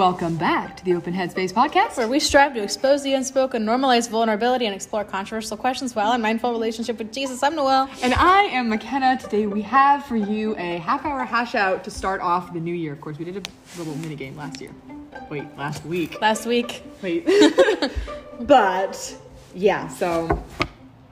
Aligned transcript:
welcome 0.00 0.34
back 0.36 0.78
to 0.78 0.84
the 0.86 0.94
Open 0.94 1.12
Headspace 1.12 1.52
podcast. 1.52 1.98
where 1.98 2.08
we 2.08 2.18
strive 2.18 2.54
to 2.54 2.62
expose 2.62 3.02
the 3.02 3.12
unspoken, 3.12 3.66
normalize 3.66 4.08
vulnerability, 4.08 4.64
and 4.64 4.74
explore 4.74 5.04
controversial 5.04 5.58
questions 5.58 5.94
while 5.94 6.14
in 6.14 6.22
mindful 6.22 6.52
relationship 6.52 6.96
with 6.96 7.12
Jesus. 7.12 7.42
I'm 7.42 7.54
Noel. 7.54 7.86
And 8.02 8.14
I 8.14 8.44
am 8.44 8.70
McKenna. 8.70 9.18
Today 9.18 9.46
we 9.46 9.60
have 9.60 10.06
for 10.06 10.16
you 10.16 10.56
a 10.56 10.78
half 10.78 11.04
hour 11.04 11.22
hash 11.26 11.54
out 11.54 11.84
to 11.84 11.90
start 11.90 12.22
off 12.22 12.54
the 12.54 12.60
new 12.60 12.72
year. 12.72 12.94
Of 12.94 13.02
course, 13.02 13.18
we 13.18 13.26
did 13.26 13.46
a 13.46 13.78
little 13.78 13.94
mini 13.96 14.16
game 14.16 14.38
last 14.38 14.58
year. 14.62 14.70
Wait, 15.28 15.44
last 15.58 15.84
week. 15.84 16.18
Last 16.18 16.46
week, 16.46 16.82
Wait. 17.02 17.28
but 18.40 19.18
yeah, 19.54 19.86
so 19.88 20.42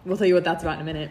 we'll 0.06 0.16
tell 0.16 0.26
you 0.26 0.32
what 0.32 0.44
that's 0.44 0.62
about 0.62 0.76
in 0.76 0.80
a 0.80 0.84
minute. 0.84 1.10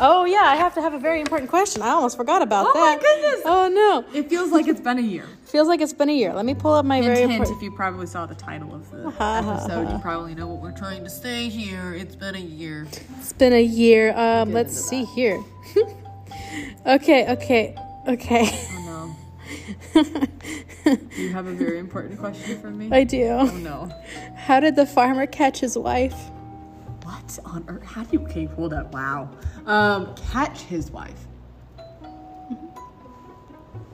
Oh 0.00 0.24
yeah, 0.24 0.42
I 0.44 0.56
have 0.56 0.74
to 0.74 0.80
have 0.82 0.94
a 0.94 0.98
very 0.98 1.20
important 1.20 1.50
question. 1.50 1.82
I 1.82 1.88
almost 1.90 2.16
forgot 2.16 2.42
about 2.42 2.72
that. 2.72 2.78
Oh 2.78 2.80
my 2.96 3.00
goodness. 3.00 3.42
Oh 3.44 3.68
no, 3.68 4.18
It 4.18 4.28
feels 4.28 4.50
like 4.52 4.66
it's 4.68 4.80
been 4.80 4.98
a 4.98 5.02
year. 5.02 5.26
feels 5.44 5.68
like 5.68 5.80
it's 5.80 5.92
been 5.92 6.08
a 6.08 6.12
year. 6.14 6.32
Let 6.34 6.44
me 6.46 6.54
pull 6.54 6.72
up 6.72 6.84
my 6.84 7.00
very 7.00 7.18
Hint, 7.18 7.30
hint, 7.30 7.32
important. 7.42 7.56
if 7.56 7.62
you 7.62 7.70
probably 7.72 8.06
saw 8.06 8.26
the 8.26 8.34
title 8.34 8.74
of 8.74 8.90
the 8.90 9.10
ha, 9.10 9.42
ha, 9.42 9.54
episode, 9.54 9.92
you 9.92 9.98
probably 9.98 10.34
know 10.34 10.46
what 10.46 10.60
we're 10.62 10.76
trying 10.76 11.04
to 11.04 11.10
say 11.10 11.48
here. 11.48 11.94
It's 11.94 12.16
been 12.16 12.34
a 12.34 12.38
year. 12.40 12.86
It's 13.18 13.32
been 13.32 13.52
a 13.52 13.62
year. 13.62 14.16
Um, 14.16 14.52
let's 14.52 14.70
into 14.72 14.82
see 14.82 15.04
here. 15.14 15.42
okay, 16.86 17.32
okay, 17.32 17.76
okay. 18.08 18.44
Oh 18.72 19.14
no. 19.94 20.24
Do 20.94 21.22
you 21.22 21.30
have 21.32 21.46
a 21.46 21.52
very 21.52 21.78
important 21.78 22.18
question 22.18 22.60
for 22.60 22.70
me? 22.70 22.88
I 22.92 23.04
do. 23.04 23.24
Oh 23.26 23.46
no. 23.58 23.90
How 24.36 24.60
did 24.60 24.76
the 24.76 24.86
farmer 24.86 25.26
catch 25.26 25.60
his 25.60 25.76
wife? 25.76 26.14
What 27.28 27.44
on 27.44 27.64
earth? 27.68 27.84
How 27.84 28.04
do 28.04 28.10
you 28.12 28.24
okay, 28.24 28.46
hold 28.46 28.72
up, 28.72 28.92
wow. 28.92 29.28
Um, 29.66 30.14
catch 30.14 30.62
his 30.62 30.90
wife. 30.90 31.26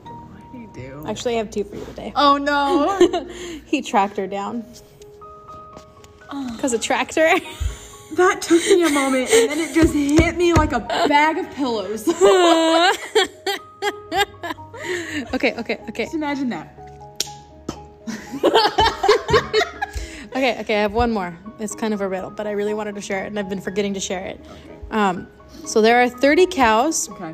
What 0.03 0.51
did 0.53 0.61
he 0.61 0.67
do? 0.67 1.03
Actually, 1.05 1.33
I 1.35 1.37
have 1.39 1.49
two 1.49 1.65
for 1.65 1.75
you 1.75 1.83
today. 1.85 2.13
Oh 2.15 2.37
no! 2.37 3.27
He 3.65 3.81
tracked 3.81 4.15
her 4.17 4.27
down. 4.27 4.63
Cause 6.59 6.71
a 6.73 6.79
tractor. 6.79 7.27
that 8.15 8.41
took 8.41 8.61
me 8.61 8.83
a 8.83 8.89
moment 8.89 9.29
and 9.31 9.51
then 9.51 9.59
it 9.59 9.73
just 9.73 9.93
hit 9.93 10.37
me 10.37 10.53
like 10.53 10.71
a 10.71 10.79
bag 10.79 11.37
of 11.37 11.51
pillows. 11.51 12.07
okay, 15.33 15.53
okay, 15.57 15.79
okay, 15.89 16.03
Just 16.03 16.15
imagine 16.15 16.49
that. 16.49 16.73
okay, 20.35 20.59
okay. 20.61 20.77
I 20.77 20.81
have 20.81 20.93
one 20.93 21.11
more. 21.11 21.37
It's 21.59 21.75
kind 21.75 21.93
of 21.93 22.01
a 22.01 22.07
riddle, 22.07 22.29
but 22.29 22.47
I 22.47 22.51
really 22.51 22.73
wanted 22.73 22.95
to 22.95 23.01
share 23.01 23.23
it, 23.23 23.27
and 23.27 23.39
I've 23.39 23.49
been 23.49 23.61
forgetting 23.61 23.93
to 23.93 23.99
share 23.99 24.25
it. 24.25 24.39
Um, 24.91 25.27
so 25.65 25.81
there 25.81 26.01
are 26.01 26.09
30 26.09 26.47
cows 26.47 27.09
Okay. 27.09 27.33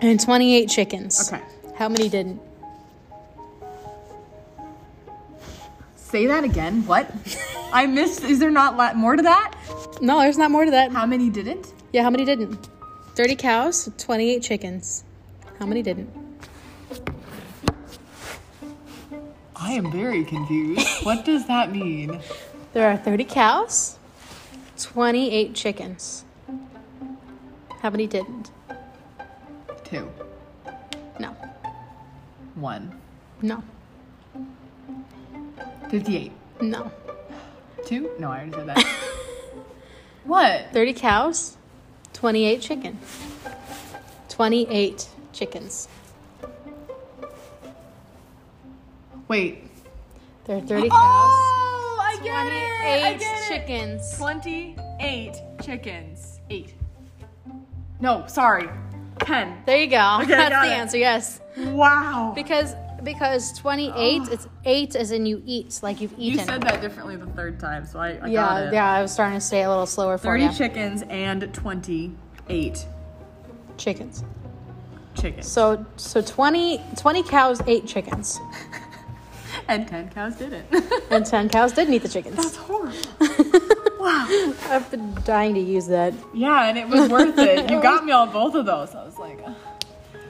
and 0.00 0.18
28 0.20 0.68
chickens. 0.68 1.32
Okay. 1.32 1.42
How 1.76 1.88
many 1.88 2.08
didn't? 2.08 2.40
Say 5.96 6.26
that 6.26 6.44
again. 6.44 6.84
What? 6.86 7.10
I 7.72 7.86
missed. 7.86 8.22
Is 8.24 8.38
there 8.38 8.50
not 8.50 8.76
la- 8.76 8.92
more 8.94 9.16
to 9.16 9.22
that? 9.22 9.54
No, 10.02 10.18
there's 10.20 10.36
not 10.36 10.50
more 10.50 10.64
to 10.64 10.70
that. 10.72 10.90
How 10.92 11.06
many 11.06 11.30
didn't? 11.30 11.72
Yeah, 11.92 12.02
how 12.02 12.10
many 12.10 12.24
didn't? 12.24 12.68
30 13.14 13.36
cows, 13.36 13.88
28 13.98 14.42
chickens. 14.42 15.04
How 15.58 15.66
many 15.66 15.82
didn't? 15.82 16.10
I 19.54 19.72
am 19.72 19.92
very 19.92 20.24
confused. 20.24 20.86
what 21.04 21.24
does 21.24 21.46
that 21.46 21.70
mean? 21.72 22.20
There 22.72 22.90
are 22.90 22.96
30 22.96 23.24
cows, 23.24 23.98
28 24.78 25.54
chickens. 25.54 26.24
How 27.80 27.90
many 27.90 28.06
didn't? 28.06 28.50
Two. 29.84 30.08
No, 31.20 31.36
One. 32.54 32.98
no, 33.42 33.62
58. 35.90 36.32
no. 36.62 36.90
Two? 37.84 38.10
No, 38.18 38.30
I 38.30 38.36
already 38.38 38.52
said 38.52 38.66
that. 38.68 38.86
what? 40.24 40.68
30 40.72 40.92
cows, 40.94 41.56
28 42.14 42.62
chickens. 42.62 43.20
28 44.30 45.08
chickens. 45.34 45.88
Wait. 49.28 49.68
There 50.44 50.56
are 50.56 50.60
30 50.60 50.88
cows, 50.88 51.61
28 52.30 53.18
get 53.18 53.22
it. 53.22 53.48
chickens. 53.48 54.18
28 54.18 55.36
chickens. 55.62 56.40
Eight. 56.50 56.74
No, 58.00 58.24
sorry. 58.26 58.68
10. 59.20 59.62
There 59.66 59.78
you 59.80 59.86
go. 59.88 60.18
Okay, 60.22 60.26
That's 60.28 60.54
the 60.54 60.72
it. 60.72 60.76
answer, 60.76 60.98
yes. 60.98 61.40
Wow. 61.56 62.32
Because 62.34 62.74
because 63.04 63.52
28, 63.58 64.28
it's 64.30 64.48
8 64.64 64.94
as 64.96 65.10
in 65.10 65.26
you 65.26 65.42
eat, 65.44 65.80
like 65.82 66.00
you've 66.00 66.12
eaten 66.18 66.38
You 66.38 66.44
said 66.44 66.62
that 66.62 66.80
differently 66.80 67.16
the 67.16 67.26
third 67.26 67.58
time, 67.58 67.84
so 67.84 67.98
I, 67.98 68.10
I 68.10 68.14
got 68.18 68.30
yeah, 68.30 68.58
it. 68.68 68.72
yeah, 68.74 68.92
I 68.92 69.02
was 69.02 69.12
starting 69.12 69.38
to 69.38 69.44
say 69.44 69.62
a 69.62 69.68
little 69.68 69.86
slower 69.86 70.18
for 70.18 70.24
30 70.24 70.44
you. 70.44 70.52
chickens 70.52 71.02
and 71.10 71.52
28 71.52 72.86
chickens. 73.76 74.24
chickens. 75.14 75.48
So 75.48 75.84
so 75.96 76.22
20, 76.22 76.80
20 76.96 77.22
cows 77.24 77.60
ate 77.66 77.86
chickens. 77.86 78.38
and 79.72 79.88
10 79.88 80.10
cows 80.10 80.36
didn't. 80.36 80.66
And 81.10 81.26
10 81.26 81.48
cows 81.50 81.72
didn't 81.72 81.92
eat 81.94 82.02
the 82.02 82.08
chickens. 82.08 82.36
That's 82.36 82.56
horrible. 82.56 82.96
wow. 84.00 84.54
I've 84.70 84.90
been 84.90 85.14
dying 85.24 85.54
to 85.54 85.60
use 85.60 85.86
that. 85.88 86.14
Yeah, 86.34 86.64
and 86.68 86.78
it 86.78 86.88
was 86.88 87.10
worth 87.10 87.38
it. 87.38 87.70
You 87.70 87.82
got 87.90 88.04
me 88.04 88.12
on 88.12 88.32
both 88.32 88.54
of 88.54 88.64
those. 88.66 88.94
I 88.94 89.04
was 89.04 89.18
like, 89.18 89.38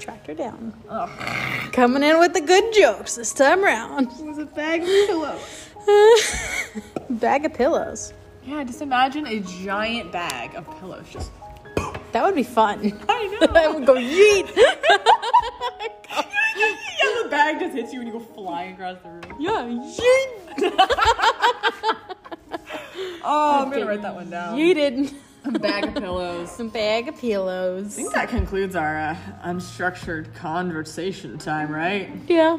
Tracked 0.00 0.26
her 0.26 0.34
down. 0.34 0.74
oh, 0.90 1.06
Coming 1.72 2.02
in 2.02 2.18
with 2.18 2.32
the 2.32 2.40
good 2.40 2.72
jokes 2.72 3.14
this 3.14 3.32
time 3.32 3.64
around. 3.64 4.08
it 4.10 4.24
was 4.24 4.38
a 4.38 4.46
bag 4.46 4.80
of 4.82 4.88
pillows. 4.88 5.68
Bag 7.10 7.44
of 7.44 7.54
pillows. 7.54 8.12
Yeah, 8.44 8.64
just 8.64 8.82
imagine 8.82 9.26
a 9.28 9.38
giant 9.40 10.10
bag 10.10 10.56
of 10.56 10.66
pillows. 10.80 11.06
Just, 11.12 11.30
That 12.10 12.24
would 12.24 12.34
be 12.34 12.42
fun. 12.42 12.98
I 13.08 13.38
know. 13.40 13.46
I 13.54 13.68
would 13.68 13.86
go 13.86 13.94
yeet. 13.94 14.50
Bag 17.32 17.58
just 17.60 17.74
hits 17.74 17.92
you 17.92 18.00
and 18.00 18.08
you 18.08 18.12
go 18.12 18.20
flying 18.20 18.74
across 18.74 18.98
the 19.02 19.08
room. 19.08 19.22
yeah. 19.40 20.76
Oh, 23.24 23.62
I'm 23.62 23.70
gonna 23.70 23.86
write 23.86 24.02
that 24.02 24.14
one 24.16 24.30
down. 24.30 24.58
You 24.58 24.74
didn't. 24.74 25.14
A 25.44 25.50
bag 25.58 25.84
of 25.84 25.94
pillows. 25.94 26.50
Some 26.50 26.68
bag 26.68 27.08
of 27.08 27.16
pillows. 27.16 27.94
I 27.94 28.02
think 28.02 28.12
that 28.14 28.28
concludes 28.28 28.74
our 28.76 28.98
uh, 28.98 29.16
unstructured 29.44 30.34
conversation 30.34 31.38
time, 31.38 31.70
right? 31.70 32.10
Yeah, 32.28 32.58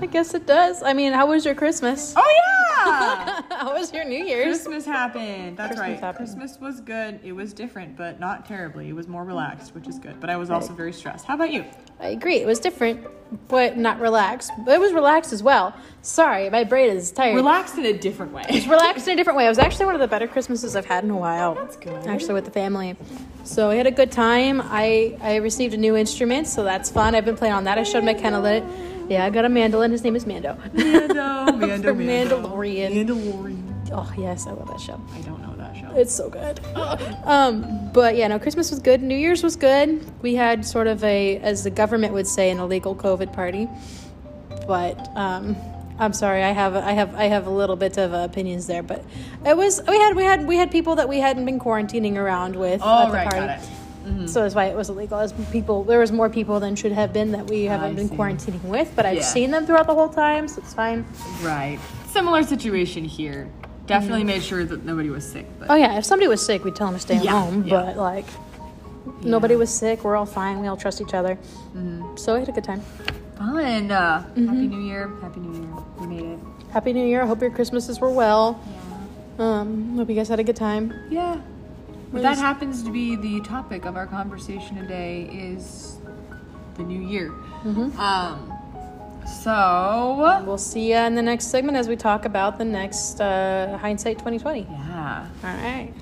I 0.00 0.06
guess 0.06 0.34
it 0.34 0.46
does. 0.46 0.82
I 0.82 0.92
mean, 0.92 1.12
how 1.12 1.26
was 1.26 1.44
your 1.44 1.54
Christmas? 1.54 2.14
Oh 2.16 2.34
yeah! 2.36 3.42
how 3.50 3.74
was 3.74 3.92
your 3.92 4.04
New 4.04 4.22
Year's? 4.24 4.44
Christmas 4.46 4.84
happened. 4.84 5.56
That's 5.56 5.74
Christmas 5.74 5.88
right. 5.88 6.00
happened. 6.00 6.26
Christmas 6.26 6.60
was 6.60 6.80
good. 6.80 7.20
It 7.22 7.32
was 7.32 7.52
different, 7.52 7.96
but 7.96 8.20
not 8.20 8.46
terribly. 8.46 8.88
It 8.88 8.92
was 8.92 9.08
more 9.08 9.22
mm-hmm. 9.22 9.28
relaxed, 9.28 9.74
which 9.74 9.86
is 9.86 9.98
good. 9.98 10.20
But 10.20 10.30
I 10.30 10.36
was 10.36 10.50
also 10.50 10.72
very 10.72 10.92
stressed. 10.92 11.26
How 11.26 11.34
about 11.34 11.52
you? 11.52 11.64
I 12.00 12.08
agree. 12.08 12.36
It 12.36 12.46
was 12.46 12.58
different, 12.58 13.06
but 13.48 13.76
not 13.76 14.00
relaxed. 14.00 14.50
But 14.64 14.74
it 14.74 14.80
was 14.80 14.92
relaxed 14.92 15.32
as 15.32 15.42
well. 15.42 15.74
Sorry, 16.02 16.50
my 16.50 16.64
brain 16.64 16.90
is 16.90 17.10
tired. 17.12 17.36
Relaxed 17.36 17.78
in 17.78 17.86
a 17.86 17.96
different 17.96 18.32
way. 18.32 18.44
relaxed 18.68 19.06
in 19.06 19.14
a 19.14 19.16
different 19.16 19.36
way. 19.36 19.46
It 19.46 19.50
was 19.50 19.58
actually 19.58 19.86
one 19.86 19.94
of 19.94 20.00
the 20.00 20.08
better 20.08 20.26
Christmases 20.26 20.76
I've 20.76 20.86
had 20.86 21.04
in 21.04 21.10
a 21.10 21.16
while. 21.16 21.56
Oh, 21.56 21.62
that's 21.62 21.76
good. 21.76 22.06
Actually, 22.06 22.34
with 22.34 22.44
the 22.44 22.50
family. 22.50 22.96
So 23.44 23.70
we 23.70 23.76
had 23.76 23.86
a 23.86 23.92
good 23.92 24.10
time. 24.10 24.60
I 24.62 25.16
I 25.20 25.36
received 25.36 25.74
a 25.74 25.78
new 25.78 25.96
instrument, 25.96 26.48
so 26.48 26.64
that's 26.64 26.90
fun. 26.90 27.14
I've 27.14 27.24
been 27.24 27.36
playing 27.36 27.54
on 27.54 27.64
that. 27.64 27.78
I 27.78 27.84
showed 27.84 28.04
McKenna 28.04 28.40
lit. 28.40 28.64
Yeah, 29.08 29.24
I 29.24 29.30
got 29.30 29.44
a 29.44 29.48
mandolin. 29.48 29.90
His 29.90 30.02
name 30.04 30.16
is 30.16 30.26
Mando. 30.26 30.56
Mando, 30.72 31.14
Mando, 31.56 31.82
From 31.94 31.98
Mandalorian. 31.98 32.92
Mandalorian. 33.06 33.90
Oh 33.92 34.12
yes, 34.18 34.46
I 34.46 34.52
love 34.52 34.68
that 34.68 34.80
show. 34.80 35.00
I 35.14 35.20
don't 35.20 35.40
know 35.42 35.54
that 35.56 35.76
show. 35.76 35.90
It's 35.94 36.12
so 36.14 36.28
good. 36.30 36.60
um, 37.24 37.90
but 37.92 38.16
yeah, 38.16 38.28
no, 38.28 38.38
Christmas 38.38 38.70
was 38.70 38.80
good. 38.80 39.02
New 39.02 39.16
Year's 39.16 39.42
was 39.42 39.56
good. 39.56 40.04
We 40.22 40.34
had 40.34 40.64
sort 40.64 40.86
of 40.86 41.04
a, 41.04 41.36
as 41.38 41.64
the 41.64 41.70
government 41.70 42.12
would 42.14 42.26
say, 42.26 42.50
an 42.50 42.58
illegal 42.58 42.94
COVID 42.96 43.32
party. 43.32 43.68
But 44.66 45.08
um, 45.16 45.54
I'm 45.98 46.12
sorry, 46.14 46.42
I 46.42 46.52
have 46.52 46.74
I 46.74 46.92
have 46.92 47.14
I 47.14 47.24
have 47.24 47.46
a 47.46 47.50
little 47.50 47.76
bit 47.76 47.98
of 47.98 48.14
uh, 48.14 48.18
opinions 48.30 48.66
there. 48.66 48.82
But 48.82 49.04
it 49.44 49.56
was 49.56 49.82
we 49.86 49.96
had 49.98 50.16
we 50.16 50.24
had 50.24 50.46
we 50.46 50.56
had 50.56 50.70
people 50.70 50.96
that 50.96 51.08
we 51.08 51.18
hadn't 51.20 51.44
been 51.44 51.60
quarantining 51.60 52.16
around 52.16 52.56
with 52.56 52.80
Oh, 52.82 53.02
at 53.04 53.06
the 53.08 53.12
right, 53.12 53.30
party. 53.30 53.62
It. 54.06 54.28
So 54.28 54.42
that's 54.42 54.54
why 54.54 54.66
it 54.66 54.76
was 54.76 54.88
illegal. 54.88 55.18
As 55.18 55.32
people, 55.52 55.84
there 55.84 55.98
was 55.98 56.12
more 56.12 56.28
people 56.28 56.60
than 56.60 56.76
should 56.76 56.92
have 56.92 57.12
been 57.12 57.32
that 57.32 57.48
we 57.48 57.64
haven't 57.64 57.90
I 57.90 57.94
been 57.94 58.08
quarantining 58.08 58.62
with. 58.64 58.92
But 58.96 59.06
I've 59.06 59.16
Yeah. 59.16 59.22
seen 59.22 59.50
them 59.50 59.66
throughout 59.66 59.86
the 59.86 59.94
whole 59.94 60.08
time, 60.08 60.48
so 60.48 60.60
it's 60.62 60.74
fine. 60.74 61.04
Right. 61.42 61.78
Similar 62.08 62.42
situation 62.44 63.04
here. 63.04 63.48
Definitely 63.86 64.24
made 64.24 64.42
sure 64.42 64.64
that 64.64 64.84
nobody 64.84 65.10
was 65.10 65.24
sick. 65.26 65.46
But 65.58 65.70
Oh 65.70 65.74
yeah, 65.74 65.98
if 65.98 66.04
somebody 66.04 66.28
was 66.28 66.44
sick, 66.44 66.64
we'd 66.64 66.74
tell 66.76 66.86
them 66.86 66.94
to 66.96 67.00
stay 67.00 67.18
Yeah, 67.20 67.32
home. 67.32 67.64
yeah. 67.66 67.70
But 67.82 67.96
like, 67.98 68.24
nobody 69.22 69.56
was 69.56 69.68
sick. 69.70 70.04
We're 70.04 70.16
all 70.16 70.24
fine. 70.26 70.60
We 70.60 70.66
all 70.68 70.76
trust 70.76 71.00
each 71.00 71.12
other. 71.14 71.36
So 72.16 72.34
we 72.34 72.40
had 72.40 72.48
a 72.48 72.52
good 72.52 72.64
time. 72.64 72.80
fun. 73.36 73.90
Uh, 73.90 74.22
Happy 74.22 74.40
New 74.40 74.80
Year. 74.80 75.10
Happy 75.20 75.40
New 75.40 75.60
Year. 75.60 75.68
We 75.98 76.06
made 76.06 76.24
it. 76.24 76.38
Happy 76.72 76.92
New 76.92 77.04
Year. 77.04 77.22
I 77.22 77.26
hope 77.26 77.40
your 77.40 77.50
Christmases 77.50 78.00
were 78.00 78.10
well. 78.10 78.60
Um, 79.38 79.96
hope 79.96 80.08
you 80.08 80.14
guys 80.14 80.28
had 80.28 80.38
a 80.38 80.44
good 80.44 80.56
time. 80.56 80.94
Yeah. 81.10 81.40
But 82.12 82.22
What 82.22 82.22
that 82.22 82.38
happens 82.38 82.82
to 82.84 82.90
be 82.90 83.16
the 83.16 83.40
topic 83.40 83.84
of 83.84 83.96
our 83.96 84.06
conversation 84.06 84.76
today 84.76 85.22
is 85.32 85.98
the 86.76 86.82
new 86.82 87.00
year. 87.00 87.32
Um, 87.98 88.50
So, 89.42 90.42
We'll 90.46 90.58
see 90.58 90.90
you 90.92 90.96
in 90.98 91.14
the 91.14 91.22
next 91.22 91.46
segment 91.46 91.76
as 91.78 91.88
we 91.88 91.96
talk 91.96 92.24
about 92.26 92.58
the 92.58 92.64
next 92.64 93.20
uh, 93.20 93.78
hindsight 93.80 94.18
2020. 94.18 94.66
yeah. 94.70 95.26
All 95.42 95.50
right. 95.50 95.92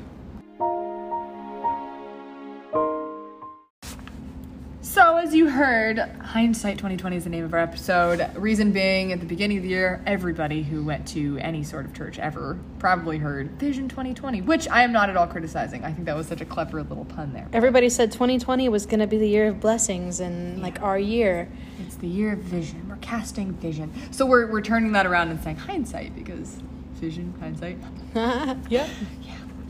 So, 4.92 5.16
as 5.16 5.34
you 5.34 5.48
heard, 5.48 5.96
hindsight 6.20 6.76
2020 6.76 7.16
is 7.16 7.24
the 7.24 7.30
name 7.30 7.46
of 7.46 7.54
our 7.54 7.60
episode. 7.60 8.28
Reason 8.36 8.72
being, 8.72 9.10
at 9.10 9.20
the 9.20 9.24
beginning 9.24 9.56
of 9.56 9.62
the 9.62 9.70
year, 9.70 10.02
everybody 10.04 10.62
who 10.62 10.84
went 10.84 11.08
to 11.08 11.38
any 11.38 11.64
sort 11.64 11.86
of 11.86 11.94
church 11.94 12.18
ever 12.18 12.58
probably 12.78 13.16
heard 13.16 13.52
Vision 13.52 13.88
2020, 13.88 14.42
which 14.42 14.68
I 14.68 14.82
am 14.82 14.92
not 14.92 15.08
at 15.08 15.16
all 15.16 15.26
criticizing. 15.26 15.82
I 15.82 15.94
think 15.94 16.04
that 16.04 16.14
was 16.14 16.26
such 16.26 16.42
a 16.42 16.44
clever 16.44 16.82
little 16.82 17.06
pun 17.06 17.32
there. 17.32 17.48
Everybody 17.54 17.88
said 17.88 18.12
2020 18.12 18.68
was 18.68 18.84
going 18.84 19.00
to 19.00 19.06
be 19.06 19.16
the 19.16 19.26
year 19.26 19.48
of 19.48 19.60
blessings 19.60 20.20
and 20.20 20.60
like 20.60 20.82
our 20.82 20.98
year. 20.98 21.48
It's 21.86 21.96
the 21.96 22.06
year 22.06 22.34
of 22.34 22.40
vision. 22.40 22.86
We're 22.86 22.96
casting 22.96 23.54
vision. 23.54 23.94
So 24.10 24.26
we're, 24.26 24.46
we're 24.52 24.60
turning 24.60 24.92
that 24.92 25.06
around 25.06 25.30
and 25.30 25.42
saying 25.42 25.56
hindsight 25.56 26.14
because 26.14 26.58
vision, 26.96 27.32
hindsight. 27.40 27.78
yep. 28.70 28.90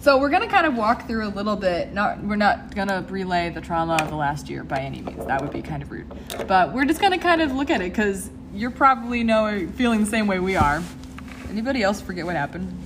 So 0.02 0.18
we're 0.18 0.30
gonna 0.30 0.48
kind 0.48 0.66
of 0.66 0.74
walk 0.74 1.06
through 1.06 1.28
a 1.28 1.30
little 1.30 1.54
bit. 1.54 1.92
Not 1.92 2.20
we're 2.24 2.34
not 2.34 2.74
gonna 2.74 3.06
relay 3.08 3.50
the 3.50 3.60
trauma 3.60 3.94
of 4.02 4.08
the 4.08 4.16
last 4.16 4.50
year 4.50 4.64
by 4.64 4.78
any 4.78 5.00
means. 5.00 5.24
That 5.26 5.40
would 5.40 5.52
be 5.52 5.62
kind 5.62 5.80
of 5.80 5.92
rude. 5.92 6.12
But 6.48 6.72
we're 6.72 6.86
just 6.86 7.00
gonna 7.00 7.20
kind 7.20 7.40
of 7.40 7.52
look 7.52 7.70
at 7.70 7.80
it 7.80 7.92
because 7.92 8.28
you're 8.52 8.72
probably 8.72 9.22
know 9.22 9.68
feeling 9.76 10.00
the 10.00 10.10
same 10.10 10.26
way 10.26 10.40
we 10.40 10.56
are. 10.56 10.82
Anybody 11.48 11.84
else 11.84 12.00
forget 12.00 12.26
what 12.26 12.34
happened? 12.34 12.76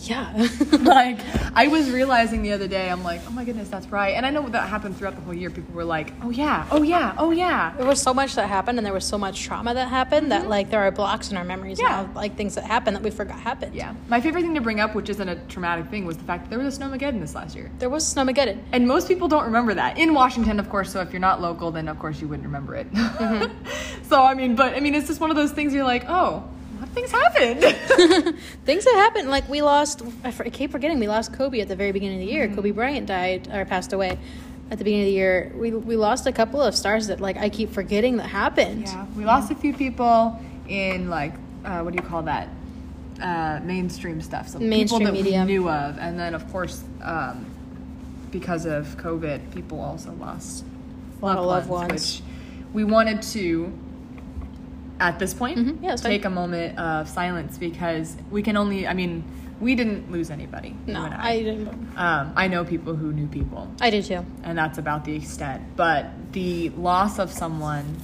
Yeah. 0.00 0.32
like 0.82 1.18
I 1.54 1.68
was 1.68 1.90
realizing 1.90 2.42
the 2.42 2.52
other 2.52 2.68
day, 2.68 2.90
I'm 2.90 3.02
like, 3.04 3.20
oh 3.26 3.30
my 3.30 3.44
goodness, 3.44 3.68
that's 3.68 3.86
right. 3.88 4.14
And 4.14 4.24
I 4.24 4.30
know 4.30 4.48
that 4.48 4.68
happened 4.68 4.96
throughout 4.96 5.14
the 5.14 5.22
whole 5.22 5.34
year. 5.34 5.50
People 5.50 5.74
were 5.74 5.84
like, 5.84 6.12
oh 6.22 6.30
yeah, 6.30 6.66
oh 6.70 6.82
yeah, 6.82 7.14
oh 7.18 7.30
yeah. 7.30 7.74
there 7.76 7.86
was 7.86 8.00
so 8.00 8.14
much 8.14 8.34
that 8.34 8.48
happened 8.48 8.78
and 8.78 8.86
there 8.86 8.94
was 8.94 9.04
so 9.04 9.18
much 9.18 9.42
trauma 9.42 9.74
that 9.74 9.88
happened 9.88 10.32
that 10.32 10.48
like 10.48 10.70
there 10.70 10.80
are 10.80 10.90
blocks 10.90 11.30
in 11.30 11.36
our 11.36 11.44
memories 11.44 11.76
Mm-hmm. 11.76 11.80
Yeah. 11.82 12.02
now, 12.06 12.12
like 12.14 12.36
things 12.36 12.54
that 12.54 12.64
happened 12.64 12.96
that 12.96 13.02
we 13.02 13.10
forgot 13.10 13.38
happened. 13.40 13.74
Yeah. 13.74 13.94
My 14.08 14.20
favorite 14.20 14.42
thing 14.42 14.54
to 14.54 14.60
bring 14.60 14.80
up, 14.80 14.94
which 14.94 15.08
isn't 15.10 15.28
a 15.28 15.36
traumatic 15.46 15.88
thing, 15.90 16.06
was 16.06 16.16
the 16.16 16.24
fact 16.24 16.44
that 16.44 16.50
there 16.50 16.58
was 16.58 16.76
a 16.76 16.80
snowmageddon 16.80 17.20
this 17.20 17.34
last 17.34 17.56
year. 17.56 17.70
There 17.78 17.90
was 17.90 18.10
a 18.10 18.14
Snowmageddon. 18.14 18.62
And 18.72 18.86
most 18.86 19.08
people 19.08 19.28
don't 19.28 19.44
remember 19.44 19.74
that. 19.74 19.98
In 19.98 20.14
Washington, 20.14 20.60
of 20.60 20.68
course, 20.70 20.92
so 20.92 21.00
if 21.00 21.12
you're 21.12 21.20
not 21.20 21.40
local, 21.40 21.70
then 21.70 21.88
of 21.88 21.98
course 21.98 22.20
you 22.20 22.28
wouldn't 22.28 22.46
remember 22.46 22.74
it. 22.76 22.86
so, 24.08 24.22
I 24.22 24.34
mean, 24.34 24.54
but 24.54 24.74
I 24.74 24.80
mean, 24.80 24.94
it's 24.94 25.08
just 25.08 25.20
one 25.20 25.30
of 25.30 25.36
those 25.36 25.52
things 25.52 25.74
you're 25.74 25.84
like, 25.84 26.04
oh, 26.08 26.48
lot 26.76 26.88
of 26.88 26.94
things 26.94 27.10
happened. 27.10 27.60
Things 28.64 28.84
that 28.84 28.94
happened, 28.94 29.28
like 29.30 29.48
we 29.48 29.62
lost, 29.62 30.02
I, 30.24 30.30
keep 30.50 30.70
forgetting, 30.70 30.98
we 30.98 31.08
lost 31.08 31.32
Kobe 31.32 31.60
at 31.60 31.68
the 31.68 31.76
very 31.76 31.92
beginning 31.92 32.20
of 32.20 32.26
the 32.26 32.32
year. 32.32 32.46
Mm-hmm. 32.46 32.56
Kobe 32.56 32.70
Bryant 32.70 33.06
died 33.06 33.48
or 33.52 33.64
passed 33.64 33.92
away 33.92 34.18
at 34.70 34.78
the 34.78 34.84
beginning 34.84 35.02
of 35.02 35.06
the 35.06 35.12
year. 35.12 35.52
We, 35.54 35.72
we 35.72 35.96
lost 35.96 36.26
a 36.26 36.32
couple 36.32 36.60
of 36.60 36.74
stars 36.74 37.06
that 37.08 37.20
like 37.20 37.36
I 37.36 37.48
keep 37.48 37.72
forgetting 37.72 38.16
that 38.18 38.28
happened. 38.28 38.82
yeah, 38.86 39.06
we 39.16 39.24
lost 39.24 39.50
a 39.50 39.54
few 39.54 39.72
people 39.74 40.40
in 40.68 41.08
like, 41.08 41.34
uh, 41.64 41.80
what 41.82 41.94
do 41.94 42.02
you 42.02 42.08
call 42.08 42.22
that? 42.22 42.48
Uh, 43.20 43.60
mainstream 43.62 44.20
stuff. 44.20 44.48
So 44.48 44.58
Mainstream 44.58 45.00
people 45.00 45.14
that 45.14 45.24
media. 45.24 45.40
we 45.40 45.46
knew 45.46 45.70
of. 45.70 45.98
And 45.98 46.18
then, 46.18 46.34
of 46.34 46.50
course, 46.52 46.84
um, 47.02 47.46
because 48.30 48.66
of 48.66 48.86
COVID, 48.98 49.54
people 49.54 49.80
also 49.80 50.12
lost 50.12 50.64
A 51.22 51.24
lot 51.24 51.38
of 51.38 51.46
loved 51.46 51.68
ones, 51.68 51.88
ones. 51.88 52.22
which 52.22 52.22
we 52.74 52.84
wanted 52.84 53.22
to 53.22 53.72
at 55.00 55.18
this 55.18 55.34
point 55.34 55.58
Mhm, 55.58 55.82
yeah, 55.82 55.90
that's 55.90 56.02
fine. 56.02 56.10
take 56.12 56.24
a 56.24 56.30
moment 56.30 56.78
of 56.78 57.08
silence 57.08 57.58
because 57.58 58.16
we 58.30 58.42
can 58.42 58.56
only 58.56 58.86
i 58.86 58.94
mean 58.94 59.24
we 59.60 59.74
didn't 59.74 60.10
lose 60.12 60.30
anybody 60.30 60.76
No, 60.86 61.04
and 61.04 61.14
I 61.14 61.42
didn't. 61.42 61.68
um, 61.96 62.32
I 62.36 62.46
know 62.48 62.64
people 62.64 62.94
who 62.94 63.12
knew 63.12 63.26
people 63.26 63.70
I 63.80 63.88
did 63.90 64.04
too. 64.04 64.24
and 64.42 64.56
that's 64.56 64.78
about 64.78 65.04
the 65.04 65.14
extent 65.16 65.62
but 65.76 66.06
the 66.32 66.68
loss 66.70 67.18
of 67.18 67.30
someone 67.30 67.96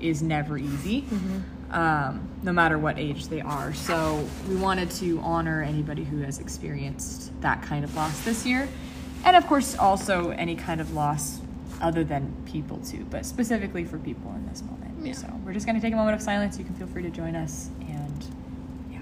is 0.00 0.22
never 0.22 0.56
easy 0.58 1.02
Mm-hmm. 1.02 1.74
um, 1.74 2.28
no 2.42 2.52
matter 2.52 2.78
what 2.78 2.98
age 2.98 3.26
they 3.28 3.40
are 3.40 3.72
so 3.74 4.24
we 4.48 4.54
wanted 4.56 4.90
to 4.92 5.18
honor 5.20 5.62
anybody 5.62 6.04
who 6.04 6.18
has 6.22 6.38
experienced 6.38 7.32
that 7.40 7.62
kind 7.62 7.84
of 7.84 7.94
loss 7.96 8.20
this 8.24 8.44
year 8.46 8.68
and 9.24 9.34
of 9.36 9.46
course 9.46 9.76
also 9.76 10.30
any 10.30 10.54
kind 10.56 10.80
of 10.80 10.92
loss 10.94 11.40
other 11.80 12.04
than 12.04 12.32
people 12.46 12.78
too 12.78 13.04
but 13.10 13.26
specifically 13.26 13.84
for 13.84 13.98
people 13.98 14.30
in 14.36 14.46
this 14.46 14.62
moment 14.62 14.93
Yeah. 15.04 15.12
so 15.12 15.40
we're 15.44 15.52
just 15.52 15.66
going 15.66 15.76
to 15.76 15.82
take 15.82 15.92
a 15.92 15.96
moment 15.96 16.14
of 16.16 16.22
silence 16.22 16.58
you 16.58 16.64
can 16.64 16.74
feel 16.74 16.86
free 16.86 17.02
to 17.02 17.10
join 17.10 17.36
us 17.36 17.68
and 17.80 18.26
yeah 18.90 19.00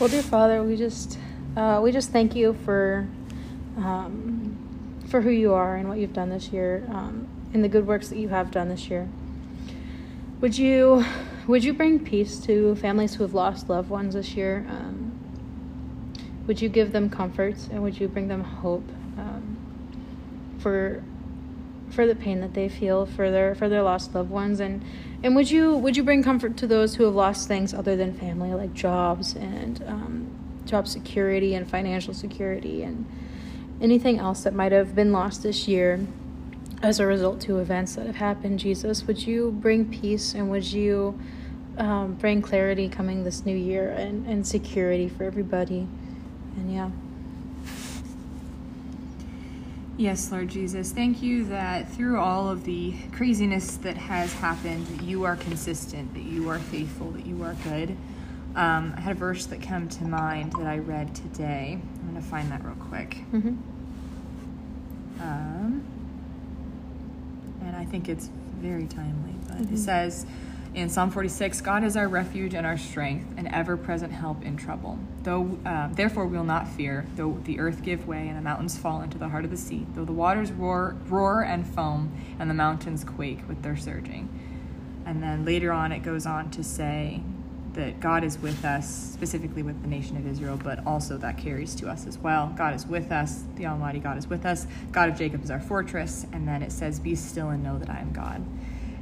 Well, 0.00 0.08
dear 0.08 0.22
Father, 0.22 0.62
we 0.62 0.76
just 0.76 1.18
uh, 1.58 1.78
we 1.82 1.92
just 1.92 2.08
thank 2.08 2.34
you 2.34 2.54
for 2.64 3.06
um, 3.76 4.56
for 5.08 5.20
who 5.20 5.28
you 5.28 5.52
are 5.52 5.76
and 5.76 5.90
what 5.90 5.98
you've 5.98 6.14
done 6.14 6.30
this 6.30 6.48
year, 6.54 6.86
um, 6.88 7.28
and 7.52 7.62
the 7.62 7.68
good 7.68 7.86
works 7.86 8.08
that 8.08 8.16
you 8.16 8.30
have 8.30 8.50
done 8.50 8.70
this 8.70 8.88
year. 8.88 9.06
Would 10.40 10.56
you 10.56 11.04
would 11.46 11.64
you 11.64 11.74
bring 11.74 12.02
peace 12.02 12.40
to 12.46 12.76
families 12.76 13.16
who 13.16 13.24
have 13.24 13.34
lost 13.34 13.68
loved 13.68 13.90
ones 13.90 14.14
this 14.14 14.34
year? 14.34 14.64
Um, 14.70 15.20
would 16.46 16.62
you 16.62 16.70
give 16.70 16.92
them 16.92 17.10
comfort 17.10 17.56
and 17.70 17.82
would 17.82 18.00
you 18.00 18.08
bring 18.08 18.28
them 18.28 18.42
hope 18.42 18.88
um, 19.18 19.58
for 20.60 21.04
for 21.90 22.06
the 22.06 22.14
pain 22.14 22.40
that 22.40 22.54
they 22.54 22.68
feel 22.68 23.06
for 23.06 23.30
their 23.30 23.54
for 23.54 23.68
their 23.68 23.82
lost 23.82 24.14
loved 24.14 24.30
ones. 24.30 24.60
And 24.60 24.84
and 25.22 25.36
would 25.36 25.50
you 25.50 25.76
would 25.76 25.96
you 25.96 26.02
bring 26.02 26.22
comfort 26.22 26.56
to 26.58 26.66
those 26.66 26.96
who 26.96 27.04
have 27.04 27.14
lost 27.14 27.48
things 27.48 27.74
other 27.74 27.96
than 27.96 28.14
family 28.14 28.52
like 28.52 28.72
jobs 28.74 29.34
and 29.34 29.82
um, 29.86 30.30
job 30.64 30.88
security 30.88 31.54
and 31.54 31.68
financial 31.68 32.14
security 32.14 32.82
and 32.82 33.06
anything 33.80 34.18
else 34.18 34.42
that 34.44 34.54
might 34.54 34.72
have 34.72 34.94
been 34.94 35.12
lost 35.12 35.42
this 35.42 35.66
year 35.66 36.06
as 36.82 37.00
a 37.00 37.06
result 37.06 37.40
to 37.42 37.58
events 37.58 37.96
that 37.96 38.06
have 38.06 38.16
happened 38.16 38.58
jesus? 38.58 39.06
Would 39.06 39.26
you 39.26 39.50
bring 39.50 39.90
peace 39.90 40.34
and 40.34 40.50
would 40.50 40.64
you 40.64 41.18
um, 41.76 42.14
bring 42.14 42.42
clarity 42.42 42.88
coming 42.88 43.24
this 43.24 43.44
new 43.44 43.56
year 43.56 43.90
and, 43.90 44.26
and 44.26 44.46
security 44.46 45.08
for 45.08 45.24
everybody? 45.24 45.86
And 46.56 46.72
yeah 46.72 46.90
Yes, 50.00 50.32
Lord 50.32 50.48
Jesus, 50.48 50.92
thank 50.92 51.20
you 51.22 51.44
that 51.44 51.92
through 51.92 52.18
all 52.18 52.48
of 52.48 52.64
the 52.64 52.94
craziness 53.12 53.76
that 53.76 53.98
has 53.98 54.32
happened, 54.32 54.86
that 54.86 55.02
you 55.04 55.24
are 55.24 55.36
consistent, 55.36 56.14
that 56.14 56.22
you 56.22 56.48
are 56.48 56.58
faithful, 56.58 57.10
that 57.10 57.26
you 57.26 57.42
are 57.42 57.52
good. 57.64 57.90
Um, 58.56 58.94
I 58.96 59.00
had 59.02 59.12
a 59.12 59.18
verse 59.18 59.44
that 59.44 59.60
came 59.60 59.90
to 59.90 60.04
mind 60.04 60.52
that 60.52 60.66
I 60.66 60.78
read 60.78 61.14
today. 61.14 61.78
I'm 61.98 62.10
going 62.12 62.14
to 62.22 62.26
find 62.30 62.50
that 62.50 62.64
real 62.64 62.76
quick. 62.76 63.18
mm-hmm. 63.30 63.48
Um, 65.20 65.84
and 67.60 67.76
I 67.76 67.84
think 67.84 68.08
it's 68.08 68.30
very 68.58 68.86
timely, 68.86 69.34
but 69.48 69.58
Mhm. 69.58 69.72
it 69.74 69.78
says 69.78 70.24
in 70.74 70.88
Psalm 70.88 71.10
46 71.10 71.60
God 71.62 71.82
is 71.82 71.96
our 71.96 72.08
refuge 72.08 72.54
and 72.54 72.66
our 72.66 72.78
strength, 72.78 73.36
an 73.36 73.48
ever 73.48 73.76
present 73.76 74.12
help 74.12 74.42
in 74.42 74.56
trouble. 74.56 74.98
Though, 75.22 75.58
uh, 75.66 75.88
therefore, 75.92 76.26
we 76.26 76.36
will 76.36 76.44
not 76.44 76.68
fear, 76.68 77.06
though 77.16 77.40
the 77.44 77.58
earth 77.58 77.82
give 77.82 78.06
way 78.06 78.28
and 78.28 78.36
the 78.36 78.42
mountains 78.42 78.78
fall 78.78 79.02
into 79.02 79.18
the 79.18 79.28
heart 79.28 79.44
of 79.44 79.50
the 79.50 79.56
sea, 79.56 79.86
though 79.94 80.04
the 80.04 80.12
waters 80.12 80.52
roar, 80.52 80.96
roar 81.06 81.42
and 81.42 81.66
foam 81.66 82.12
and 82.38 82.48
the 82.48 82.54
mountains 82.54 83.04
quake 83.04 83.46
with 83.48 83.62
their 83.62 83.76
surging. 83.76 84.28
And 85.04 85.22
then 85.22 85.44
later 85.44 85.72
on, 85.72 85.92
it 85.92 86.00
goes 86.00 86.24
on 86.24 86.50
to 86.52 86.62
say 86.62 87.22
that 87.72 88.00
God 88.00 88.24
is 88.24 88.38
with 88.38 88.64
us, 88.64 89.12
specifically 89.12 89.62
with 89.62 89.80
the 89.82 89.88
nation 89.88 90.16
of 90.16 90.26
Israel, 90.26 90.58
but 90.62 90.84
also 90.86 91.16
that 91.18 91.38
carries 91.38 91.74
to 91.76 91.88
us 91.88 92.06
as 92.06 92.18
well. 92.18 92.52
God 92.56 92.74
is 92.74 92.86
with 92.86 93.10
us, 93.10 93.44
the 93.56 93.66
Almighty 93.66 93.98
God 93.98 94.18
is 94.18 94.28
with 94.28 94.44
us. 94.44 94.66
God 94.92 95.08
of 95.08 95.16
Jacob 95.16 95.42
is 95.42 95.50
our 95.50 95.60
fortress. 95.60 96.26
And 96.32 96.46
then 96.46 96.62
it 96.62 96.72
says, 96.72 97.00
Be 97.00 97.14
still 97.14 97.48
and 97.48 97.62
know 97.62 97.78
that 97.78 97.90
I 97.90 97.98
am 97.98 98.12
God. 98.12 98.44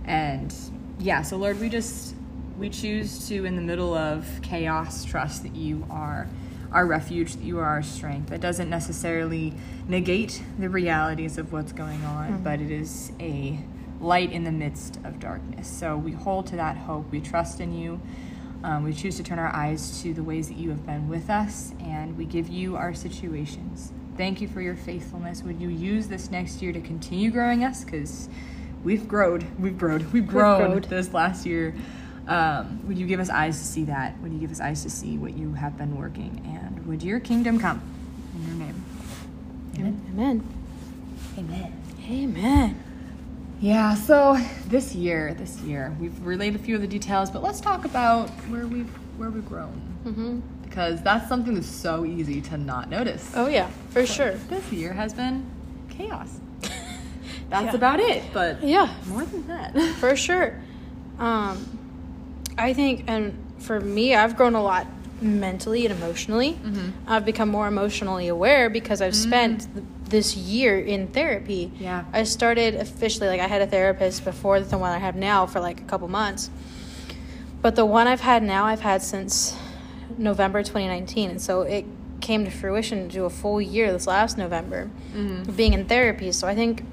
And 0.04 0.54
yeah, 0.98 1.22
so 1.22 1.36
Lord, 1.36 1.60
we 1.60 1.68
just, 1.68 2.14
we 2.58 2.68
choose 2.70 3.28
to, 3.28 3.44
in 3.44 3.56
the 3.56 3.62
middle 3.62 3.94
of 3.94 4.26
chaos, 4.42 5.04
trust 5.04 5.42
that 5.44 5.54
you 5.54 5.86
are 5.90 6.28
our 6.72 6.86
refuge, 6.86 7.34
that 7.34 7.42
you 7.42 7.58
are 7.58 7.64
our 7.64 7.82
strength. 7.82 8.28
That 8.30 8.40
doesn't 8.40 8.68
necessarily 8.68 9.54
negate 9.88 10.42
the 10.58 10.68
realities 10.68 11.38
of 11.38 11.52
what's 11.52 11.72
going 11.72 12.04
on, 12.04 12.38
Mhm. 12.40 12.44
but 12.44 12.60
it 12.60 12.70
is 12.70 13.10
a 13.20 13.58
light 14.00 14.30
in 14.32 14.44
the 14.44 14.52
midst 14.52 14.96
of 15.04 15.18
darkness. 15.18 15.66
So 15.66 15.96
we 15.96 16.12
hold 16.12 16.46
to 16.48 16.56
that 16.56 16.76
hope. 16.76 17.10
We 17.10 17.20
trust 17.20 17.60
in 17.60 17.72
you. 17.72 18.00
Um, 18.62 18.82
we 18.84 18.92
choose 18.92 19.16
to 19.16 19.22
turn 19.22 19.38
our 19.38 19.54
eyes 19.54 20.02
to 20.02 20.12
the 20.12 20.22
ways 20.22 20.48
that 20.48 20.56
you 20.58 20.68
have 20.70 20.84
been 20.84 21.08
with 21.08 21.30
us, 21.30 21.72
and 21.80 22.18
we 22.18 22.24
give 22.24 22.48
you 22.48 22.76
our 22.76 22.92
situations. 22.92 23.92
Thank 24.16 24.40
you 24.40 24.48
for 24.48 24.60
your 24.60 24.74
faithfulness. 24.74 25.42
Would 25.44 25.60
you 25.60 25.68
use 25.68 26.08
this 26.08 26.30
next 26.30 26.60
year 26.60 26.72
to 26.72 26.80
continue 26.80 27.30
growing 27.30 27.64
us? 27.64 27.84
Because 27.84 28.28
we've 28.84 29.06
grown. 29.08 29.46
We've 29.58 29.78
grown. 29.78 30.10
We've 30.12 30.26
grown 30.26 30.70
growed. 30.70 30.84
this 30.84 31.12
last 31.12 31.46
year. 31.46 31.74
Um, 32.26 32.86
would 32.86 32.98
you 32.98 33.06
give 33.06 33.20
us 33.20 33.30
eyes 33.30 33.58
to 33.58 33.64
see 33.64 33.84
that? 33.84 34.18
Would 34.20 34.32
you 34.32 34.38
give 34.38 34.50
us 34.50 34.60
eyes 34.60 34.82
to 34.82 34.90
see 34.90 35.16
what 35.16 35.36
you 35.36 35.54
have 35.54 35.78
been 35.78 35.96
working? 35.96 36.42
And 36.44 36.86
would 36.86 37.02
your 37.02 37.20
kingdom 37.20 37.58
come 37.58 37.80
in 38.34 38.46
your 38.46 38.66
name? 38.66 38.84
Amen. 39.76 40.10
Amen. 40.12 40.48
Amen. 41.38 41.82
Amen. 42.10 42.84
Yeah, 43.60 43.94
so 43.94 44.38
this 44.66 44.94
year, 44.94 45.34
this 45.34 45.58
year, 45.62 45.96
we've 45.98 46.24
relayed 46.24 46.54
a 46.54 46.58
few 46.58 46.76
of 46.76 46.80
the 46.80 46.86
details, 46.86 47.30
but 47.30 47.42
let's 47.42 47.60
talk 47.60 47.84
about 47.84 48.30
where 48.50 48.66
we've 48.66 48.90
where 49.16 49.30
we've 49.30 49.48
grown. 49.48 49.82
Mm-hmm. 50.04 50.40
Because 50.62 51.02
that's 51.02 51.28
something 51.28 51.54
that's 51.54 51.66
so 51.66 52.04
easy 52.04 52.40
to 52.42 52.56
not 52.56 52.88
notice. 52.88 53.32
Oh 53.34 53.48
yeah, 53.48 53.68
for 53.90 54.06
sure. 54.06 54.32
This 54.48 54.70
year 54.70 54.92
has 54.92 55.12
been 55.12 55.44
chaos. 55.88 56.40
That's 57.50 57.66
Yeah. 57.66 57.74
about 57.76 58.00
it, 58.00 58.22
but 58.32 58.62
Yeah, 58.62 58.88
more 59.08 59.24
than 59.24 59.46
that. 59.48 59.74
for 60.00 60.14
sure. 60.16 60.54
Um, 61.18 61.78
I 62.58 62.72
think, 62.74 63.04
and 63.06 63.36
for 63.58 63.80
me, 63.80 64.14
I've 64.14 64.36
grown 64.36 64.54
a 64.54 64.62
lot 64.62 64.86
mentally 65.20 65.84
and 65.86 65.96
emotionally. 66.00 66.58
Mhm. 66.64 66.92
I've 67.06 67.24
become 67.24 67.48
more 67.48 67.66
emotionally 67.66 68.28
aware 68.28 68.70
because 68.70 69.00
I've 69.02 69.16
spent 69.16 69.66
th- 69.74 69.84
this 70.08 70.36
year 70.36 70.78
in 70.78 71.08
therapy. 71.08 71.72
Yeah. 71.78 72.04
I 72.12 72.22
started 72.22 72.74
officially, 72.76 73.28
like, 73.28 73.40
I 73.40 73.46
had 73.48 73.60
a 73.60 73.66
therapist 73.66 74.24
before 74.24 74.60
the 74.60 74.78
one 74.78 74.92
I 74.92 74.98
have 74.98 75.16
now 75.16 75.44
for 75.46 75.60
like 75.60 75.80
a 75.80 75.84
couple 75.84 76.06
months. 76.08 76.50
But 77.62 77.74
the 77.74 77.84
one 77.84 78.06
I've 78.06 78.20
had 78.20 78.42
now, 78.44 78.64
I've 78.66 78.80
had 78.82 79.02
since 79.02 79.56
November 80.16 80.62
2019. 80.62 81.30
And 81.30 81.40
so 81.42 81.62
it 81.62 81.84
came 82.20 82.44
to 82.44 82.50
fruition 82.50 83.08
to 83.10 83.24
a 83.24 83.30
full 83.30 83.60
year 83.60 83.90
this 83.92 84.06
last 84.06 84.38
November 84.38 84.88
Mhm. 85.16 85.56
being 85.56 85.72
in 85.72 85.84
therapy. 85.86 86.30
So 86.32 86.46
I 86.46 86.54
think 86.54 86.84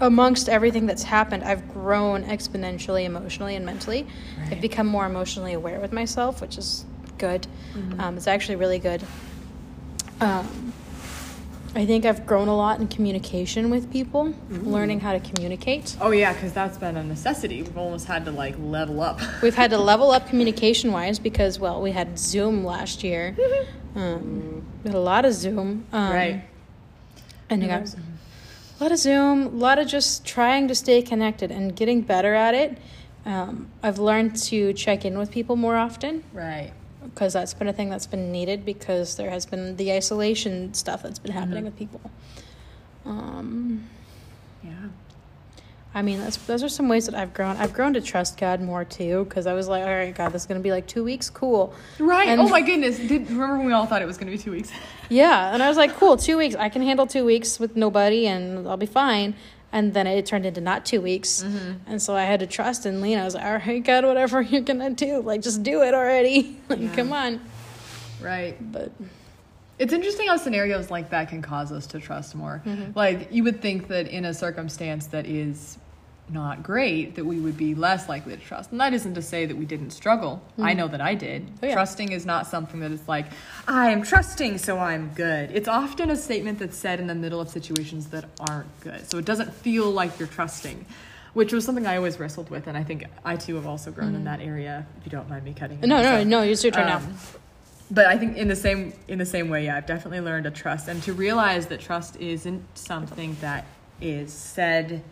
amongst 0.00 0.48
everything 0.48 0.86
that's 0.86 1.02
happened, 1.02 1.44
I've 1.44 1.72
grown 1.72 2.24
exponentially 2.24 3.04
emotionally 3.04 3.54
and 3.56 3.64
mentally. 3.66 4.06
I've 4.50 4.60
become 4.60 4.86
more 4.86 5.06
emotionally 5.06 5.52
aware 5.52 5.78
with 5.80 5.92
myself, 5.92 6.40
which 6.40 6.56
is 6.58 6.84
good. 7.18 7.46
Mhm. 7.74 8.00
Um, 8.00 8.16
it's 8.16 8.26
actually 8.26 8.56
really 8.56 8.78
good. 8.78 9.02
Um, 10.20 10.72
I 11.72 11.86
think 11.86 12.04
I've 12.04 12.26
grown 12.26 12.48
a 12.48 12.56
lot 12.56 12.80
in 12.80 12.88
communication 12.88 13.70
with 13.70 13.92
people, 13.92 14.34
learning 14.50 15.00
how 15.00 15.12
to 15.12 15.20
communicate. 15.20 15.96
Oh 16.00 16.10
yeah, 16.10 16.32
because 16.32 16.52
that's 16.52 16.76
been 16.76 16.96
a 16.96 17.04
necessity. 17.04 17.62
We've 17.62 17.78
almost 17.78 18.06
had 18.06 18.24
to 18.24 18.32
like 18.32 18.56
level 18.58 19.00
up. 19.00 19.20
We've 19.42 19.54
had 19.54 19.70
to 19.70 19.78
level 19.78 20.10
up 20.10 20.26
communication 20.28 20.90
wise 20.90 21.20
because, 21.20 21.60
well, 21.60 21.80
we 21.80 21.92
had 21.92 22.18
Zoom 22.18 22.64
last 22.64 23.04
year. 23.04 23.36
Um, 23.94 24.64
we 24.82 24.88
had 24.90 24.96
a 24.96 25.00
lot 25.00 25.24
of 25.24 25.32
Zoom. 25.32 25.84
Um, 25.92 26.12
right. 26.12 26.44
And 27.48 27.62
you 27.62 27.68
got 27.68 27.94
a 28.80 28.82
lot 28.82 28.92
of 28.92 28.98
Zoom, 28.98 29.46
a 29.46 29.48
lot 29.50 29.78
of 29.78 29.86
just 29.86 30.24
trying 30.24 30.66
to 30.68 30.74
stay 30.74 31.02
connected 31.02 31.50
and 31.50 31.76
getting 31.76 32.00
better 32.00 32.34
at 32.34 32.54
it. 32.54 32.78
Um, 33.26 33.68
I've 33.82 33.98
learned 33.98 34.36
to 34.44 34.72
check 34.72 35.04
in 35.04 35.18
with 35.18 35.30
people 35.30 35.54
more 35.56 35.76
often 35.76 36.24
Right. 36.32 36.72
because 37.04 37.34
that's 37.34 37.52
been 37.52 37.68
a 37.68 37.74
thing 37.74 37.90
that's 37.90 38.06
been 38.06 38.32
needed 38.32 38.64
because 38.64 39.16
there 39.16 39.28
has 39.28 39.44
been 39.44 39.76
the 39.76 39.92
isolation 39.92 40.72
stuff 40.72 41.02
that's 41.02 41.18
been 41.18 41.32
happening 41.32 41.62
Mhm. 41.64 41.66
with 41.66 41.76
people. 41.76 42.00
Um, 43.04 43.84
Yeah. 44.64 44.70
I 45.92 46.02
mean, 46.02 46.20
that's, 46.20 46.36
those 46.36 46.62
are 46.62 46.68
some 46.68 46.88
ways 46.88 47.06
that 47.06 47.16
I've 47.16 47.34
grown. 47.34 47.56
I've 47.56 47.72
grown 47.72 47.94
to 47.94 48.00
trust 48.00 48.38
God 48.38 48.60
more 48.60 48.84
too 48.84 49.24
because 49.24 49.46
I 49.48 49.54
was 49.54 49.66
like, 49.66 49.82
all 49.82 49.88
right, 49.90 50.14
God, 50.14 50.28
this 50.32 50.42
is 50.42 50.46
going 50.46 50.60
to 50.60 50.62
be 50.62 50.70
like 50.70 50.86
two 50.86 51.02
weeks. 51.02 51.28
Cool. 51.28 51.74
Right. 51.98 52.28
And- 52.28 52.40
oh 52.40 52.48
my 52.48 52.60
goodness. 52.60 52.96
Did 52.98 53.28
remember 53.28 53.56
when 53.58 53.66
we 53.66 53.72
all 53.72 53.86
thought 53.86 54.00
it 54.00 54.06
was 54.06 54.16
going 54.16 54.30
to 54.30 54.36
be 54.36 54.42
two 54.42 54.52
weeks? 54.52 54.70
Yeah. 55.12 55.52
And 55.52 55.60
I 55.60 55.66
was 55.66 55.76
like, 55.76 55.96
cool, 55.96 56.16
two 56.16 56.36
weeks. 56.38 56.54
I 56.54 56.68
can 56.68 56.82
handle 56.82 57.04
two 57.04 57.24
weeks 57.24 57.58
with 57.58 57.74
nobody 57.74 58.28
and 58.28 58.68
I'll 58.68 58.76
be 58.76 58.86
fine. 58.86 59.34
And 59.72 59.92
then 59.92 60.06
it 60.06 60.24
turned 60.24 60.46
into 60.46 60.60
not 60.60 60.86
two 60.86 61.00
weeks. 61.00 61.42
Mm-hmm. 61.42 61.90
And 61.90 62.00
so 62.00 62.14
I 62.14 62.22
had 62.22 62.38
to 62.38 62.46
trust 62.46 62.86
in 62.86 63.00
Lena. 63.00 63.22
I 63.22 63.24
was 63.24 63.34
like, 63.34 63.44
all 63.44 63.54
right, 63.54 63.82
God, 63.82 64.04
whatever 64.04 64.40
you're 64.50 64.60
going 64.60 64.78
to 64.78 64.90
do, 64.90 65.20
like, 65.20 65.42
just 65.42 65.64
do 65.64 65.82
it 65.82 65.94
already. 65.94 66.56
like, 66.68 66.78
Yeah. 66.80 66.94
come 66.94 67.12
on. 67.12 67.40
Right. 68.20 68.56
But 68.72 68.92
It's 69.80 69.92
interesting 69.94 70.28
how 70.28 70.36
scenarios 70.36 70.90
like 70.90 71.10
that 71.10 71.30
can 71.30 71.40
cause 71.42 71.72
us 71.72 71.86
to 71.88 71.98
trust 71.98 72.34
more. 72.34 72.62
Mhm. 72.66 72.94
Like 72.94 73.28
you 73.32 73.42
would 73.44 73.60
think 73.62 73.88
that 73.88 74.06
in 74.06 74.24
a 74.26 74.34
circumstance 74.34 75.06
that 75.06 75.26
is 75.26 75.78
not 76.28 76.62
great 76.62 77.16
that 77.16 77.24
we 77.24 77.40
would 77.40 77.56
be 77.56 77.74
less 77.74 78.08
likely 78.08 78.36
to 78.36 78.40
trust. 78.40 78.70
And 78.70 78.80
that 78.80 78.92
isn't 78.94 79.14
to 79.14 79.22
say 79.22 79.46
that 79.46 79.56
we 79.56 79.64
didn't 79.64 79.90
struggle. 79.90 80.40
I 80.60 80.74
Mhm. 80.74 80.76
know 80.76 80.88
that 80.88 81.00
I 81.00 81.14
did. 81.14 81.48
Oh, 81.62 81.66
yeah. 81.66 81.72
Trusting 81.72 82.12
is 82.12 82.24
not 82.24 82.46
something 82.46 82.78
that 82.80 82.92
is 82.92 83.08
like 83.08 83.26
I 83.66 83.88
am 83.90 84.02
trusting 84.02 84.58
so 84.58 84.78
I'm 84.78 85.10
good. 85.16 85.50
It's 85.52 85.66
often 85.66 86.08
a 86.10 86.14
statement 86.16 86.58
that's 86.60 86.76
said 86.76 87.00
in 87.00 87.06
the 87.08 87.14
middle 87.16 87.40
of 87.40 87.48
situations 87.48 88.06
that 88.08 88.26
aren't 88.48 88.68
good. 88.80 89.10
So 89.10 89.18
it 89.18 89.24
doesn't 89.24 89.52
feel 89.54 89.90
like 89.90 90.18
you're 90.20 90.28
trusting. 90.28 90.84
Which 91.32 91.52
was 91.52 91.64
something 91.64 91.86
I 91.86 91.96
always 91.96 92.18
wrestled 92.20 92.50
with, 92.50 92.66
and 92.66 92.76
I 92.76 92.82
think 92.82 93.04
I 93.24 93.36
too 93.36 93.54
have 93.54 93.66
also 93.66 93.90
grown 93.92 94.14
in 94.16 94.22
Mhm. 94.22 94.24
that 94.24 94.40
area. 94.40 94.84
If 94.98 95.06
you 95.06 95.10
don't 95.10 95.28
mind 95.30 95.44
me 95.44 95.54
cutting. 95.54 95.78
it 95.80 95.86
no, 95.86 96.02
no, 96.02 96.22
no, 96.24 96.42
it's 96.42 96.62
your 96.64 96.72
turn 96.72 96.86
now. 96.86 97.00
But 97.90 98.06
I 98.06 98.16
think 98.16 98.36
in 98.36 98.48
the 98.48 98.56
same 98.56 98.92
in 99.08 99.18
the 99.18 99.26
same 99.26 99.48
way, 99.48 99.64
yeah, 99.64 99.76
I've 99.76 99.86
definitely 99.86 100.20
learned 100.20 100.44
to 100.44 100.50
trust 100.50 100.88
and 100.88 101.02
to 101.02 101.12
realize 101.12 101.66
that 101.66 101.80
trust 101.80 102.16
isn't 102.16 102.62
something 102.76 103.36
that 103.40 103.66
is 104.00 104.32
said 104.32 105.02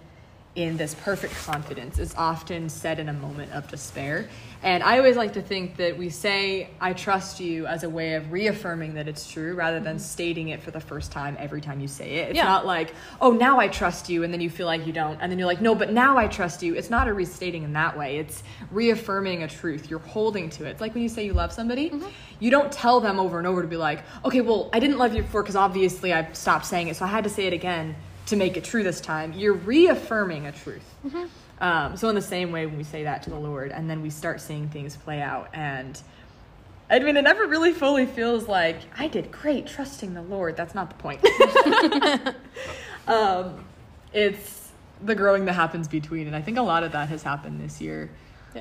in 0.58 0.76
this 0.76 0.94
perfect 0.94 1.34
confidence. 1.36 2.00
is 2.00 2.12
often 2.16 2.68
said 2.68 2.98
in 2.98 3.08
a 3.08 3.12
moment 3.12 3.52
of 3.52 3.68
despair. 3.68 4.28
And 4.60 4.82
I 4.82 4.98
always 4.98 5.16
like 5.16 5.34
to 5.34 5.42
think 5.42 5.76
that 5.76 5.96
we 5.96 6.10
say 6.10 6.70
I 6.80 6.92
trust 6.92 7.38
you 7.38 7.66
as 7.66 7.84
a 7.84 7.88
way 7.88 8.14
of 8.14 8.32
reaffirming 8.32 8.94
that 8.94 9.06
it's 9.06 9.30
true 9.30 9.54
rather 9.54 9.78
than 9.78 9.98
mm-hmm. 9.98 10.04
stating 10.04 10.48
it 10.48 10.60
for 10.60 10.72
the 10.72 10.80
first 10.80 11.12
time 11.12 11.36
every 11.38 11.60
time 11.60 11.78
you 11.78 11.86
say 11.86 12.16
it. 12.16 12.30
It's 12.30 12.36
Yeah. 12.36 12.46
not 12.46 12.66
like, 12.66 12.92
"Oh, 13.20 13.30
now 13.30 13.60
I 13.60 13.68
trust 13.68 14.08
you," 14.08 14.24
and 14.24 14.32
then 14.32 14.40
you 14.40 14.50
feel 14.50 14.66
like 14.66 14.84
you 14.84 14.92
don't, 14.92 15.20
and 15.20 15.30
then 15.30 15.38
you're 15.38 15.46
like, 15.46 15.60
"No, 15.60 15.76
but 15.76 15.92
now 15.92 16.18
I 16.18 16.26
trust 16.26 16.60
you." 16.60 16.74
It's 16.74 16.90
not 16.90 17.06
a 17.06 17.14
restating 17.14 17.62
in 17.62 17.72
that 17.74 17.96
way. 17.96 18.18
It's 18.18 18.42
reaffirming 18.72 19.44
a 19.44 19.48
truth. 19.48 19.88
You're 19.88 20.00
holding 20.00 20.50
to 20.50 20.66
it. 20.66 20.70
It's 20.70 20.80
like 20.80 20.92
when 20.92 21.04
you 21.04 21.08
say 21.08 21.24
you 21.24 21.34
love 21.34 21.52
somebody, 21.52 21.90
mm-hmm. 21.90 22.08
you 22.40 22.50
don't 22.50 22.72
tell 22.72 22.98
them 22.98 23.20
over 23.20 23.38
and 23.38 23.46
over 23.46 23.62
to 23.62 23.68
be 23.68 23.76
like, 23.76 24.02
"Okay, 24.24 24.40
well, 24.40 24.70
I 24.72 24.80
didn't 24.80 24.98
love 24.98 25.14
you 25.14 25.22
before 25.22 25.44
because 25.44 25.54
obviously 25.54 26.12
I 26.12 26.32
stopped 26.32 26.66
saying 26.66 26.88
it, 26.88 26.96
so 26.96 27.04
I 27.04 27.08
had 27.08 27.22
to 27.22 27.30
say 27.30 27.46
it 27.46 27.52
again 27.52 27.94
to 28.28 28.37
make 28.37 28.56
it 28.56 28.64
true 28.64 28.82
this 28.82 29.00
time." 29.00 29.32
You're 29.32 29.54
reaffirming 29.54 30.47
a 30.47 30.52
truth. 30.52 30.94
Um, 31.61 31.97
so 31.97 32.08
in 32.08 32.14
the 32.14 32.23
same 32.23 32.52
way, 32.52 32.66
when 32.66 32.78
we 32.78 32.85
say 32.85 33.02
that 33.04 33.23
to 33.25 33.30
the 33.30 33.38
Lord, 33.38 33.73
and 33.73 33.90
then 33.90 34.00
we 34.00 34.11
start 34.11 34.40
seeing 34.40 34.68
things 34.68 34.97
play 34.97 35.20
out, 35.20 35.49
and 35.52 36.00
I 36.90 36.99
mean, 37.00 37.16
it 37.16 37.23
never 37.23 37.47
really 37.47 37.73
fully 37.73 38.06
feels 38.06 38.49
like 38.49 38.78
I 38.97 39.08
did 39.08 39.30
great 39.30 39.66
trusting 39.66 40.14
the 40.14 40.23
Lord. 40.23 40.56
That's 40.56 40.75
not 40.75 40.88
the 40.88 40.97
point. 40.97 41.20
um, 43.06 43.64
it's 44.12 44.70
the 45.02 45.14
growing 45.14 45.44
that 45.44 45.52
happens 45.52 45.87
between, 45.87 46.26
and 46.26 46.35
I 46.35 46.40
think 46.40 46.56
a 46.56 46.62
lot 46.62 46.85
of 46.85 46.92
that 46.92 47.08
has 47.11 47.23
happened 47.23 47.61
this 47.61 47.80
year. 47.80 48.11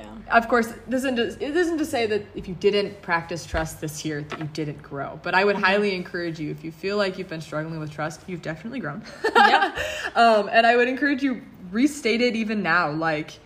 Yeah. 0.03 0.37
Of 0.37 0.47
course, 0.47 0.73
this 0.87 1.03
isn't 1.03 1.15
to, 1.15 1.27
it 1.27 1.55
isn't 1.55 1.77
to 1.77 1.85
say 1.85 2.05
that 2.07 2.25
if 2.35 2.47
you 2.47 2.55
didn't 2.55 3.01
practice 3.01 3.45
trust 3.45 3.81
this 3.81 4.03
year 4.03 4.21
that 4.23 4.39
you 4.39 4.45
didn't 4.45 4.81
grow. 4.81 5.19
But 5.23 5.35
I 5.35 5.45
would 5.45 5.55
highly 5.55 5.95
encourage 5.95 6.39
you 6.39 6.51
if 6.51 6.63
you 6.63 6.71
feel 6.71 6.97
like 6.97 7.17
you've 7.17 7.29
been 7.29 7.41
struggling 7.41 7.79
with 7.79 7.91
trust, 7.91 8.21
you've 8.27 8.41
definitely 8.41 8.79
grown. 8.79 9.03
Yeah. 9.35 9.75
um, 10.15 10.49
and 10.51 10.65
I 10.65 10.75
would 10.75 10.87
encourage 10.87 11.23
you 11.23 11.41
restate 11.71 12.21
it 12.21 12.35
even 12.35 12.63
now, 12.63 12.91
like 12.91 13.39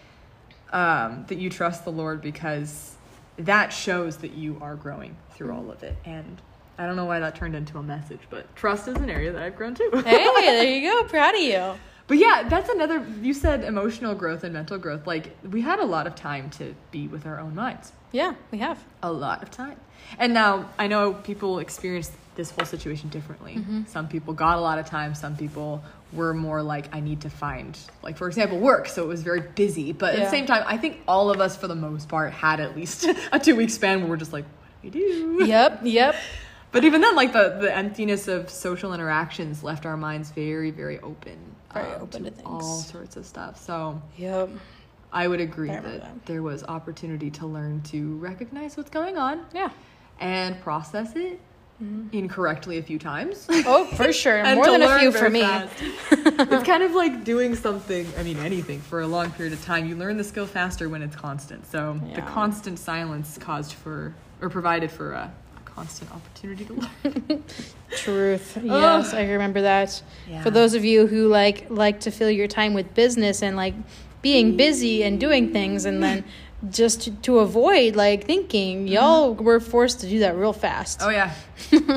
um, 0.72 1.26
that 1.28 1.38
you 1.38 1.50
trust 1.50 1.86
the 1.86 1.92
Lord 1.92 2.22
because 2.22 2.96
that 3.38 3.72
shows 3.74 4.18
that 4.18 4.34
you 4.34 4.58
are 4.62 4.76
growing 4.76 5.16
through 5.32 5.54
all 5.54 5.72
of 5.72 5.84
it. 5.84 5.96
And 6.06 6.42
I 6.78 6.86
don't 6.86 6.96
know 6.96 7.06
why 7.06 7.20
that 7.20 7.36
turned 7.36 7.56
into 7.56 7.78
a 7.78 7.84
message, 7.84 8.22
but 8.30 8.54
trust 8.56 8.88
is 8.88 8.96
an 8.98 9.10
area 9.10 9.32
that 9.32 9.42
I've 9.42 9.56
grown 9.56 9.76
too. 9.76 9.90
Hey, 9.94 10.28
there 10.36 10.64
you 10.76 10.90
go. 10.90 11.04
Proud 11.08 11.36
of 11.36 11.42
you. 11.42 11.74
But 12.12 12.18
yeah, 12.18 12.44
that's 12.50 12.68
another. 12.68 13.06
You 13.22 13.34
said 13.34 13.64
emotional 13.64 14.16
growth 14.16 14.44
and 14.44 14.54
mental 14.54 14.78
growth. 14.78 15.08
Like 15.08 15.32
we 15.50 15.62
had 15.62 15.80
a 15.80 15.86
lot 15.86 16.08
of 16.08 16.16
time 16.16 16.50
to 16.60 16.76
be 16.92 17.08
with 17.08 17.26
our 17.26 17.40
own 17.40 17.56
minds. 17.56 17.94
Yeah, 18.12 18.34
we 18.52 18.58
have. 18.58 18.84
A 19.02 19.10
lot 19.10 19.42
of 19.42 19.50
time. 19.50 19.80
And 20.20 20.34
now 20.34 20.68
I 20.78 20.88
know 20.88 21.14
people 21.14 21.60
experience 21.60 22.12
this 22.36 22.52
whole 22.52 22.66
situation 22.66 23.08
differently. 23.08 23.56
Mhm. 23.60 23.88
Some 23.88 24.10
people 24.10 24.34
got 24.34 24.58
a 24.58 24.60
lot 24.60 24.78
of 24.78 24.88
time. 24.88 25.16
Some 25.16 25.38
people 25.38 25.82
were 26.12 26.34
more 26.34 26.62
like, 26.62 26.94
I 26.94 27.00
need 27.00 27.22
to 27.22 27.30
find, 27.30 27.80
like 28.04 28.18
for 28.18 28.28
example, 28.28 28.60
work. 28.60 28.90
So 28.90 29.04
it 29.04 29.08
was 29.08 29.24
very 29.24 29.40
busy. 29.40 29.94
But 29.94 30.16
at 30.16 30.20
the 30.26 30.30
same 30.30 30.46
time, 30.46 30.66
I 30.68 30.76
think 30.76 31.00
all 31.08 31.32
of 31.32 31.40
us, 31.40 31.56
for 31.56 31.70
the 31.70 31.76
most 31.76 32.10
part, 32.10 32.34
had 32.34 32.60
at 32.60 32.76
least 32.76 33.06
a 33.32 33.40
two 33.40 33.56
week 33.56 33.70
span 33.70 34.02
where 34.02 34.10
we're 34.10 34.18
just 34.18 34.34
like, 34.34 34.44
what 34.82 34.92
do 34.92 35.00
we 35.00 35.46
do? 35.46 35.46
Yep, 35.46 35.80
yep. 35.84 36.16
But 36.74 36.86
even 36.86 37.02
then, 37.02 37.16
like 37.18 37.34
the, 37.34 37.58
the 37.62 37.76
emptiness 37.76 38.30
of 38.30 38.50
social 38.50 38.94
interactions 38.94 39.62
left 39.62 39.86
our 39.86 39.98
minds 39.98 40.32
very, 40.32 40.72
very 40.72 41.00
open. 41.00 41.51
Um, 41.76 41.84
Very 41.84 41.96
open 41.96 42.24
to 42.26 42.32
things. 42.32 42.48
All 42.48 42.62
sorts 42.62 43.16
of 43.16 43.26
stuff. 43.26 43.60
So 43.62 44.02
Yep. 44.18 44.50
I 45.14 45.28
would 45.28 45.42
agree 45.42 45.70
I 45.72 45.80
that, 45.80 46.02
that. 46.02 46.26
there 46.26 46.42
was 46.44 46.64
opportunity 46.64 47.30
to 47.32 47.46
learn 47.46 47.82
to 47.84 48.16
recognize 48.18 48.78
what's 48.78 48.90
going 48.90 49.18
on 49.18 49.46
Yeah. 49.54 49.70
and 50.20 50.60
process 50.62 51.16
it 51.16 51.40
incorrectly 52.12 52.78
a 52.78 52.84
few 52.84 53.00
times. 53.00 53.48
Oh, 53.50 53.86
for 53.86 54.14
sure. 54.24 54.44
More 54.54 54.66
to 54.66 54.72
than 54.72 54.84
a 54.84 55.00
few 55.00 55.12
for 55.12 55.32
me. 55.32 55.42
it's 56.12 56.64
kind 56.68 56.84
of 56.84 56.92
like 56.94 57.24
doing 57.24 57.56
something, 57.56 58.08
I 58.20 58.24
mean, 58.24 58.38
anything 58.38 58.80
for 58.82 59.02
a 59.02 59.08
long 59.08 59.32
period 59.32 59.52
of 59.54 59.66
time. 59.66 59.88
You 59.88 59.96
learn 59.96 60.16
the 60.18 60.24
skill 60.24 60.46
faster 60.46 60.90
when 60.90 61.02
it's 61.02 61.16
constant. 61.16 61.66
So 61.66 62.00
the 62.14 62.22
constant 62.22 62.78
silence 62.78 63.38
caused 63.40 63.74
for, 63.74 64.14
or 64.42 64.50
provided 64.50 64.92
for 64.92 65.14
a, 65.14 65.34
a 65.51 65.51
constant 65.76 66.12
opportunity 66.12 66.66
to 66.66 66.74
learn. 66.74 67.44
Truth. 67.98 68.58
Yes, 68.64 69.14
oh. 69.14 69.18
I 69.18 69.30
remember 69.30 69.62
that. 69.62 70.02
Yeah. 70.30 70.44
For 70.44 70.50
those 70.50 70.74
of 70.74 70.86
you 70.86 71.08
who 71.08 71.28
like 71.28 71.68
like 71.70 72.02
to 72.02 72.12
fill 72.12 72.30
your 72.30 72.48
time 72.48 72.74
with 72.74 72.94
business 72.94 73.42
and 73.42 73.56
like 73.56 73.74
being 74.22 74.56
busy 74.56 75.04
and 75.04 75.20
doing 75.20 75.52
things 75.52 75.86
and 75.86 76.02
then 76.02 76.24
just 76.70 77.02
to, 77.02 77.12
to 77.12 77.40
avoid 77.40 77.96
like 77.96 78.26
thinking, 78.26 78.86
mm-hmm. 78.86 78.94
y'all 78.94 79.34
were 79.34 79.60
forced 79.60 80.00
to 80.02 80.08
do 80.08 80.20
that 80.20 80.36
real 80.36 80.54
fast. 80.54 81.02
Oh 81.02 81.10
yeah, 81.10 81.34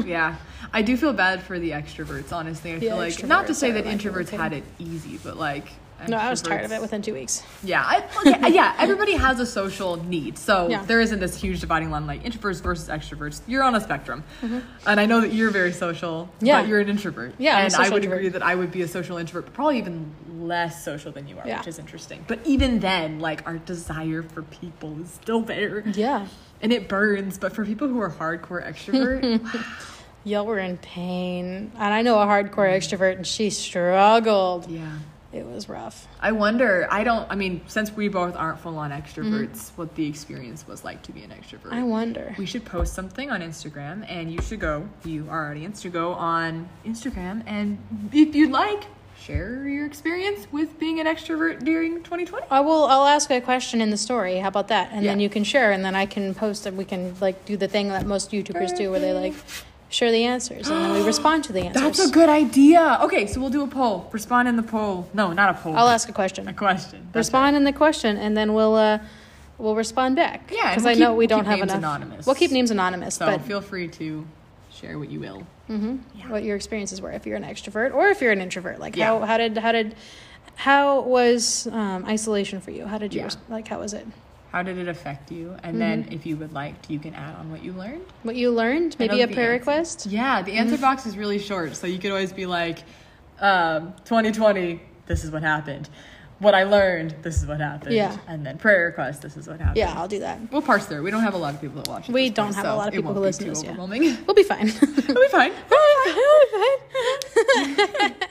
yeah. 0.05 0.37
I 0.73 0.83
do 0.83 0.97
feel 0.97 1.13
bad 1.13 1.41
for 1.43 1.59
the 1.59 1.71
extroverts. 1.71 2.33
Honestly, 2.33 2.73
I 2.73 2.79
The 2.79 2.87
feel 2.89 2.97
like 2.97 3.25
not 3.25 3.47
to 3.47 3.55
say 3.55 3.71
that 3.71 3.85
introverts 3.85 4.31
had 4.31 4.53
it 4.53 4.65
easy, 4.79 5.19
but 5.23 5.37
like 5.37 5.69
no, 6.09 6.17
I 6.17 6.31
was 6.31 6.43
tired 6.43 6.65
of 6.65 6.73
it 6.73 6.81
within 6.81 7.03
two 7.03 7.15
weeks. 7.15 7.43
Yeah, 7.63 7.83
I, 7.85 8.05
okay, 8.27 8.53
yeah. 8.55 8.75
Everybody 8.79 9.13
has 9.15 9.41
a 9.41 9.47
social 9.47 9.97
need, 9.97 10.39
so 10.39 10.69
Yeah. 10.69 10.83
there 10.85 11.01
isn't 11.01 11.21
this 11.21 11.41
huge 11.41 11.61
dividing 11.61 11.91
line 11.91 12.07
like 12.07 12.23
introverts 12.25 12.61
versus 12.63 12.89
extroverts. 12.89 13.41
You're 13.47 13.63
on 13.63 13.75
a 13.75 13.81
spectrum, 13.81 14.25
and 14.43 15.01
I 15.01 15.07
know 15.07 15.21
that 15.21 15.33
you're 15.33 15.51
very 15.51 15.73
social, 15.73 16.29
Mm-hmm. 16.37 16.47
Yeah. 16.47 16.61
but 16.61 16.69
you're 16.69 16.81
an 16.81 16.89
introvert. 16.89 17.35
Yeah, 17.39 17.57
I'm 17.59 17.67
and 17.67 17.75
I 17.77 17.79
would 17.91 17.97
introvert. 18.05 18.19
agree 18.19 18.29
that 18.31 18.43
I 18.43 18.55
would 18.55 18.71
be 18.73 18.83
a 18.83 18.89
social 18.89 19.17
introvert, 19.19 19.47
but 19.47 19.55
probably 19.55 19.79
even 19.79 20.13
less 20.41 20.85
social 20.85 21.13
than 21.13 21.27
you 21.29 21.39
are, 21.39 21.47
Yeah. 21.47 21.59
which 21.59 21.69
is 21.69 21.79
interesting. 21.79 22.25
But 22.27 22.41
even 22.45 22.81
then, 22.81 23.21
like 23.21 23.47
our 23.47 23.59
desire 23.59 24.23
for 24.23 24.43
people 24.43 25.01
is 25.03 25.11
still 25.11 25.41
there, 25.41 25.83
Yeah. 25.95 26.27
and 26.63 26.73
it 26.73 26.89
burns. 26.89 27.39
But 27.39 27.53
for 27.55 27.65
people 27.65 27.89
who 27.89 28.01
are 28.01 28.11
hardcore 28.11 28.65
extrovert, 28.67 29.41
Y'all 30.27 30.47
were 30.47 30.59
in 30.59 30.79
pain. 30.79 31.71
And 31.77 31.93
I 31.95 32.01
know 32.01 32.19
a 32.19 32.25
hardcore 32.25 32.67
extrovert 32.75 33.17
and 33.17 33.27
she 33.27 33.51
struggled. 33.51 34.71
yeah. 34.71 34.93
It 35.35 35.45
was 35.45 35.69
rough. 35.69 36.07
I 36.21 36.31
wonder. 36.31 36.87
I 36.91 37.03
don't. 37.03 37.29
I 37.29 37.35
mean, 37.35 37.63
since 37.67 37.91
we 37.91 38.07
both 38.09 38.37
aren't 38.37 38.61
full 38.61 38.79
on 38.79 38.93
extroverts, 38.93 39.71
what 39.75 39.95
the 39.97 40.07
experience 40.09 40.65
was 40.67 40.85
like 40.85 41.03
to 41.03 41.13
be 41.13 41.25
an 41.25 41.31
extrovert. 41.31 41.71
Mm-hmm. 41.71 41.75
I 41.75 41.83
wonder. 41.83 42.35
We 42.39 42.47
should 42.47 42.65
post 42.65 42.95
something 42.95 43.31
on 43.33 43.41
Instagram, 43.41 44.07
and 44.09 44.33
you 44.33 44.41
should 44.41 44.61
go, 44.61 44.89
you, 45.05 45.27
our 45.29 45.51
audience, 45.51 45.83
to 45.83 45.89
go 45.89 46.13
on 46.13 46.69
Instagram, 46.87 47.43
and 47.47 47.79
if 48.13 48.35
you'd 48.35 48.53
like, 48.53 48.85
share 49.19 49.67
your 49.67 49.87
experience 49.87 50.47
with 50.53 50.79
being 50.79 51.01
an 51.01 51.07
extrovert 51.07 51.65
during 51.65 51.97
2020. 52.05 52.47
I 52.51 52.61
will. 52.61 52.85
I'll 52.85 53.07
ask 53.07 53.29
a 53.31 53.41
question 53.41 53.81
in 53.81 53.91
the 53.91 53.97
story. 53.97 54.39
How 54.39 54.49
about 54.49 54.69
that? 54.69 54.91
And 54.93 55.05
then 55.05 55.19
you 55.19 55.29
can 55.29 55.43
share, 55.43 55.73
and 55.73 55.85
then 55.85 55.97
I 55.97 56.07
can 56.07 56.35
post, 56.35 56.65
and 56.67 56.77
we 56.77 56.85
can 56.85 57.17
like 57.21 57.45
do 57.45 57.57
the 57.57 57.69
thing 57.69 57.89
that 57.89 58.07
most 58.07 58.31
YouTubers 58.31 58.77
do, 58.77 58.93
where 58.93 59.01
they 59.01 59.13
like 59.13 59.35
share 59.89 60.11
the 60.11 60.25
answers, 60.25 60.69
and 60.69 60.85
then 60.85 60.93
we 60.93 61.03
respond 61.07 61.45
to 61.45 61.53
the 61.53 61.61
answers. 61.61 61.83
That's 61.83 62.09
a 62.09 62.13
good 62.13 62.29
idea. 62.29 62.99
Okay, 63.03 63.27
so 63.27 63.41
we'll 63.41 63.51
do 63.51 63.63
a 63.63 63.67
poll. 63.69 64.09
Respond 64.13 64.49
in 64.49 64.57
the 64.57 64.63
poll. 64.63 65.09
No, 65.15 65.33
not 65.33 65.51
a 65.51 65.55
poll. 65.55 65.77
I'll 65.77 65.89
ask 65.89 66.09
a 66.09 66.13
question. 66.13 66.49
a 66.49 66.53
question. 66.53 67.09
That's 67.13 67.27
Respond 67.27 67.57
in 67.57 67.65
the 67.65 67.73
question, 67.73 68.17
and 68.17 68.37
then 68.37 68.55
we'll 68.55 68.75
uh, 68.75 68.99
we'll 69.59 69.77
respond 69.77 70.17
back. 70.17 70.51
Yeah, 70.53 70.71
because 70.71 70.87
I 70.87 70.95
know 70.95 71.13
we 71.13 71.19
we'll 71.19 71.29
don't 71.29 71.41
keep 71.45 71.49
have 71.51 71.59
names 71.61 71.73
enough. 71.73 71.79
anonymous. 71.97 72.27
We'll 72.27 72.35
keep 72.35 72.51
names 72.51 72.71
anonymous. 72.71 73.15
So 73.17 73.27
but 73.27 73.43
feel 73.43 73.61
free 73.61 73.89
to 73.89 74.27
share 74.73 74.99
what 74.99 75.11
you 75.11 75.21
will. 75.21 75.47
hmm 75.69 75.99
Yeah. 76.17 76.29
what 76.31 76.43
your 76.43 76.57
experiences 76.57 77.01
were 77.01 77.13
if 77.13 77.27
you're 77.27 77.37
an 77.37 77.45
extrovert 77.45 77.95
or 77.95 78.09
if 78.09 78.21
you're 78.21 78.33
an 78.33 78.41
introvert. 78.41 78.81
Like 78.81 78.97
Yeah. 78.97 79.07
how 79.07 79.21
how 79.21 79.37
did 79.39 79.57
how 79.59 79.71
did 79.73 79.95
how 80.57 81.01
was 81.03 81.67
um, 81.69 82.05
isolation 82.07 82.61
for 82.61 82.71
you? 82.73 82.87
How 82.87 82.99
did 82.99 83.15
you 83.15 83.21
Yeah. 83.21 83.31
like 83.49 83.69
how 83.69 83.79
was 83.81 83.93
it? 83.95 84.07
How 84.55 84.63
did 84.63 84.79
it 84.79 84.87
affect 84.87 85.33
you? 85.33 85.57
And 85.65 85.81
then, 85.81 86.07
if 86.13 86.25
you 86.25 86.37
would 86.37 86.53
like, 86.53 86.89
you 86.89 87.01
can 87.01 87.13
add 87.13 87.35
on 87.35 87.51
what 87.51 87.65
you 87.65 87.73
learned. 87.73 88.05
What 88.23 88.37
you 88.37 88.53
learned? 88.53 88.95
Maybe 89.01 89.21
a 89.21 89.27
prayer 89.27 89.53
answer. 89.53 89.59
request. 89.59 90.07
Yeah, 90.07 90.43
the 90.43 90.53
answer 90.53 90.79
box 90.79 91.07
is 91.07 91.19
really 91.19 91.41
short, 91.41 91.75
so 91.75 91.89
you 91.89 91.99
could 91.99 92.13
always 92.13 92.33
be 92.33 92.47
like, 92.47 92.85
um, 93.41 93.95
2020, 94.05 94.81
this 95.07 95.25
is 95.25 95.33
what 95.33 95.43
happened. 95.43 95.89
What 96.39 96.55
I 96.55 96.63
learned, 96.63 97.17
this 97.23 97.37
is 97.39 97.47
what 97.47 97.59
happened. 97.59 97.97
Yeah. 97.97 98.17
And 98.29 98.47
then 98.47 98.57
prayer 98.59 98.87
request, 98.87 99.23
this 99.23 99.37
is 99.37 99.49
what 99.49 99.59
happened. 99.59 99.79
Yeah, 99.79 99.93
I'll 99.97 100.07
do 100.07 100.21
that. 100.21 100.39
We'll 100.53 100.63
parse 100.63 100.87
through. 100.87 101.03
We 101.03 101.11
don't 101.11 101.25
have 101.25 101.35
a 101.35 101.39
lot 101.39 101.55
of 101.55 101.61
people 101.61 101.83
that 101.83 101.89
watch. 101.89 102.09
We 102.09 102.31
don't 102.31 102.55
point, 102.55 102.57
have 102.57 102.67
a 102.67 102.77
lot 102.77 102.87
of 102.87 102.95
people 102.95 103.13
who 103.13 103.19
listen 103.19 103.47
to 103.47 103.51
us, 103.51 103.65
yeah. 103.65 103.75
We'll 104.27 104.35
be 104.37 104.45
fine. 104.45 104.69
It'll 104.69 104.87
be 104.87 105.29
fine. 105.33 105.53
we'll 105.69 106.41
be 106.45 106.51
fine. 107.99 108.15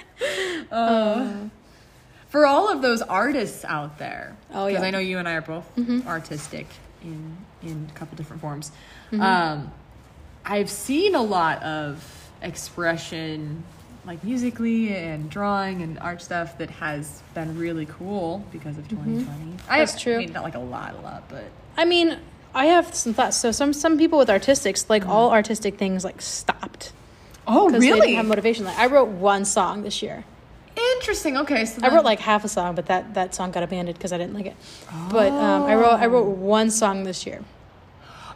Uh, 0.71 1.49
for 2.33 2.47
all 2.47 2.67
of 2.67 2.81
those 2.81 3.03
artists 3.03 3.63
out 3.63 3.99
there, 3.99 4.35
Oh, 4.51 4.65
because. 4.65 4.81
I 4.83 4.89
know 4.89 4.97
you 4.97 5.19
and 5.19 5.27
I 5.29 5.33
are 5.33 5.41
both 5.41 5.67
Mhm. 5.77 6.07
artistic 6.07 6.65
in 7.03 7.37
in 7.61 7.87
a 7.89 7.97
couple 7.97 8.17
different 8.17 8.41
forms. 8.41 8.71
Mhm. 9.11 9.21
Um, 9.21 9.71
I've 10.43 10.69
seen 10.69 11.13
a 11.13 11.21
lot 11.21 11.61
of 11.63 12.03
expression, 12.41 13.63
like 14.05 14.23
musically 14.23 14.93
and 14.95 15.29
drawing 15.29 15.81
and 15.83 15.99
art 15.99 16.21
stuff 16.23 16.57
that 16.57 16.69
has 16.71 17.21
been 17.35 17.55
really 17.57 17.85
cool 17.85 18.43
because 18.51 18.77
of 18.79 18.87
2020. 18.89 19.51
Mm-hmm. 19.51 19.57
That's 19.69 20.01
true. 20.01 20.15
I 20.15 20.17
mean, 20.17 20.33
not 20.33 20.43
like 20.43 20.55
a 20.55 20.59
lot, 20.59 20.95
a 20.95 21.01
lot, 21.01 21.23
but 21.29 21.43
I 21.77 21.85
mean, 21.85 22.17
I 22.55 22.65
have 22.65 22.93
some 22.95 23.13
thoughts. 23.13 23.37
So 23.37 23.51
some 23.51 23.73
some 23.73 23.97
people 23.97 24.17
with 24.17 24.29
artistics, 24.31 24.89
like 24.89 25.07
all 25.07 25.29
artistic 25.31 25.77
things, 25.77 26.03
like 26.03 26.19
stopped 26.19 26.91
oh, 27.47 27.67
because 27.67 27.81
they 27.81 27.91
didn't 27.91 28.15
have 28.15 28.25
motivation. 28.25 28.65
Like 28.65 28.79
I 28.79 28.87
wrote 28.87 29.09
one 29.09 29.45
song 29.45 29.83
this 29.83 30.01
year. 30.01 30.25
Interesting. 30.95 31.37
Okay, 31.37 31.65
so 31.65 31.79
I 31.83 31.93
wrote 31.93 32.05
like 32.05 32.19
half 32.19 32.43
a 32.45 32.47
song, 32.49 32.75
but 32.75 32.85
that 32.87 33.13
that 33.13 33.35
song 33.35 33.51
got 33.51 33.63
abandoned 33.63 33.97
because 33.97 34.13
I 34.13 34.17
didn't 34.17 34.33
like 34.33 34.45
it. 34.47 34.55
But 35.09 35.31
um, 35.31 35.63
I 35.63 35.75
wrote 35.75 35.99
I 35.99 36.05
wrote 36.07 36.27
one 36.37 36.69
song 36.69 37.03
this 37.03 37.25
year. 37.25 37.41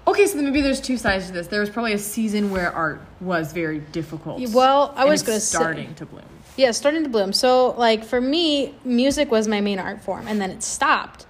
Okay, 0.07 0.25
so 0.25 0.35
then 0.35 0.45
maybe 0.45 0.61
there's 0.61 0.79
two 0.79 0.97
sides 0.97 1.27
to 1.27 1.33
this. 1.33 1.47
There 1.47 1.59
was 1.59 1.69
probably 1.69 1.93
a 1.93 1.97
season 1.99 2.49
where 2.49 2.71
art 2.71 3.01
was 3.19 3.51
very 3.51 3.79
difficult. 3.79 4.41
Well, 4.51 4.93
I 4.95 5.05
was 5.05 5.21
gonna 5.23 5.39
say- 5.39 5.57
starting 5.57 5.95
to 5.95 6.05
bloom. 6.05 6.23
Yeah, 6.55 6.71
starting 6.71 7.03
to 7.03 7.09
bloom. 7.09 7.33
So 7.33 7.71
like 7.77 8.03
for 8.03 8.19
me, 8.21 8.73
music 8.83 9.29
was 9.29 9.47
my 9.47 9.61
main 9.61 9.79
art 9.79 10.01
form, 10.01 10.27
and 10.27 10.39
then 10.41 10.49
it 10.49 10.63
stopped. 10.63 11.25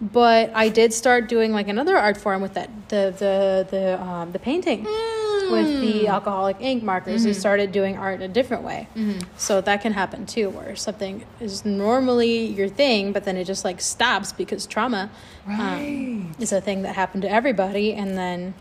But 0.00 0.50
I 0.54 0.70
did 0.70 0.94
start 0.94 1.28
doing 1.28 1.52
like 1.52 1.68
another 1.68 1.96
art 1.96 2.16
form 2.16 2.40
with 2.40 2.54
that 2.54 2.70
the 2.88 3.14
the 3.18 3.66
the 3.70 4.02
um, 4.02 4.32
the 4.32 4.38
painting 4.38 4.86
with 5.50 5.80
the 5.80 6.08
alcoholic 6.08 6.56
ink 6.60 6.82
markers. 6.82 7.26
I 7.26 7.32
started 7.32 7.72
doing 7.72 7.96
art 7.96 8.20
a 8.22 8.28
different 8.28 8.62
way. 8.62 8.88
So 9.36 9.60
that 9.60 9.80
can 9.82 9.92
happen 9.92 10.26
too, 10.26 10.50
where 10.50 10.76
something 10.76 11.24
is 11.40 11.64
normally 11.64 12.46
your 12.46 12.68
thing, 12.68 13.12
but 13.12 13.24
then 13.24 13.36
it 13.36 13.44
just 13.44 13.64
like 13.64 13.80
stops 13.80 14.32
because 14.32 14.66
trauma 14.66 15.10
Right. 15.46 15.58
um, 15.58 16.34
is 16.38 16.52
a 16.52 16.60
thing 16.60 16.82
that 16.82 16.94
happened 16.94 17.22
to 17.22 17.30
everybody, 17.30 17.94
and 17.94 18.16
then 18.16 18.54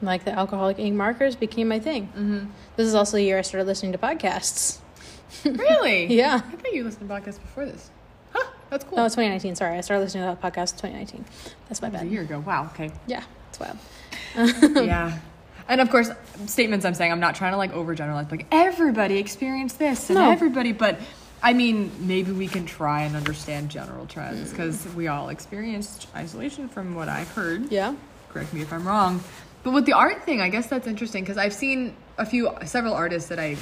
like 0.00 0.24
the 0.24 0.32
alcoholic 0.32 0.78
ink 0.78 0.94
markers 0.96 1.36
became 1.36 1.68
my 1.68 1.78
thing. 1.78 2.06
Mm-hmm. 2.08 2.46
This 2.76 2.86
is 2.86 2.94
also 2.94 3.16
the 3.16 3.22
year 3.22 3.38
I 3.38 3.42
started 3.42 3.66
listening 3.66 3.92
to 3.92 3.98
podcasts. 3.98 4.78
Really? 5.44 6.06
Yeah. 6.14 6.36
I 6.46 6.56
thought 6.56 6.74
you 6.74 6.84
listened 6.84 7.08
to 7.08 7.14
podcasts 7.14 7.40
before 7.40 7.64
this. 7.64 7.90
Huh, 8.34 8.50
that's 8.68 8.84
cool. 8.84 8.98
No, 8.98 9.06
it's 9.06 9.14
2019. 9.14 9.56
Sorry, 9.56 9.78
I 9.78 9.80
started 9.80 10.02
listening 10.04 10.24
to 10.24 10.38
that 10.38 10.42
podcast 10.42 10.72
in 10.74 10.90
2019. 10.92 11.24
That's 11.68 11.80
my 11.80 11.88
That 11.88 11.92
was 11.94 12.02
a 12.02 12.04
bad. 12.04 12.12
year 12.12 12.22
ago. 12.22 12.40
Wow. 12.46 12.66
Okay. 12.74 12.90
Yeah, 13.06 13.22
it's 13.48 13.58
wild. 13.58 13.78
yeah. 14.86 15.18
And 15.68 15.80
of 15.80 15.90
course, 15.90 16.10
statements 16.46 16.84
I'm 16.84 16.94
saying, 16.94 17.12
I'm 17.12 17.20
not 17.20 17.34
trying 17.34 17.52
to 17.52 17.58
like 17.58 17.72
overgeneralize, 17.72 18.30
like 18.30 18.46
everybody 18.50 19.18
experienced 19.18 19.78
this 19.78 20.10
and 20.10 20.18
No. 20.18 20.30
everybody, 20.30 20.72
but 20.72 20.98
I 21.42 21.52
mean, 21.54 21.90
maybe 21.98 22.30
we 22.32 22.46
can 22.46 22.66
try 22.66 23.02
and 23.02 23.16
understand 23.16 23.68
general 23.68 24.06
trends 24.06 24.50
because 24.50 24.86
we 24.94 25.08
all 25.08 25.28
experienced 25.28 26.06
isolation 26.14 26.68
from 26.68 26.94
what 26.94 27.08
I've 27.08 27.30
heard. 27.30 27.70
Yeah. 27.70 27.94
correct 28.28 28.52
me 28.54 28.62
if 28.62 28.72
I'm 28.72 28.86
wrong. 28.86 29.22
But 29.62 29.72
with 29.72 29.86
the 29.86 29.92
art 29.92 30.24
thing, 30.24 30.40
I 30.40 30.48
guess 30.48 30.68
that's 30.68 30.86
interesting 30.86 31.22
because 31.22 31.38
I've 31.38 31.52
seen 31.52 31.94
a 32.18 32.26
few, 32.26 32.50
several 32.64 32.94
artists 32.94 33.28
that 33.28 33.38
I 33.38 33.56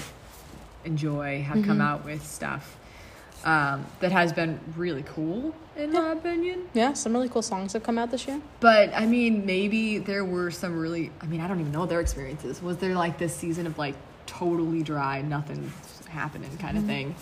enjoy 0.84 1.42
have 1.42 1.56
come 1.64 1.78
mm-hmm. 1.78 1.80
out 1.80 2.04
with 2.04 2.24
stuff 2.26 2.76
um, 3.44 3.86
that 4.00 4.12
has 4.12 4.32
been 4.32 4.60
really 4.76 5.02
cool, 5.02 5.54
in 5.76 5.92
my 5.92 6.12
opinion. 6.12 6.68
Yeah, 6.74 6.92
some 6.92 7.12
really 7.12 7.28
cool 7.28 7.42
songs 7.42 7.72
have 7.72 7.82
come 7.82 7.98
out 7.98 8.10
this 8.10 8.26
year. 8.26 8.40
But 8.60 8.92
I 8.94 9.06
mean, 9.06 9.46
maybe 9.46 9.98
there 9.98 10.24
were 10.24 10.50
some 10.50 10.78
really, 10.78 11.10
I 11.20 11.26
mean, 11.26 11.40
I 11.40 11.48
don't 11.48 11.60
even 11.60 11.72
know 11.72 11.86
their 11.86 12.00
experiences. 12.00 12.62
Was 12.62 12.76
there 12.78 12.94
like 12.94 13.18
this 13.18 13.34
season 13.34 13.66
of 13.66 13.78
like 13.78 13.94
totally 14.26 14.82
dry, 14.82 15.22
nothing 15.22 15.72
happening 16.08 16.56
kind 16.58 16.76
of 16.76 16.84
thing? 16.84 17.14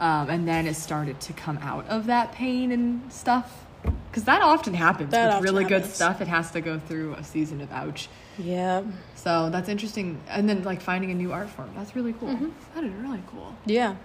Um, 0.00 0.30
and 0.30 0.48
then 0.48 0.66
it 0.66 0.74
started 0.74 1.20
to 1.20 1.32
come 1.32 1.58
out 1.58 1.86
of 1.86 2.06
that 2.06 2.32
pain 2.32 2.72
and 2.72 3.12
stuff. 3.12 3.64
Because 3.82 4.24
that 4.24 4.42
often 4.42 4.74
happens 4.74 5.10
That 5.10 5.26
with 5.26 5.34
often 5.36 5.44
really 5.44 5.64
good 5.64 5.86
stuff. 5.86 6.20
It 6.20 6.28
has 6.28 6.50
to 6.52 6.60
go 6.60 6.78
through 6.78 7.14
a 7.14 7.24
season 7.24 7.60
of 7.60 7.72
ouch. 7.72 8.08
Yeah. 8.38 8.82
So 9.14 9.48
that's 9.50 9.68
interesting. 9.68 10.20
And 10.28 10.48
then 10.48 10.62
like 10.64 10.80
finding 10.80 11.10
a 11.10 11.14
new 11.14 11.32
art 11.32 11.48
form. 11.48 11.70
That's 11.74 11.96
really 11.96 12.12
cool. 12.14 12.36
That 12.74 12.84
is 12.84 12.92
really 12.94 13.22
cool. 13.28 13.54
Yeah. 13.64 13.96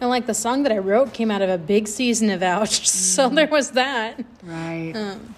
And 0.00 0.10
like 0.10 0.26
the 0.26 0.34
song 0.34 0.62
that 0.64 0.72
I 0.72 0.78
wrote 0.78 1.12
came 1.12 1.30
out 1.30 1.40
of 1.42 1.48
a 1.50 1.58
big 1.58 1.88
season 1.88 2.30
of 2.30 2.42
ouch. 2.42 2.86
So 3.14 3.28
there 3.28 3.46
was 3.46 3.70
that. 3.72 4.22
Right. 4.42 4.92
Um, 4.94 5.34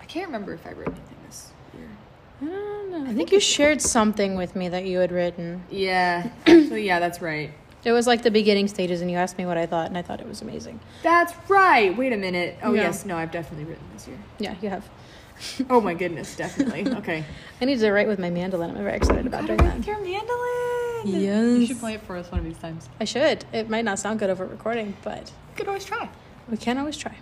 I 0.00 0.04
can't 0.06 0.26
remember 0.26 0.54
if 0.54 0.66
I 0.66 0.72
wrote 0.72 0.88
anything 0.88 1.16
this 1.26 1.52
year. 1.74 1.88
I 2.42 2.44
don't 2.46 2.90
know. 3.04 3.10
I 3.10 3.14
think 3.14 3.30
you 3.30 3.40
shared 3.40 3.82
something 3.82 4.36
with 4.36 4.56
me 4.56 4.68
that 4.70 4.84
you 4.86 4.98
had 4.98 5.12
written. 5.12 5.62
Yeah. 5.70 6.30
Actually, 6.46 6.86
yeah, 6.86 6.98
that's 7.00 7.20
right. 7.20 7.50
It 7.84 7.92
was 7.92 8.06
like 8.06 8.22
the 8.22 8.30
beginning 8.30 8.66
stages, 8.68 9.02
and 9.02 9.10
you 9.10 9.18
asked 9.18 9.36
me 9.36 9.44
what 9.44 9.58
I 9.58 9.66
thought, 9.66 9.88
and 9.88 9.98
I 9.98 10.02
thought 10.02 10.20
it 10.20 10.26
was 10.26 10.40
amazing. 10.40 10.80
That's 11.02 11.34
right. 11.50 11.94
Wait 11.94 12.14
a 12.14 12.16
minute. 12.16 12.56
Oh, 12.62 12.72
yes. 12.72 13.04
No, 13.04 13.16
I've 13.18 13.30
definitely 13.30 13.66
written 13.66 13.84
this 13.92 14.08
year. 14.08 14.16
Yeah, 14.38 14.54
you 14.62 14.70
have. 14.70 14.88
Oh 15.68 15.80
my 15.82 15.92
goodness, 15.94 16.34
definitely. 16.36 16.90
Okay. 16.98 17.24
I 17.60 17.64
need 17.66 17.80
to 17.80 17.90
write 17.92 18.06
with 18.08 18.18
my 18.18 18.30
mandolin. 18.30 18.70
I'm 18.70 18.76
very 18.82 18.96
excited 18.96 19.26
about 19.26 19.44
doing 19.46 19.58
that. 19.58 19.76
with 19.76 19.86
your 19.86 20.00
mandolin. 20.00 20.73
Yes. 21.04 21.58
You 21.60 21.66
should 21.66 21.80
play 21.80 21.94
it 21.94 22.02
for 22.02 22.16
us 22.16 22.30
one 22.30 22.40
of 22.40 22.44
these 22.46 22.58
times. 22.58 22.88
I 23.00 23.04
should. 23.04 23.44
It 23.52 23.68
might 23.70 23.84
not 23.84 23.98
sound 23.98 24.18
good 24.18 24.30
over 24.30 24.44
recording, 24.46 24.96
but 25.02 25.28
You 25.50 25.56
could 25.56 25.68
always 25.68 25.84
try. 25.84 26.08
we 26.48 26.56
can 26.56 26.78
always 26.78 26.96
try. 26.96 27.16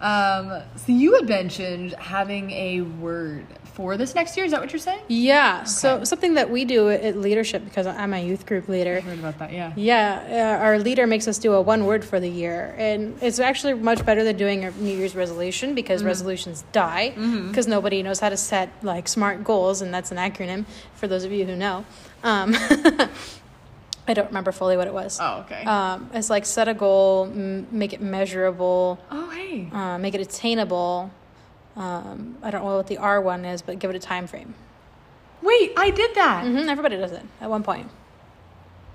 Um, 0.00 0.62
so 0.76 0.92
you 0.92 1.14
had 1.16 1.28
mentioned 1.28 1.92
having 1.94 2.50
a 2.52 2.80
word 2.82 3.46
for 3.76 3.98
this 3.98 4.14
next 4.14 4.38
year. 4.38 4.46
Is 4.46 4.52
that 4.52 4.60
what 4.62 4.72
you're 4.72 4.80
saying? 4.80 5.02
Yeah. 5.06 5.64
So 5.64 6.02
something 6.02 6.34
that 6.34 6.48
we 6.48 6.64
do 6.64 6.88
at 6.88 7.14
leadership 7.18 7.62
because 7.62 7.86
I'm 7.86 8.14
a 8.14 8.24
youth 8.24 8.46
group 8.46 8.68
leader. 8.68 8.96
I 8.96 9.00
heard 9.00 9.18
about 9.18 9.38
that. 9.38 9.52
Yeah. 9.52 9.74
Yeah, 9.76 10.56
uh, 10.58 10.64
our 10.64 10.78
leader 10.78 11.06
makes 11.06 11.28
us 11.28 11.36
do 11.36 11.52
a 11.52 11.60
one 11.60 11.84
word 11.84 12.02
for 12.02 12.18
the 12.18 12.28
year, 12.28 12.74
and 12.78 13.18
it's 13.20 13.38
actually 13.38 13.74
much 13.74 14.04
better 14.06 14.24
than 14.24 14.38
doing 14.38 14.64
a 14.64 14.70
New 14.70 14.96
Year's 14.96 15.14
resolution 15.14 15.74
because 15.74 16.02
resolutions 16.02 16.64
die 16.72 17.10
because 17.48 17.66
nobody 17.66 18.02
knows 18.02 18.18
how 18.18 18.30
to 18.30 18.36
set 18.38 18.70
like 18.82 19.08
smart 19.08 19.44
goals, 19.44 19.82
and 19.82 19.92
that's 19.92 20.10
an 20.10 20.16
acronym 20.16 20.64
for 20.94 21.06
those 21.06 21.24
of 21.24 21.30
you 21.32 21.44
who 21.44 21.54
know. 21.54 21.84
Um, 22.24 22.56
I 24.08 24.14
don't 24.14 24.28
remember 24.28 24.52
fully 24.52 24.76
what 24.78 24.86
it 24.86 24.94
was. 24.94 25.18
Oh, 25.20 25.40
okay. 25.40 25.64
Um, 25.64 26.08
it's 26.14 26.30
like 26.30 26.46
set 26.46 26.68
a 26.68 26.74
goal, 26.74 27.24
m- 27.26 27.66
make 27.70 27.92
it 27.92 28.00
measurable, 28.00 28.98
oh, 29.10 29.28
hey. 29.30 29.68
uh, 29.70 29.98
make 29.98 30.14
it 30.14 30.20
attainable. 30.22 31.10
Um, 31.76 32.36
I 32.42 32.50
don't 32.50 32.64
know 32.64 32.76
what 32.76 32.86
the 32.86 32.98
R 32.98 33.20
one 33.20 33.44
is, 33.44 33.60
but 33.62 33.78
give 33.78 33.90
it 33.90 33.96
a 33.96 34.00
time 34.00 34.26
frame. 34.26 34.54
Wait, 35.42 35.72
I 35.76 35.90
did 35.90 36.14
that. 36.14 36.44
hmm 36.46 36.68
everybody 36.68 36.96
does 36.96 37.12
it 37.12 37.22
at 37.40 37.50
one 37.50 37.62
point. 37.62 37.88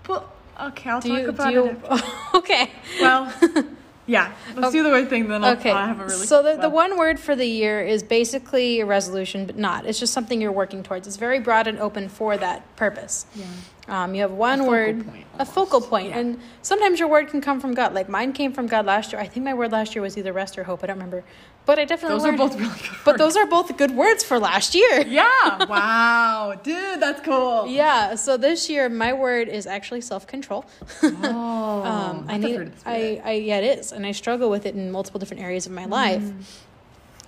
Well, 0.09 0.31
okay, 0.59 0.89
I'll 0.89 0.99
Do 1.01 1.09
talk 1.09 1.19
you? 1.19 1.29
about 1.29 1.47
Do 1.49 1.53
you? 1.53 1.65
it. 1.67 2.03
okay. 2.35 2.71
Well, 2.99 3.31
yeah. 4.07 4.33
Let's 4.55 4.73
do 4.73 4.81
the 4.83 4.89
word 4.89 5.09
thing, 5.09 5.27
then 5.27 5.43
I'll, 5.43 5.53
Okay. 5.53 5.69
I'll 5.71 5.87
have 5.87 5.99
a 5.99 6.05
really. 6.05 6.25
so 6.25 6.41
the, 6.41 6.59
the 6.59 6.69
one 6.69 6.97
word 6.97 7.19
for 7.19 7.35
the 7.35 7.45
year 7.45 7.81
is 7.81 8.01
basically 8.01 8.79
a 8.81 8.85
resolution, 8.85 9.45
but 9.45 9.57
not. 9.57 9.85
It's 9.85 9.99
just 9.99 10.11
something 10.13 10.41
you're 10.41 10.51
working 10.51 10.81
towards. 10.81 11.07
It's 11.07 11.17
very 11.17 11.39
broad 11.39 11.67
and 11.67 11.77
open 11.79 12.09
for 12.09 12.35
that 12.37 12.75
purpose. 12.75 13.27
Yeah. 13.35 13.45
Um, 13.87 14.15
you 14.15 14.21
have 14.21 14.31
one 14.31 14.59
focal 14.59 14.71
word, 14.71 15.05
point 15.07 15.25
a 15.39 15.45
focal 15.45 15.81
point, 15.81 16.09
Yeah. 16.09 16.19
and 16.19 16.39
sometimes 16.61 16.99
your 16.99 17.07
word 17.09 17.27
can 17.29 17.41
come 17.41 17.59
from 17.59 17.73
God. 17.73 17.93
Like 17.93 18.09
mine 18.09 18.31
came 18.33 18.53
from 18.53 18.67
God 18.67 18.85
last 18.85 19.11
year. 19.11 19.21
I 19.21 19.27
think 19.27 19.43
my 19.43 19.53
word 19.53 19.71
last 19.71 19.95
year 19.95 20.01
was 20.01 20.17
either 20.17 20.33
rest 20.33 20.57
or 20.57 20.63
hope. 20.63 20.83
I 20.83 20.87
don't 20.87 20.95
remember, 20.97 21.23
but 21.65 21.79
I 21.79 21.85
definitely 21.85 22.17
Those 22.17 22.27
are 22.27 22.37
both 22.37 22.55
really 22.55 22.69
good. 22.69 22.89
But 23.05 23.17
those 23.17 23.35
are 23.37 23.45
both 23.45 23.75
good 23.77 23.91
words 23.91 24.23
for 24.23 24.39
last 24.39 24.75
year. 24.75 25.05
Yeah. 25.11 25.65
Wow, 25.65 26.59
dude, 26.63 26.99
that's 26.99 27.21
cool. 27.21 27.67
Yeah. 27.67 28.15
So 28.15 28.37
this 28.37 28.69
year, 28.69 28.87
my 28.89 29.13
word 29.13 29.49
is 29.49 29.67
actually 29.67 30.01
self 30.01 30.25
control. 30.27 30.65
Oh. 31.03 31.83
um, 31.83 32.25
I 32.29 32.37
need, 32.37 32.55
fruit 32.55 32.67
of 32.67 32.83
the 32.83 32.89
I. 32.89 33.21
I, 33.23 33.31
yeah, 33.33 33.57
it 33.57 33.79
is, 33.79 33.91
and 33.91 34.05
I 34.05 34.11
struggle 34.11 34.49
with 34.49 34.65
it 34.65 34.75
in 34.75 34.91
multiple 34.91 35.19
different 35.19 35.43
areas 35.43 35.65
of 35.65 35.71
my 35.71 35.85
life. 35.85 36.21
Mm. 36.21 36.43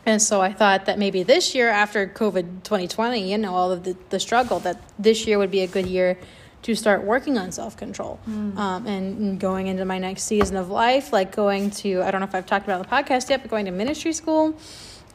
And 0.05 0.21
so 0.21 0.41
I 0.41 0.51
thought 0.51 0.85
that 0.85 0.99
maybe 0.99 1.23
this 1.23 1.55
year, 1.55 1.69
after 1.69 2.07
COVID 2.07 2.63
2020, 2.63 3.31
you 3.31 3.37
know, 3.37 3.55
all 3.55 3.71
of 3.71 3.83
the, 3.83 3.95
the 4.09 4.19
struggle, 4.19 4.59
that 4.59 4.81
this 4.99 5.25
year 5.25 5.37
would 5.37 5.51
be 5.51 5.61
a 5.61 5.67
good 5.67 5.85
year 5.85 6.17
to 6.63 6.75
start 6.75 7.03
working 7.03 7.37
on 7.37 7.51
self 7.51 7.77
control. 7.77 8.19
Mm. 8.27 8.57
Um, 8.57 8.87
and, 8.87 9.17
and 9.19 9.39
going 9.39 9.67
into 9.67 9.85
my 9.85 9.99
next 9.99 10.23
season 10.23 10.57
of 10.57 10.69
life, 10.69 11.13
like 11.13 11.35
going 11.35 11.69
to, 11.71 12.01
I 12.01 12.11
don't 12.11 12.21
know 12.21 12.27
if 12.27 12.35
I've 12.35 12.45
talked 12.45 12.65
about 12.65 12.81
the 12.81 12.89
podcast 12.89 13.29
yet, 13.29 13.41
but 13.41 13.51
going 13.51 13.65
to 13.65 13.71
ministry 13.71 14.13
school, 14.13 14.55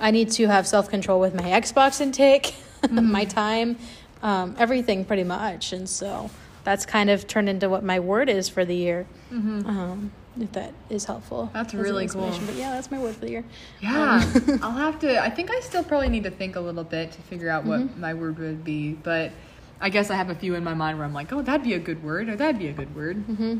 I 0.00 0.10
need 0.10 0.30
to 0.32 0.46
have 0.46 0.66
self 0.66 0.88
control 0.88 1.20
with 1.20 1.34
my 1.34 1.44
Xbox 1.44 2.00
intake, 2.00 2.54
my 2.90 3.24
Mm. 3.24 3.30
time, 3.30 3.76
um, 4.22 4.54
everything 4.58 5.04
pretty 5.04 5.24
much. 5.24 5.72
And 5.72 5.88
so 5.88 6.30
that's 6.64 6.84
kind 6.86 7.08
of 7.10 7.26
turned 7.26 7.48
into 7.48 7.68
what 7.68 7.82
my 7.82 7.98
word 8.00 8.28
is 8.28 8.48
for 8.48 8.64
the 8.64 8.74
year. 8.76 9.06
Um, 9.32 10.12
if 10.40 10.52
that 10.52 10.72
is 10.88 11.04
helpful. 11.04 11.44
Mm-hmm. 11.46 11.54
That's 11.54 11.74
really 11.74 12.06
cool. 12.06 12.30
But 12.46 12.54
yeah, 12.54 12.70
that's 12.72 12.90
my 12.92 12.98
word 13.00 13.14
for 13.14 13.20
the 13.22 13.30
year. 13.30 13.44
Yeah, 13.80 14.22
Um, 14.46 14.60
I'll 14.62 14.70
have 14.72 15.00
to. 15.00 15.20
I 15.20 15.30
think 15.30 15.50
I 15.50 15.58
still 15.60 15.82
probably 15.82 16.08
need 16.08 16.22
to 16.24 16.30
think 16.30 16.54
a 16.54 16.60
little 16.60 16.84
bit 16.84 17.10
to 17.12 17.20
figure 17.22 17.48
out 17.50 17.64
what 17.64 17.80
Mm-hmm. 17.80 18.00
my 18.00 18.14
word 18.14 18.38
would 18.38 18.62
be. 18.64 18.92
But 18.92 19.32
I 19.80 19.90
guess 19.90 20.10
I 20.10 20.16
have 20.16 20.30
a 20.30 20.34
few 20.34 20.54
in 20.54 20.64
my 20.64 20.74
mind 20.74 20.98
where 20.98 21.06
I'm 21.06 21.14
like, 21.14 21.32
oh, 21.32 21.42
that'd 21.42 21.62
be 21.64 21.74
a 21.74 21.78
good 21.78 22.02
word, 22.02 22.28
or 22.28 22.36
that'd 22.36 22.58
be 22.58 22.68
a 22.68 22.72
good 22.72 22.94
word. 22.96 23.16
Mm-hmm. 23.26 23.58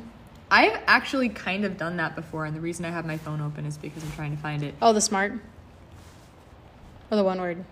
I've 0.51 0.81
actually 0.87 1.29
kind 1.29 1.65
of 1.65 1.77
done 1.77 1.99
that 1.99 2.17
before, 2.17 2.45
and 2.45 2.57
the 2.57 2.61
reason 2.61 2.85
I 2.85 2.91
have 2.91 3.05
my 3.07 3.19
phone 3.19 3.41
open 3.41 3.67
is 3.67 3.77
because 3.77 4.03
I'm 4.03 4.13
trying 4.13 4.35
to 4.35 4.43
find 4.43 4.63
it. 4.63 4.75
Oh, 4.81 4.93
the 4.93 5.01
smart. 5.01 5.33
Or 7.11 7.17
the 7.17 7.25
one 7.25 7.41
word. 7.41 7.65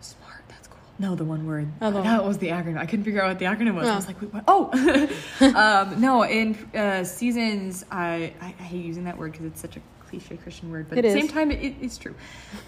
Smart. 0.00 0.42
That's 0.48 0.66
cool. 0.68 0.78
No, 0.98 1.14
the 1.14 1.24
one 1.24 1.46
word. 1.46 1.68
Oh, 1.80 1.90
the 1.90 2.02
that 2.02 2.24
was 2.24 2.38
the 2.38 2.48
acronym. 2.48 2.78
I 2.78 2.86
couldn't 2.86 3.04
figure 3.04 3.22
out 3.22 3.28
what 3.28 3.38
the 3.38 3.44
acronym 3.46 3.74
was. 3.74 3.88
I 3.88 3.92
Oh. 3.92 3.96
was 3.96 4.06
like, 4.06 4.20
Wait, 4.20 4.32
what? 4.34 4.44
oh, 4.48 5.84
um, 5.90 6.00
no. 6.00 6.24
In 6.24 6.54
uh, 6.74 7.04
seasons, 7.04 7.84
I, 7.90 8.32
I 8.40 8.46
I 8.46 8.62
hate 8.62 8.84
using 8.84 9.04
that 9.04 9.16
word 9.16 9.32
because 9.32 9.46
it's 9.46 9.60
such 9.60 9.76
a 9.76 9.80
cliche 10.08 10.36
Christian 10.36 10.70
word, 10.70 10.88
but 10.88 10.98
It 10.98 11.04
at 11.04 11.12
the 11.14 11.20
same 11.20 11.28
time, 11.28 11.50
it, 11.50 11.60
it, 11.62 11.74
it's 11.80 11.98
true. 11.98 12.14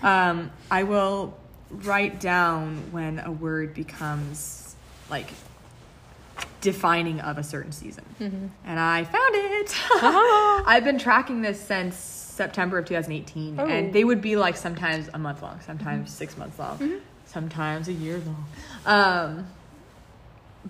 Um, 0.03 0.51
I 0.71 0.85
will 0.85 1.37
write 1.71 2.21
down 2.21 2.77
when 2.93 3.19
a 3.21 3.31
word 3.31 3.75
becomes 3.75 4.66
like 5.11 5.29
defining 6.61 7.21
of 7.21 7.39
a 7.39 7.45
certain 7.45 7.73
season, 7.73 8.05
Mm-hmm. 8.21 8.47
and 8.65 8.81
I 8.81 9.05
found 9.05 9.35
it. 9.35 9.73
Ah. 9.93 10.65
I've 10.67 10.85
been 10.85 10.99
tracking 10.99 11.43
this 11.43 11.61
since 11.61 11.95
September 11.97 12.79
of 12.79 12.87
2018, 12.87 13.59
Oh. 13.59 13.63
Mm-hmm. 13.63 13.71
and 13.73 13.93
they 13.93 14.05
would 14.05 14.21
be 14.21 14.37
like 14.37 14.57
sometimes 14.57 15.09
a 15.15 15.19
month 15.19 15.43
long, 15.43 15.61
sometimes 15.61 16.13
six 16.13 16.37
months 16.37 16.59
long, 16.59 17.01
sometimes 17.27 17.89
a 17.89 17.93
year 17.93 18.21
long. 18.27 18.47
Um, 18.85 19.47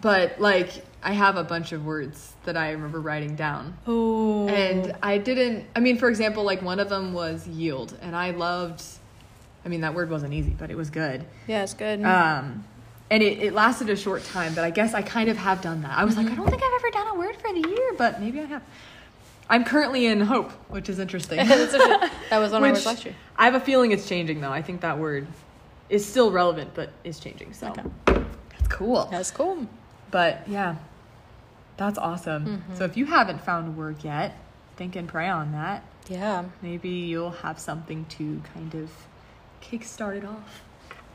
but 0.01 0.38
like, 0.40 0.70
I 1.03 1.12
have 1.12 1.37
a 1.37 1.44
bunch 1.44 1.72
of 1.72 1.85
words 1.87 2.35
that 2.44 2.57
I 2.57 2.72
remember 2.72 3.01
writing 3.01 3.35
down. 3.37 3.79
Oh. 3.87 4.46
And 4.49 4.94
I 5.03 5.18
didn't, 5.18 5.64
I 5.75 5.81
mean, 5.81 5.96
for 5.96 6.09
example, 6.09 6.44
like 6.44 6.61
one 6.62 6.79
of 6.81 6.88
them 6.88 7.12
was 7.14 7.49
yield, 7.49 7.96
and 8.03 8.14
I 8.14 8.33
loved, 8.33 8.83
I 9.64 9.68
mean, 9.68 9.81
that 9.81 9.94
word 9.94 10.11
wasn't 10.11 10.35
easy, 10.35 10.51
but 10.59 10.70
it 10.70 10.77
was 10.77 10.90
good. 10.90 11.25
yeah, 11.46 11.62
it's 11.62 11.75
good. 11.75 12.05
Um, 12.05 12.64
and 13.11 13.23
it, 13.23 13.38
it 13.38 13.53
lasted 13.53 13.88
a 13.90 13.97
short 13.97 14.25
time, 14.25 14.55
but 14.55 14.64
I 14.64 14.71
guess 14.71 14.95
I 14.95 15.03
kind 15.03 15.29
of 15.29 15.37
have 15.37 15.61
done 15.62 15.83
that. 15.83 15.97
I 15.97 16.05
was 16.05 16.16
like, 16.16 16.27
I 16.27 16.35
don't 16.35 16.49
think 16.51 16.62
I've 16.62 16.73
ever 16.75 16.90
done 16.90 17.09
a 17.09 17.19
word 17.19 17.37
for 17.37 17.53
the 17.53 17.69
year, 17.69 17.92
but 17.97 18.21
maybe 18.21 18.40
I 18.40 18.45
have. 18.45 18.62
I'm 19.49 19.64
currently 19.64 20.07
in 20.07 20.21
hope, 20.23 20.51
which 20.69 20.88
is 20.88 20.99
interesting. 20.99 21.37
That's 21.47 21.73
a 21.75 21.79
good- 21.79 22.11
that 22.31 22.38
was 22.38 22.51
one 22.51 22.62
of 22.62 22.62
my 22.62 22.73
words 22.73 22.85
last 22.87 23.05
year. 23.05 23.14
I 23.37 23.45
have 23.45 23.55
a 23.55 23.61
feeling 23.61 23.92
it's 23.92 24.09
changing 24.09 24.40
though. 24.40 24.51
I 24.53 24.62
think 24.62 24.81
that 24.81 24.99
word 24.99 25.27
is 25.88 26.05
still 26.05 26.33
relevant, 26.33 26.73
but 26.75 26.90
is 27.05 27.21
changing. 27.21 27.53
So 27.53 27.69
Okay. 27.69 27.83
that's 28.07 28.69
cool. 28.69 29.07
That's 29.11 29.31
cool. 29.31 29.66
But 30.11 30.42
yeah, 30.49 30.77
that's 31.77 31.99
awesome. 31.99 32.47
Mm-hmm. 32.47 32.75
So 32.77 32.85
if 32.85 32.97
you 32.97 33.05
haven't 33.07 33.40
found 33.40 33.69
a 33.69 33.71
word 33.71 34.03
yet, 34.03 34.37
think 34.77 34.97
and 34.97 35.07
pray 35.09 35.29
on 35.29 35.53
that. 35.53 35.85
Yeah. 36.09 36.45
Maybe 36.61 36.88
you'll 36.88 37.31
have 37.31 37.59
something 37.61 38.05
to 38.07 38.42
kind 38.53 38.75
of 38.75 38.90
kickstart 39.62 40.16
it 40.19 40.25
off. 40.25 40.62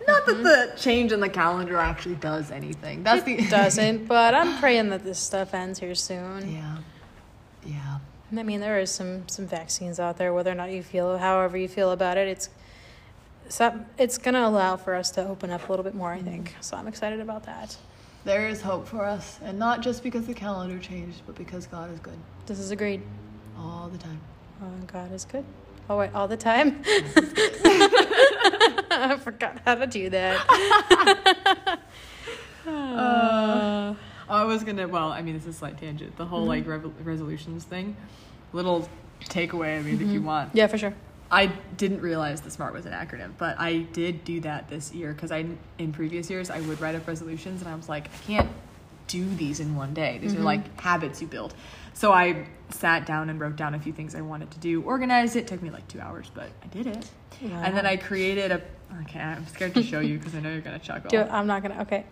Not 0.07 0.25
that 0.25 0.35
mm-hmm. 0.35 0.43
the 0.43 0.73
change 0.77 1.11
in 1.11 1.19
the 1.19 1.29
calendar 1.29 1.77
actually 1.77 2.15
does 2.15 2.51
anything. 2.51 3.03
That's 3.03 3.23
the 3.23 3.37
It 3.37 3.49
doesn't, 3.49 4.07
but 4.07 4.33
I'm 4.33 4.59
praying 4.59 4.89
that 4.89 5.03
this 5.03 5.19
stuff 5.19 5.53
ends 5.53 5.79
here 5.79 5.95
soon. 5.95 6.51
yeah, 6.51 6.77
yeah. 7.65 7.99
And 8.29 8.39
I 8.39 8.43
mean, 8.43 8.61
there 8.61 8.79
is 8.79 8.89
some 8.89 9.27
some 9.27 9.45
vaccines 9.45 9.99
out 9.99 10.17
there. 10.17 10.33
Whether 10.33 10.51
or 10.51 10.55
not 10.55 10.71
you 10.71 10.83
feel, 10.83 11.17
however 11.17 11.57
you 11.57 11.67
feel 11.67 11.91
about 11.91 12.17
it, 12.17 12.27
it's 12.27 12.49
some, 13.49 13.85
it's 13.97 14.17
going 14.17 14.35
to 14.35 14.47
allow 14.47 14.77
for 14.77 14.95
us 14.95 15.11
to 15.11 15.27
open 15.27 15.51
up 15.51 15.67
a 15.67 15.71
little 15.71 15.83
bit 15.83 15.95
more. 15.95 16.13
I 16.13 16.21
think 16.21 16.51
mm-hmm. 16.51 16.61
so. 16.61 16.77
I'm 16.77 16.87
excited 16.87 17.19
about 17.19 17.43
that. 17.43 17.77
There 18.23 18.47
is 18.47 18.61
hope 18.61 18.87
for 18.87 19.05
us, 19.05 19.39
and 19.43 19.57
not 19.57 19.81
just 19.81 20.03
because 20.03 20.27
the 20.27 20.33
calendar 20.33 20.79
changed, 20.79 21.21
but 21.25 21.35
because 21.35 21.65
God 21.65 21.91
is 21.91 21.99
good 21.99 22.17
This 22.45 22.59
is 22.59 22.69
agreed. 22.71 23.01
all 23.57 23.89
the 23.91 23.97
time. 23.97 24.21
Oh, 24.61 24.67
God 24.85 25.11
is 25.11 25.25
good. 25.25 25.43
Oh 25.89 25.97
wait, 25.97 26.13
all 26.13 26.27
the 26.27 26.37
time. 26.37 26.83
I 28.91 29.17
forgot 29.21 29.59
how 29.65 29.75
to 29.75 29.87
do 29.87 30.09
that. 30.11 31.79
Uh, 32.67 33.95
I 34.29 34.43
was 34.45 34.63
gonna. 34.63 34.87
Well, 34.87 35.11
I 35.11 35.21
mean, 35.23 35.33
this 35.33 35.43
is 35.47 35.55
a 35.55 35.57
slight 35.57 35.77
tangent. 35.79 36.15
The 36.17 36.25
whole 36.25 36.45
like 36.45 36.63
Mm-hmm. 36.63 36.71
rev- 36.87 37.05
resolutions 37.07 37.63
thing. 37.63 37.95
Little 38.53 38.87
takeaway. 39.21 39.79
I 39.79 39.81
mean, 39.81 39.95
if 39.95 40.01
Mm-hmm. 40.01 40.11
you 40.11 40.21
want. 40.21 40.51
yeah, 40.53 40.67
for 40.67 40.77
sure. 40.77 40.93
I 41.31 41.47
didn't 41.77 42.01
realize 42.01 42.41
the 42.41 42.51
SMART 42.51 42.73
was 42.73 42.85
an 42.85 42.91
acronym, 42.91 43.31
but 43.37 43.57
I 43.59 43.79
did 43.93 44.23
do 44.25 44.41
that 44.41 44.67
this 44.69 44.93
year 44.93 45.13
because 45.13 45.31
I, 45.31 45.45
in 45.79 45.93
previous 45.93 46.29
years, 46.29 46.49
I 46.49 46.59
would 46.61 46.81
write 46.81 46.93
up 46.93 47.07
resolutions 47.07 47.61
and 47.61 47.69
I 47.71 47.75
was 47.75 47.87
like, 47.87 48.07
I 48.07 48.17
can't 48.27 48.49
do 49.07 49.23
these 49.35 49.59
in 49.61 49.75
one 49.75 49.93
day. 49.93 50.17
These 50.21 50.35
are 50.35 50.39
like 50.41 50.79
habits 50.79 51.21
you 51.21 51.27
build. 51.27 51.53
So 51.93 52.11
I 52.11 52.47
sat 52.69 53.05
down 53.05 53.29
and 53.29 53.39
wrote 53.39 53.55
down 53.55 53.75
a 53.75 53.79
few 53.79 53.93
things 53.93 54.15
I 54.15 54.21
wanted 54.21 54.51
to 54.51 54.59
do, 54.59 54.81
organized 54.83 55.35
it. 55.35 55.47
Took 55.47 55.61
me 55.61 55.69
like 55.69 55.87
two 55.87 55.99
hours, 55.99 56.31
but 56.33 56.49
I 56.63 56.67
did 56.67 56.87
it. 56.87 57.09
Yeah. 57.41 57.63
And 57.65 57.75
then 57.75 57.85
I 57.85 57.97
created 57.97 58.51
a. 58.51 58.61
Okay, 59.03 59.19
I'm 59.19 59.47
scared 59.47 59.73
to 59.75 59.83
show 59.83 59.99
you 59.99 60.17
because 60.17 60.35
I 60.35 60.39
know 60.39 60.51
you're 60.51 60.61
gonna 60.61 60.79
chuckle. 60.79 61.09
Do 61.09 61.19
it. 61.19 61.27
I'm 61.31 61.47
not 61.47 61.61
gonna. 61.61 61.81
Okay. 61.81 62.05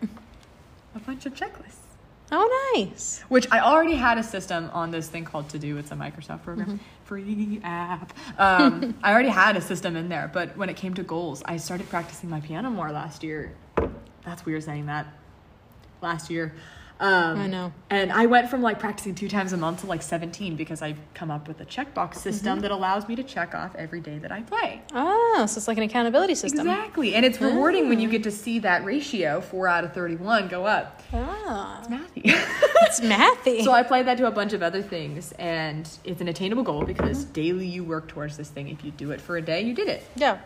A 0.95 0.99
bunch 0.99 1.25
of 1.25 1.33
checklists. 1.33 1.89
Oh, 2.31 2.73
nice. 2.75 3.23
Which 3.29 3.47
I 3.51 3.59
already 3.59 3.95
had 3.95 4.17
a 4.19 4.23
system 4.23 4.69
on 4.71 4.91
this 4.91 5.07
thing 5.07 5.25
called 5.25 5.49
To 5.49 5.59
Do. 5.59 5.77
It's 5.77 5.91
a 5.91 5.95
Microsoft 5.95 6.43
program, 6.43 6.79
free 7.03 7.59
app. 7.63 8.13
Um, 8.37 8.95
I 9.03 9.11
already 9.11 9.29
had 9.29 9.57
a 9.57 9.61
system 9.61 9.95
in 9.95 10.09
there, 10.09 10.29
but 10.31 10.55
when 10.55 10.69
it 10.69 10.75
came 10.75 10.93
to 10.95 11.03
goals, 11.03 11.41
I 11.45 11.57
started 11.57 11.89
practicing 11.89 12.29
my 12.29 12.39
piano 12.39 12.69
more 12.69 12.91
last 12.91 13.23
year. 13.23 13.55
That's 14.23 14.45
weird 14.45 14.63
saying 14.63 14.85
that. 14.85 15.07
Last 16.01 16.29
year, 16.29 16.53
Um, 17.01 17.39
I 17.39 17.47
know. 17.47 17.71
And 17.89 18.11
I 18.11 18.25
went 18.25 18.49
from 18.49 18.61
like 18.61 18.77
practicing 18.77 19.15
two 19.15 19.29
times 19.29 19.53
a 19.53 19.57
month 19.57 19.81
to 19.81 19.87
like 19.87 20.01
17 20.01 20.57
because 20.57 20.81
I've 20.81 20.99
come 21.13 21.31
up 21.31 21.47
with 21.47 21.61
a 21.61 21.65
checkbox 21.65 22.15
system 22.15 22.55
Mm-hmm. 22.55 22.61
that 22.63 22.71
allows 22.71 23.07
me 23.07 23.15
to 23.15 23.23
check 23.23 23.55
off 23.55 23.73
every 23.75 24.01
day 24.01 24.17
that 24.19 24.31
I 24.31 24.41
play. 24.41 24.81
Oh, 24.93 25.45
so 25.47 25.57
it's 25.57 25.67
like 25.67 25.77
an 25.77 25.83
accountability 25.83 26.35
system. 26.35 26.67
Exactly. 26.67 27.15
And 27.15 27.25
it's 27.25 27.39
rewarding 27.39 27.87
when 27.87 27.99
you 28.01 28.09
get 28.09 28.23
to 28.23 28.31
see 28.31 28.59
that 28.59 28.83
ratio, 28.83 29.39
4 29.39 29.67
out 29.67 29.83
of 29.85 29.93
31, 29.93 30.49
go 30.49 30.65
up. 30.65 31.01
Ah, 31.13 31.79
It's 31.79 31.87
Mathy. 31.89 32.21
it's 32.25 32.99
mathy. 32.99 33.63
so 33.63 33.71
I 33.71 33.79
applied 33.81 34.03
that 34.07 34.17
to 34.17 34.25
a 34.27 34.31
bunch 34.31 34.51
of 34.53 34.61
other 34.61 34.81
things, 34.81 35.31
and 35.39 35.89
it's 36.03 36.19
an 36.21 36.27
attainable 36.27 36.63
goal 36.63 36.83
because 36.83 37.23
daily 37.25 37.65
you 37.67 37.83
work 37.85 38.07
towards 38.09 38.35
this 38.35 38.49
thing. 38.49 38.67
If 38.67 38.83
you 38.83 38.91
do 38.91 39.11
it 39.11 39.21
for 39.21 39.37
a 39.37 39.41
day, 39.41 39.61
you 39.61 39.73
did 39.73 39.87
it. 39.87 40.03
yeah. 40.15 40.39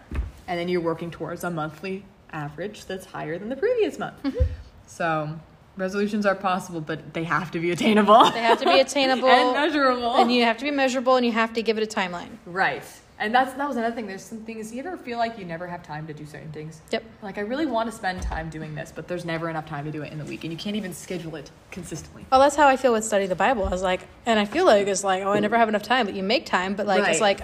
And 0.48 0.60
then 0.60 0.68
you're 0.68 0.82
working 0.82 1.10
towards 1.10 1.44
a 1.44 1.50
monthly 1.50 2.06
average 2.32 2.86
that's 2.86 3.06
higher 3.06 3.40
than 3.40 3.50
the 3.50 3.56
previous 3.56 3.98
month. 3.98 4.22
Mm-hmm. 4.24 4.44
So 4.86 5.40
resolutions 5.78 6.26
are 6.26 6.36
possible, 6.36 6.82
but 6.82 7.14
they 7.14 7.24
have 7.24 7.52
to 7.52 7.60
be 7.60 7.72
attainable. 7.72 8.30
They 8.32 8.42
have 8.42 8.60
to 8.60 8.66
be 8.66 8.80
attainable 8.88 9.28
and 9.28 9.54
measurable. 9.54 10.16
and 10.16 10.32
you 10.32 10.44
have 10.44 10.58
to 10.58 10.64
be 10.64 10.72
measurable 10.72 11.16
and 11.16 11.26
you 11.26 11.32
have 11.32 11.54
to 11.54 11.62
give 11.64 11.78
it 11.78 11.84
a 11.84 12.00
timeline. 12.00 12.30
right. 12.46 12.84
And 13.20 13.34
that's 13.34 13.54
that 13.54 13.68
was 13.68 13.78
another 13.78 13.96
thing. 13.96 14.08
There's 14.08 14.24
some 14.24 14.40
things 14.40 14.74
you 14.74 14.84
ever 14.84 14.98
feel 14.98 15.18
like 15.18 15.38
you 15.38 15.46
never 15.46 15.68
have 15.68 15.82
time 15.84 16.08
to 16.08 16.14
do 16.14 16.26
certain 16.26 16.52
things. 16.52 16.82
Yep. 16.92 17.04
Like 17.22 17.38
I 17.38 17.42
really 17.42 17.68
want 17.68 17.90
to 17.90 17.96
spend 17.96 18.22
time 18.22 18.50
doing 18.50 18.74
this, 18.76 18.92
but 18.94 19.08
there's 19.08 19.24
never 19.24 19.50
enough 19.50 19.68
time 19.68 19.86
to 19.86 19.92
do 19.92 20.02
it 20.02 20.12
in 20.12 20.18
the 20.18 20.26
week, 20.26 20.44
and 20.44 20.52
you 20.52 20.58
can't 20.58 20.76
even 20.76 20.94
schedule 20.94 21.36
it 21.36 21.50
consistently. 21.72 22.26
Well, 22.32 22.42
that's 22.42 22.56
how 22.56 22.68
I 22.68 22.76
feel 22.76 22.92
with 22.92 23.06
study 23.06 23.28
the 23.28 23.36
Bible. 23.36 23.66
I 23.66 23.70
was 23.70 23.84
like, 23.84 24.02
and 24.26 24.40
I 24.40 24.46
feel 24.46 24.66
like 24.66 24.88
it's 24.88 25.04
like, 25.06 25.24
oh, 25.24 25.32
I 25.32 25.40
never 25.40 25.58
have 25.58 25.70
enough 25.70 25.84
time, 25.84 26.06
but 26.08 26.16
you 26.16 26.24
make 26.24 26.46
time. 26.48 26.74
But 26.74 26.86
like, 26.88 27.08
it's 27.08 27.22
like, 27.22 27.42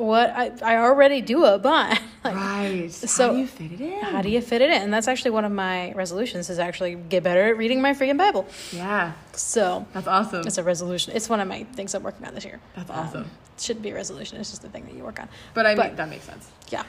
what 0.00 0.30
I, 0.30 0.50
I 0.62 0.76
already 0.78 1.20
do 1.20 1.44
it, 1.46 1.62
but 1.62 2.00
like, 2.24 2.34
right. 2.34 2.90
so- 2.90 3.26
How 3.28 3.32
do 3.34 3.38
you 3.38 3.46
fit 3.46 3.72
it 3.72 3.80
in? 3.80 4.00
how 4.02 4.22
do 4.22 4.28
you 4.30 4.40
fit 4.40 4.62
it 4.62 4.70
in? 4.70 4.82
And 4.82 4.92
that's 4.92 5.08
actually 5.08 5.32
one 5.32 5.44
of 5.44 5.52
my 5.52 5.92
resolutions 5.92 6.48
is 6.50 6.58
actually 6.58 6.94
get 6.94 7.22
better 7.22 7.48
at 7.48 7.56
reading 7.56 7.80
my 7.82 7.92
freaking 7.92 8.16
Bible. 8.18 8.46
Yeah, 8.72 9.12
So 9.32 9.86
that's 9.92 10.06
awesome. 10.08 10.46
it's 10.46 10.58
a 10.58 10.62
resolution. 10.64 11.14
It's 11.14 11.28
one 11.28 11.40
of 11.40 11.48
my 11.48 11.64
things 11.64 11.94
I'm 11.94 12.02
working 12.02 12.26
on 12.26 12.34
this 12.34 12.44
year. 12.44 12.60
That's 12.76 12.90
Um, 12.90 12.96
awesome. 12.98 13.22
it 13.56 13.60
shouldn't 13.62 13.82
be 13.82 13.90
a 13.90 13.94
resolution. 13.94 14.38
It's 14.40 14.50
just 14.50 14.64
a 14.64 14.68
thing 14.68 14.84
that 14.86 14.94
you 14.94 15.04
work 15.04 15.20
on. 15.20 15.28
But 15.54 15.66
I 15.66 15.74
mean, 15.74 15.94
that 15.96 16.08
makes 16.08 16.24
sense. 16.24 16.48
Yeah. 16.70 16.82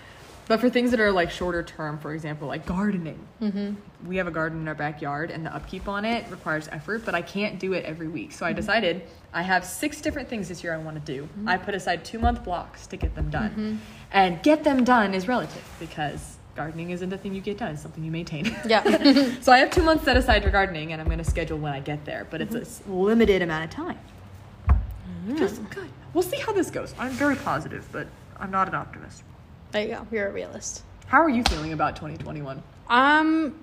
But 0.51 0.59
for 0.59 0.69
things 0.69 0.91
that 0.91 0.99
are 0.99 1.13
like 1.13 1.31
shorter 1.31 1.63
term, 1.63 1.97
for 1.97 2.13
example, 2.13 2.49
like 2.49 2.65
gardening, 2.65 3.25
Mm-hmm. 3.41 3.75
we 4.05 4.17
have 4.17 4.27
a 4.27 4.31
garden 4.31 4.59
in 4.59 4.67
our 4.67 4.75
backyard, 4.75 5.31
and 5.31 5.45
the 5.45 5.55
upkeep 5.55 5.87
on 5.87 6.03
it 6.03 6.29
requires 6.29 6.67
effort. 6.73 7.05
But 7.05 7.15
I 7.15 7.21
can't 7.21 7.57
do 7.57 7.71
it 7.71 7.85
every 7.85 8.09
week, 8.09 8.33
so 8.33 8.45
I 8.45 8.49
mm-hmm. 8.49 8.57
decided 8.57 9.03
I 9.31 9.43
have 9.43 9.63
six 9.63 10.01
different 10.01 10.27
things 10.27 10.49
this 10.49 10.61
year 10.61 10.73
I 10.73 10.77
want 10.77 11.03
to 11.03 11.13
do. 11.13 11.23
Mm-hmm. 11.23 11.47
I 11.47 11.55
put 11.55 11.73
aside 11.73 12.03
two 12.03 12.19
month 12.19 12.43
blocks 12.43 12.85
to 12.87 12.97
get 12.97 13.15
them 13.15 13.29
done, 13.29 13.49
mm-hmm. 13.51 13.75
and 14.11 14.43
get 14.43 14.65
them 14.65 14.83
done 14.83 15.13
is 15.13 15.25
relative 15.25 15.63
because 15.79 16.37
gardening 16.53 16.89
isn't 16.89 17.13
a 17.13 17.17
thing 17.17 17.33
you 17.33 17.39
get 17.39 17.57
done; 17.57 17.71
it's 17.71 17.81
something 17.81 18.03
you 18.03 18.11
maintain. 18.11 18.53
Yeah. 18.67 18.83
so 19.39 19.53
I 19.53 19.59
have 19.59 19.71
two 19.71 19.83
months 19.83 20.03
set 20.03 20.17
aside 20.17 20.43
for 20.43 20.49
gardening, 20.49 20.91
and 20.91 21.01
I'm 21.01 21.07
going 21.07 21.19
to 21.19 21.23
schedule 21.23 21.59
when 21.59 21.71
I 21.71 21.79
get 21.79 22.03
there. 22.03 22.27
But 22.29 22.41
it's 22.41 22.81
a 22.85 22.91
limited 22.91 23.41
amount 23.41 23.63
of 23.63 23.69
time. 23.69 23.99
Just 25.37 25.67
good. 25.69 25.87
We'll 26.13 26.23
see 26.23 26.41
how 26.41 26.51
this 26.51 26.69
goes. 26.69 26.93
I'm 26.99 27.11
very 27.11 27.37
positive, 27.37 27.87
but 27.93 28.07
I'm 28.37 28.51
not 28.51 28.67
an 28.67 28.75
optimist. 28.75 29.23
There 29.71 29.83
you 29.83 29.89
go. 29.89 30.07
You're 30.11 30.27
a 30.27 30.31
realist. 30.31 30.83
How 31.07 31.21
are 31.21 31.29
you 31.29 31.43
feeling 31.49 31.73
about 31.73 31.95
2021? 31.95 32.61
Um, 32.89 33.55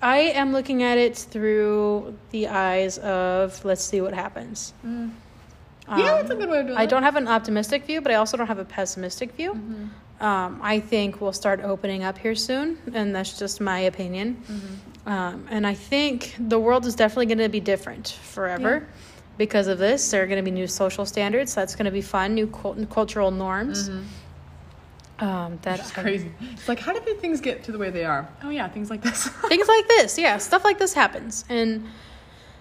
I 0.00 0.18
am 0.18 0.52
looking 0.52 0.82
at 0.82 0.98
it 0.98 1.16
through 1.16 2.16
the 2.30 2.48
eyes 2.48 2.98
of 2.98 3.64
let's 3.64 3.84
see 3.84 4.00
what 4.00 4.14
happens. 4.14 4.72
yeah, 4.84 4.88
Um, 5.88 6.00
that's 6.00 6.30
a 6.30 6.34
good 6.34 6.48
way 6.48 6.60
of 6.60 6.66
doing 6.66 6.78
I 6.78 6.82
it. 6.82 6.84
I 6.84 6.86
don't 6.86 7.02
have 7.02 7.16
an 7.16 7.26
optimistic 7.28 7.84
view, 7.84 8.00
but 8.00 8.12
I 8.12 8.16
also 8.16 8.36
don't 8.36 8.46
have 8.46 8.58
a 8.58 8.64
pessimistic 8.64 9.32
view. 9.32 9.54
Mm-hmm. 9.54 10.24
Um, 10.24 10.60
I 10.62 10.80
think 10.80 11.20
we'll 11.20 11.32
start 11.32 11.60
opening 11.60 12.02
up 12.04 12.18
here 12.18 12.34
soon, 12.34 12.78
and 12.92 13.14
that's 13.14 13.38
just 13.38 13.60
my 13.60 13.80
opinion. 13.80 14.36
Mm-hmm. 14.50 15.08
Um, 15.08 15.46
and 15.48 15.66
I 15.66 15.74
think 15.74 16.34
the 16.38 16.58
world 16.58 16.84
is 16.86 16.94
definitely 16.94 17.26
going 17.26 17.38
to 17.38 17.48
be 17.48 17.60
different 17.60 18.08
forever 18.22 18.86
because 19.38 19.68
of 19.68 19.78
this. 19.78 20.10
There 20.10 20.22
are 20.22 20.26
going 20.26 20.44
to 20.44 20.50
be 20.50 20.50
new 20.50 20.66
social 20.66 21.06
standards. 21.06 21.54
That's 21.54 21.74
going 21.76 21.86
to 21.86 21.92
be 21.92 22.02
fun. 22.02 22.34
New 22.34 22.48
cul- 22.48 22.84
cultural 22.86 23.30
norms. 23.30 23.88
Um, 25.20 25.58
that 25.62 25.80
It's 25.80 25.96
I- 25.98 26.02
crazy. 26.02 26.30
It's 26.52 26.68
like, 26.68 26.78
how 26.78 26.92
did 26.92 27.04
the 27.04 27.14
things 27.14 27.40
get 27.40 27.64
to 27.64 27.72
the 27.72 27.78
way 27.78 27.90
they 27.90 28.04
are? 28.04 28.28
Oh 28.42 28.50
yeah, 28.50 28.68
things 28.68 28.88
like 28.90 29.02
this. 29.02 29.26
things 29.48 29.66
like 29.68 29.88
this 29.88 30.16
yeah 30.18 30.38
stuff 30.38 30.64
like 30.64 30.78
this 30.78 30.92
happens 30.94 31.44
and 31.48 31.86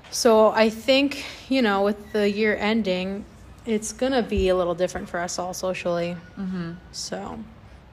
so 0.09 0.51
i 0.51 0.69
think 0.69 1.25
you 1.49 1.61
know 1.61 1.83
with 1.83 2.13
the 2.13 2.29
year 2.29 2.55
ending 2.57 3.25
it's 3.65 3.91
gonna 3.93 4.23
be 4.23 4.47
a 4.49 4.55
little 4.55 4.73
different 4.73 5.07
for 5.09 5.19
us 5.19 5.37
all 5.37 5.53
socially 5.53 6.15
mm-hmm. 6.39 6.71
so 6.93 7.37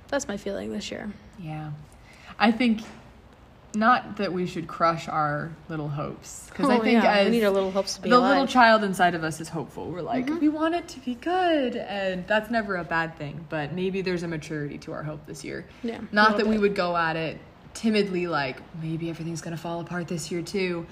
that's 0.09 0.29
my 0.29 0.37
feeling 0.37 0.73
this 0.73 0.91
year 0.93 1.13
Yeah, 1.43 1.73
I 2.39 2.53
think 2.53 2.83
not 3.77 4.17
that 4.19 4.33
we 4.33 4.47
should 4.47 4.67
crush 4.69 5.09
our 5.09 5.51
little 5.69 5.89
hopes 5.89 6.47
because 6.49 6.69
I 6.69 6.77
Oh, 6.79 6.83
think 6.83 7.03
yeah, 7.03 7.13
as 7.17 7.25
we 7.27 7.31
need 7.39 7.45
our 7.45 7.51
little 7.51 7.71
hopes 7.71 7.95
to 7.97 8.03
be 8.03 8.11
the 8.11 8.17
alive. 8.17 8.31
little 8.31 8.47
child 8.47 8.85
inside 8.85 9.15
of 9.15 9.25
us 9.25 9.41
is 9.41 9.49
hopeful. 9.49 9.91
We're 9.91 10.03
like, 10.03 10.29
we 10.41 10.49
want 10.49 10.75
it 10.75 10.87
to 10.89 11.01
be 11.01 11.15
good, 11.15 11.77
and 11.77 12.27
that's 12.27 12.51
never 12.51 12.77
a 12.77 12.85
bad 12.85 13.17
thing. 13.17 13.45
But 13.49 13.73
maybe 13.73 14.03
there's 14.03 14.23
a 14.23 14.29
maturity 14.29 14.79
to 14.79 14.93
our 14.93 15.03
hope 15.03 15.27
this 15.27 15.45
year. 15.45 15.67
Yeah, 15.83 16.01
Not 16.13 16.37
that 16.37 16.47
we 16.47 16.59
would 16.59 16.75
go 16.75 16.97
at 16.97 17.17
it 17.17 17.39
timidly, 17.75 18.27
like 18.27 18.59
maybe 18.81 19.11
everything's 19.11 19.41
gonna 19.41 19.57
fall 19.57 19.81
apart 19.81 20.07
this 20.09 20.31
year 20.31 20.43
too, 20.43 20.87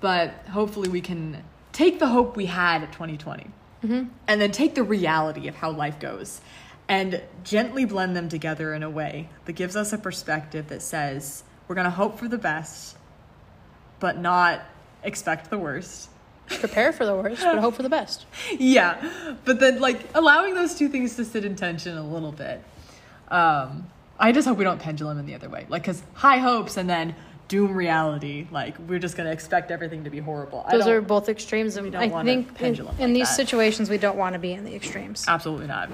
but 0.00 0.30
hopefully 0.50 0.88
we 0.88 1.00
can 1.00 1.42
take 1.72 1.98
the 1.98 2.06
hope 2.08 2.36
we 2.36 2.46
had 2.46 2.82
at 2.82 2.92
2020, 2.92 3.46
Mm-hmm. 3.84 4.08
and 4.26 4.40
then 4.40 4.50
take 4.52 4.74
the 4.74 4.82
reality 4.82 5.48
of 5.48 5.54
how 5.56 5.70
life 5.70 5.98
goes, 6.00 6.40
and 6.88 7.22
gently 7.44 7.84
blend 7.84 8.16
them 8.16 8.28
together 8.28 8.72
in 8.74 8.82
a 8.82 8.90
way 8.90 9.28
that 9.44 9.52
gives 9.52 9.76
us 9.76 9.92
a 9.92 9.98
perspective 9.98 10.68
that 10.68 10.80
says 10.82 11.44
we're 11.68 11.74
gonna 11.74 11.90
hope 11.90 12.18
for 12.18 12.28
the 12.28 12.38
best, 12.38 12.96
but 14.00 14.18
not 14.18 14.62
expect 15.02 15.50
the 15.50 15.58
worst. 15.58 16.10
prepare 16.46 16.92
for 16.92 17.04
the 17.04 17.14
worst 17.14 17.42
but 17.42 17.58
hope 17.58 17.74
for 17.74 17.82
the 17.82 17.88
best 17.88 18.24
yeah, 18.58 19.34
but 19.44 19.58
then 19.58 19.80
like 19.80 19.98
allowing 20.14 20.54
those 20.54 20.76
two 20.76 20.88
things 20.88 21.16
to 21.16 21.24
sit 21.24 21.44
in 21.44 21.56
tension 21.56 21.96
a 21.98 22.06
little 22.06 22.30
bit. 22.30 22.62
Um, 23.28 23.88
I 24.18 24.30
just 24.30 24.46
hope 24.46 24.56
we 24.56 24.62
don't 24.64 24.80
pendulum 24.80 25.18
in 25.18 25.26
the 25.26 25.34
other 25.34 25.48
way, 25.48 25.66
like 25.68 25.82
because 25.82 26.02
high 26.14 26.38
hopes 26.38 26.76
and 26.76 26.88
then 26.88 27.16
doom 27.48 27.74
reality. 27.74 28.46
Like 28.50 28.78
we're 28.78 28.98
just 28.98 29.16
gonna 29.16 29.32
expect 29.32 29.70
everything 29.70 30.04
to 30.04 30.10
be 30.10 30.18
horrible. 30.18 30.64
Those 30.70 30.86
are 30.86 31.00
both 31.00 31.28
extremes 31.28 31.76
and 31.76 31.84
we 31.84 31.90
don't 31.90 32.02
i 32.02 32.06
want 32.06 32.28
a 32.28 32.32
think 32.32 32.48
in, 32.48 32.54
pendulum 32.54 32.94
in 32.98 33.10
like 33.10 33.14
these 33.14 33.28
that. 33.28 33.34
situations 33.34 33.90
we 33.90 33.98
don't 33.98 34.16
want 34.16 34.32
to 34.34 34.38
be 34.38 34.52
in 34.52 34.64
the 34.64 34.74
extremes 34.74 35.24
absolutely 35.28 35.66
not. 35.66 35.90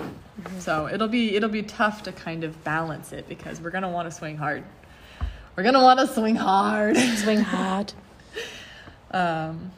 So 0.59 0.89
it'll 0.89 1.09
be 1.09 1.35
it'll 1.37 1.49
be 1.49 1.63
tough 1.63 2.03
to 2.05 2.13
kind 2.13 2.45
of 2.45 2.63
balance 2.65 3.13
it 3.13 3.29
because 3.29 3.61
we're 3.61 3.71
gonna 3.71 3.91
want 3.91 4.09
to 4.11 4.15
swing 4.15 4.37
hard. 4.37 4.65
We're 5.57 5.63
gonna 5.63 5.83
want 5.83 6.01
to 6.01 6.07
swing 6.07 6.37
hard. 6.37 6.97
swing 7.17 7.41
hard 7.41 7.93
um, 9.11 9.71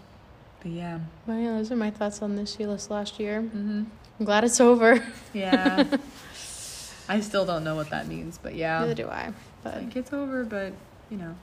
but 0.63 0.71
yeah, 0.71 1.01
well 1.27 1.39
yeah 1.39 1.51
those 1.57 1.73
are 1.73 1.77
my 1.77 1.91
thoughts 1.91 2.23
on 2.23 2.37
this 2.37 2.59
year 2.59 2.69
last 2.69 3.19
year 3.19 3.41
hmm 3.43 3.83
i'm 4.19 4.25
glad 4.25 4.45
it's 4.45 4.61
over 4.61 5.05
yeah. 5.33 5.85
I 7.09 7.21
still 7.21 7.45
don't 7.45 7.65
know 7.65 7.75
what 7.75 7.91
that 7.91 8.07
means, 8.09 8.39
but 8.43 8.55
yeah. 8.55 8.79
neither 8.81 8.95
do 8.95 9.09
i 9.09 9.33
but 9.63 9.75
Like 9.83 9.97
it's 9.97 10.13
over, 10.13 10.45
but 10.45 10.73
you 11.11 11.17
know, 11.19 11.35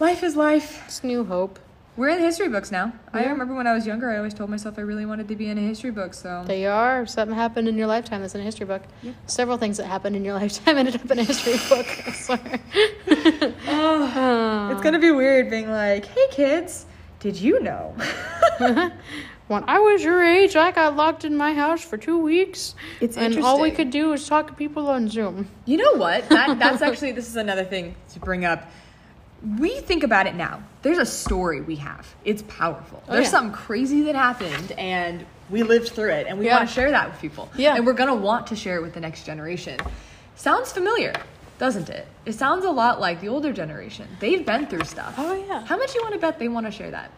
life 0.00 0.22
is 0.24 0.34
life. 0.34 0.82
it's 0.86 1.04
new 1.04 1.24
hope 1.24 1.58
We're 1.96 2.10
in 2.10 2.18
history 2.18 2.50
books 2.50 2.70
now. 2.70 2.92
I 3.14 3.24
remember 3.24 3.54
when 3.54 3.66
I 3.66 3.72
was 3.72 3.86
younger, 3.86 4.10
I 4.10 4.18
always 4.18 4.34
told 4.34 4.50
myself 4.50 4.78
I 4.78 4.82
really 4.82 5.06
wanted 5.06 5.28
to 5.28 5.34
be 5.34 5.48
in 5.48 5.56
a 5.56 5.62
history 5.62 5.90
book. 5.90 6.12
So 6.12 6.44
They 6.46 6.66
are. 6.66 7.06
Something 7.06 7.34
happened 7.34 7.68
in 7.68 7.78
your 7.78 7.86
lifetime 7.86 8.20
that's 8.20 8.34
in 8.34 8.42
a 8.42 8.44
history 8.44 8.66
book. 8.66 8.82
Yeah. 9.02 9.12
Several 9.26 9.56
things 9.56 9.78
that 9.78 9.86
happened 9.86 10.14
in 10.14 10.22
your 10.24 10.34
lifetime 10.40 10.76
ended 10.76 10.96
up 10.96 11.10
in 11.10 11.18
a 11.18 11.24
history 11.24 11.54
book. 11.70 11.86
I 12.06 12.12
swear. 12.12 12.60
oh, 13.68 14.68
it's 14.72 14.82
gonna 14.82 14.98
be 14.98 15.10
weird 15.10 15.48
being 15.48 15.70
like, 15.70 16.04
"Hey 16.04 16.26
kids, 16.30 16.84
did 17.20 17.36
you 17.36 17.60
know?" 17.62 17.94
when 19.48 19.64
I 19.66 19.78
was 19.78 20.04
your 20.04 20.22
age, 20.22 20.54
I 20.54 20.72
got 20.72 20.96
locked 20.96 21.24
in 21.24 21.34
my 21.34 21.54
house 21.54 21.82
for 21.82 21.96
two 21.96 22.18
weeks. 22.18 22.74
It's 23.00 23.16
and 23.16 23.38
all 23.38 23.58
we 23.58 23.70
could 23.70 23.90
do 23.90 24.10
was 24.10 24.28
talk 24.28 24.48
to 24.48 24.52
people 24.52 24.88
on 24.88 25.08
Zoom. 25.08 25.48
You 25.64 25.78
know 25.78 25.94
what? 25.94 26.28
That 26.28 26.58
that's 26.58 26.82
actually 26.82 27.12
this 27.12 27.26
is 27.26 27.36
another 27.36 27.64
thing 27.64 27.94
to 28.12 28.20
bring 28.20 28.44
up. 28.44 28.68
We 29.58 29.80
think 29.80 30.02
about 30.02 30.26
it 30.26 30.34
now. 30.34 30.62
There's 30.82 30.98
a 30.98 31.06
story 31.06 31.60
we 31.60 31.76
have. 31.76 32.06
It's 32.24 32.42
powerful. 32.42 33.02
Oh, 33.08 33.12
There's 33.12 33.26
yeah. 33.26 33.30
something 33.30 33.52
crazy 33.52 34.02
that 34.02 34.14
happened 34.14 34.72
and 34.72 35.24
we 35.50 35.62
lived 35.62 35.90
through 35.90 36.10
it 36.10 36.26
and 36.26 36.38
we 36.38 36.46
Yeah. 36.46 36.56
want 36.56 36.68
to 36.68 36.74
share 36.74 36.90
that 36.90 37.10
with 37.10 37.20
people. 37.20 37.48
Yeah. 37.56 37.76
And 37.76 37.86
we're 37.86 37.92
going 37.92 38.08
to 38.08 38.14
want 38.14 38.46
to 38.48 38.56
share 38.56 38.76
it 38.76 38.82
with 38.82 38.94
the 38.94 39.00
next 39.00 39.24
generation. 39.26 39.78
Sounds 40.36 40.72
familiar, 40.72 41.12
doesn't 41.58 41.88
it? 41.90 42.06
It 42.24 42.32
sounds 42.32 42.64
a 42.64 42.70
lot 42.70 42.98
like 43.00 43.20
the 43.20 43.28
older 43.28 43.52
generation. 43.52 44.08
They've 44.20 44.44
been 44.44 44.66
through 44.66 44.84
stuff. 44.84 45.14
Oh, 45.18 45.34
yeah. 45.48 45.64
How 45.64 45.76
much 45.76 45.94
you 45.94 46.02
want 46.02 46.14
to 46.14 46.20
bet 46.20 46.38
they 46.38 46.48
want 46.48 46.66
to 46.66 46.72
share 46.72 46.90
that? 46.90 47.10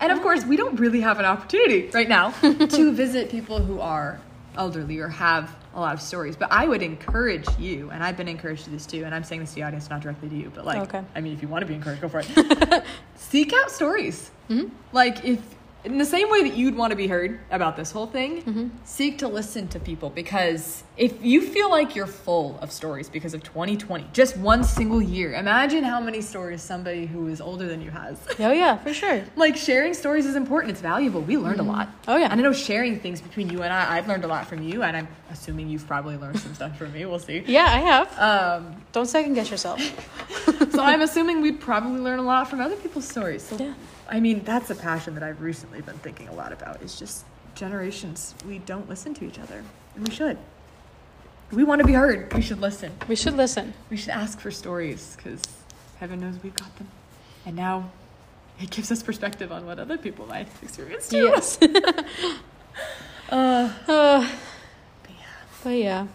And 0.00 0.12
of 0.12 0.20
course, 0.22 0.44
we 0.44 0.56
don't 0.56 0.78
really 0.78 1.00
have 1.00 1.18
an 1.18 1.24
opportunity 1.24 1.90
right 1.92 2.08
now 2.08 2.30
to 2.40 2.92
visit 2.92 3.30
people 3.30 3.58
who 3.62 3.80
are 3.80 4.20
elderly 4.56 4.98
or 4.98 5.08
have 5.08 5.54
a 5.74 5.80
lot 5.80 5.94
of 5.94 6.00
stories. 6.02 6.36
But 6.36 6.52
I 6.52 6.66
would 6.66 6.82
encourage 6.82 7.46
you, 7.58 7.90
and 7.90 8.02
I've 8.04 8.16
been 8.16 8.28
encouraged 8.28 8.64
to 8.64 8.70
this 8.70 8.86
too, 8.86 9.04
and 9.04 9.14
I'm 9.14 9.24
saying 9.24 9.40
this 9.40 9.50
to 9.50 9.54
the 9.56 9.62
audience, 9.62 9.88
not 9.90 10.00
directly 10.00 10.28
to 10.28 10.36
you, 10.36 10.52
but 10.54 10.64
like, 10.64 10.82
Okay. 10.82 11.02
I 11.14 11.20
mean, 11.20 11.32
if 11.32 11.42
you 11.42 11.48
want 11.48 11.62
to 11.62 11.66
be 11.66 11.74
encouraged, 11.74 12.02
go 12.02 12.08
for 12.08 12.22
it. 12.24 12.84
Seek 13.16 13.52
out 13.52 13.70
stories. 13.70 14.30
Mm-hmm. 14.50 14.68
Like, 14.92 15.24
if 15.24 15.40
in 15.84 15.98
the 15.98 16.04
same 16.04 16.30
way 16.30 16.42
that 16.44 16.54
you'd 16.56 16.76
want 16.76 16.90
to 16.92 16.96
be 16.96 17.08
heard 17.08 17.40
about 17.50 17.76
this 17.76 17.90
whole 17.90 18.06
thing, 18.06 18.42
Mm-hmm. 18.42 18.68
seek 18.84 19.18
to 19.18 19.28
listen 19.28 19.66
to 19.68 19.80
people 19.80 20.10
because 20.10 20.84
if 20.96 21.24
you 21.24 21.42
feel 21.42 21.70
like 21.70 21.96
you're 21.96 22.06
full 22.06 22.58
of 22.60 22.70
stories 22.70 23.08
because 23.08 23.34
of 23.34 23.42
2020, 23.42 24.06
just 24.12 24.36
one 24.36 24.62
single 24.62 25.02
year, 25.02 25.32
imagine 25.34 25.82
how 25.82 26.00
many 26.00 26.20
stories 26.20 26.62
somebody 26.62 27.06
who 27.06 27.26
is 27.28 27.40
older 27.40 27.66
than 27.66 27.80
you 27.82 27.90
has. 27.90 28.16
Oh 28.38 28.52
yeah, 28.52 28.76
for 28.78 28.92
sure. 28.94 29.24
like 29.36 29.56
sharing 29.56 29.92
stories 29.94 30.26
is 30.26 30.36
important. 30.36 30.70
It's 30.70 30.80
valuable. 30.80 31.20
We 31.20 31.36
learned 31.36 31.60
a 31.60 31.64
lot. 31.64 31.88
Oh, 32.06 32.16
yeah. 32.16 32.28
And 32.30 32.40
I 32.40 32.42
know 32.42 32.52
sharing 32.52 33.00
things 33.00 33.20
between 33.20 33.48
you 33.50 33.62
and 33.62 33.72
I, 33.72 33.96
I've 33.96 34.06
learned 34.06 34.24
a 34.24 34.28
lot 34.28 34.46
from 34.46 34.62
you, 34.62 34.82
and 34.82 34.96
I'm 34.96 35.08
assuming 35.30 35.68
you've 35.68 35.86
probably 35.86 36.16
learned 36.16 36.38
some 36.38 36.54
stuff 36.54 36.76
from 36.78 36.92
me. 36.92 37.04
We'll 37.06 37.18
see. 37.18 37.42
Yeah, 37.52 37.64
I 37.66 37.78
have. 37.80 38.18
Um, 38.18 38.76
Don't 38.92 39.06
second 39.06 39.34
guess 39.34 39.50
yourself. 39.50 39.80
so 40.72 40.80
I'm 40.82 41.00
assuming 41.00 41.40
we'd 41.42 41.60
probably 41.60 42.00
learn 42.00 42.18
a 42.18 42.22
lot 42.22 42.48
from 42.48 42.60
other 42.60 42.76
people's 42.76 43.08
stories. 43.08 43.42
So, 43.42 43.56
Yeah. 43.56 43.74
I 44.08 44.20
mean, 44.20 44.42
that's 44.44 44.70
a 44.70 44.74
passion 44.74 45.14
that 45.14 45.22
I've 45.22 45.40
recently 45.40 45.80
been 45.80 45.98
thinking 45.98 46.28
a 46.28 46.34
lot 46.34 46.52
about. 46.52 46.82
Is 46.82 46.98
just 46.98 47.24
generations 47.54 48.34
we 48.46 48.58
don't 48.58 48.88
listen 48.88 49.14
to 49.14 49.24
each 49.24 49.38
other, 49.38 49.64
and 49.94 50.06
we 50.06 50.14
should. 50.14 50.38
We 51.50 51.64
want 51.64 51.80
to 51.80 51.86
be 51.86 51.92
heard. 51.92 52.32
We 52.32 52.40
should 52.42 52.60
listen. 52.60 52.92
We 53.08 53.16
should 53.16 53.36
listen. 53.36 53.74
We 53.90 53.96
should 53.96 54.10
ask 54.10 54.40
for 54.40 54.50
stories 54.50 55.16
because 55.16 55.42
heaven 55.98 56.20
knows 56.20 56.34
we've 56.42 56.56
got 56.56 56.74
them, 56.76 56.88
and 57.46 57.56
now 57.56 57.90
it 58.60 58.70
gives 58.70 58.90
us 58.90 59.02
perspective 59.02 59.52
on 59.52 59.66
what 59.66 59.78
other 59.78 59.98
people 59.98 60.26
might 60.26 60.48
experience 60.62 61.08
too. 61.08 61.24
Yes. 61.24 61.58
Uh, 63.30 63.72
uh, 63.88 64.28
but 65.02 65.10
yeah, 65.10 65.24
but 65.64 65.70
yeah, 65.70 66.06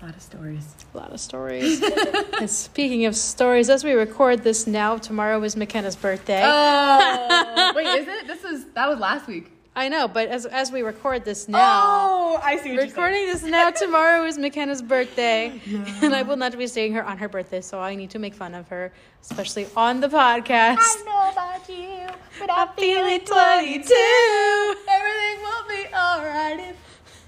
a 0.00 0.04
lot 0.04 0.14
of 0.14 0.22
stories. 0.22 0.74
a 0.94 0.96
lot 0.96 1.12
of 1.12 1.20
stories. 1.20 1.82
and 2.40 2.50
speaking 2.50 3.06
of 3.06 3.16
stories, 3.16 3.70
as 3.70 3.82
we 3.82 3.92
record 3.92 4.42
this 4.44 4.66
now, 4.66 4.98
tomorrow 4.98 5.42
is 5.42 5.56
McKenna's 5.56 5.96
birthday. 5.96 6.42
Oh, 6.44 7.72
wait, 7.76 7.86
is 7.86 8.08
it? 8.08 8.26
This 8.26 8.42
was 8.42 8.64
that 8.74 8.88
was 8.88 8.98
last 8.98 9.26
week. 9.26 9.52
I 9.74 9.88
know, 9.88 10.08
but 10.08 10.28
as 10.28 10.46
as 10.46 10.72
we 10.72 10.82
record 10.82 11.24
this 11.24 11.48
now. 11.48 11.58
Oh, 11.84 12.40
I 12.42 12.56
see 12.56 12.70
what 12.70 12.74
you're 12.76 12.84
Recording 12.86 13.26
this 13.26 13.42
now. 13.42 13.70
Tomorrow 13.70 14.24
is 14.24 14.38
McKenna's 14.38 14.80
birthday, 14.82 15.60
and 16.02 16.14
I 16.14 16.22
will 16.22 16.36
not 16.36 16.56
be 16.56 16.66
seeing 16.66 16.92
her 16.94 17.04
on 17.04 17.18
her 17.18 17.28
birthday, 17.28 17.60
so 17.60 17.78
I 17.78 17.94
need 17.94 18.10
to 18.10 18.18
make 18.18 18.34
fun 18.34 18.54
of 18.54 18.68
her, 18.68 18.92
especially 19.22 19.66
on 19.76 20.00
the 20.00 20.08
podcast. 20.08 20.78
I 20.80 21.02
know 21.04 21.30
about 21.32 21.68
you, 21.68 22.06
but 22.38 22.50
I'm 22.50 22.68
feeling 22.76 23.20
22. 23.20 24.74
Everything 24.88 25.42
will 25.42 25.68
be 25.68 25.86
alright 25.94 26.60
if 26.60 26.76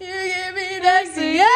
you 0.00 0.06
give 0.06 0.54
me 0.54 0.80
next 0.80 1.14
to 1.14 1.24
you. 1.24 1.48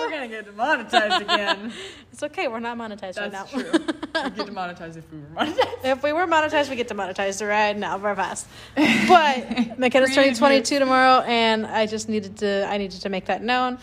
We're 0.00 0.10
gonna 0.10 0.28
get 0.28 0.44
demonetized 0.46 1.22
again. 1.22 1.72
It's 2.18 2.22
okay. 2.24 2.48
We're 2.48 2.58
not 2.58 2.76
monetized 2.76 3.14
That's 3.14 3.18
right 3.18 3.30
now. 3.32 3.44
true. 3.44 3.70
We 3.70 4.30
get 4.30 4.46
demonetized 4.46 4.96
if 4.98 5.04
we 5.12 5.18
were 5.20 5.26
monetized. 5.36 5.84
if 5.84 6.02
we 6.02 6.12
were 6.12 6.26
monetized, 6.26 6.68
we 6.68 6.74
get 6.74 6.88
demonetized 6.88 7.40
right 7.42 7.76
now, 7.76 7.96
very 7.98 8.16
fast. 8.16 8.48
But 9.08 9.78
McKenna's 9.78 10.12
turning 10.16 10.34
22 10.34 10.80
tomorrow, 10.80 11.22
and 11.28 11.64
I 11.64 11.86
just 11.86 12.08
needed 12.08 12.36
to. 12.38 12.66
I 12.68 12.76
needed 12.76 13.02
to 13.02 13.08
make 13.08 13.26
that 13.26 13.42
known. 13.44 13.78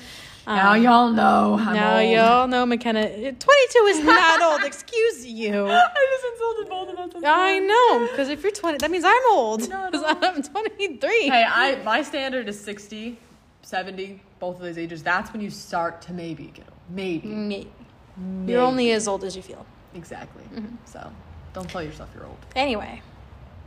Um, 0.47 0.57
now 0.57 0.73
y'all 0.73 1.09
know. 1.11 1.57
I'm 1.59 1.73
now 1.75 1.97
old. 1.99 2.09
y'all 2.11 2.47
know 2.49 2.65
McKenna. 2.65 3.07
22 3.07 3.79
is 3.87 4.03
not 4.03 4.41
old. 4.41 4.63
Excuse 4.65 5.25
you. 5.25 5.67
I 5.67 5.87
just 6.11 6.25
insulted 6.33 6.69
both 6.69 6.89
of 6.89 7.15
us. 7.15 7.23
I 7.25 7.59
know, 7.59 8.07
because 8.11 8.27
if 8.27 8.43
you're 8.43 8.51
20, 8.51 8.79
that 8.79 8.91
means 8.91 9.05
I'm 9.07 9.21
old. 9.31 9.69
No, 9.69 9.89
'Cause 9.91 10.01
no. 10.01 10.07
I'm 10.21 10.43
23. 10.43 11.29
Hey, 11.29 11.45
I 11.47 11.81
my 11.83 12.01
standard 12.03 12.49
is 12.49 12.59
60, 12.59 13.17
70, 13.65 14.21
both 14.39 14.57
of 14.57 14.61
those 14.61 14.77
ages. 14.77 15.01
That's 15.01 15.31
when 15.33 15.41
you 15.41 15.49
start 15.49 16.01
to 16.03 16.13
maybe 16.13 16.45
get 16.53 16.65
old. 16.69 16.77
Maybe. 16.89 17.27
Me. 17.27 17.67
maybe. 18.15 18.51
You're 18.51 18.61
only 18.61 18.91
as 18.91 19.07
old 19.07 19.23
as 19.23 19.35
you 19.35 19.41
feel. 19.41 19.65
exactly. 19.95 20.43
Mm-hmm. 20.53 20.75
So 20.85 21.11
don't 21.53 21.67
tell 21.69 21.81
yourself 21.81 22.09
you're 22.13 22.25
old. 22.25 22.37
Anyway, 22.55 23.01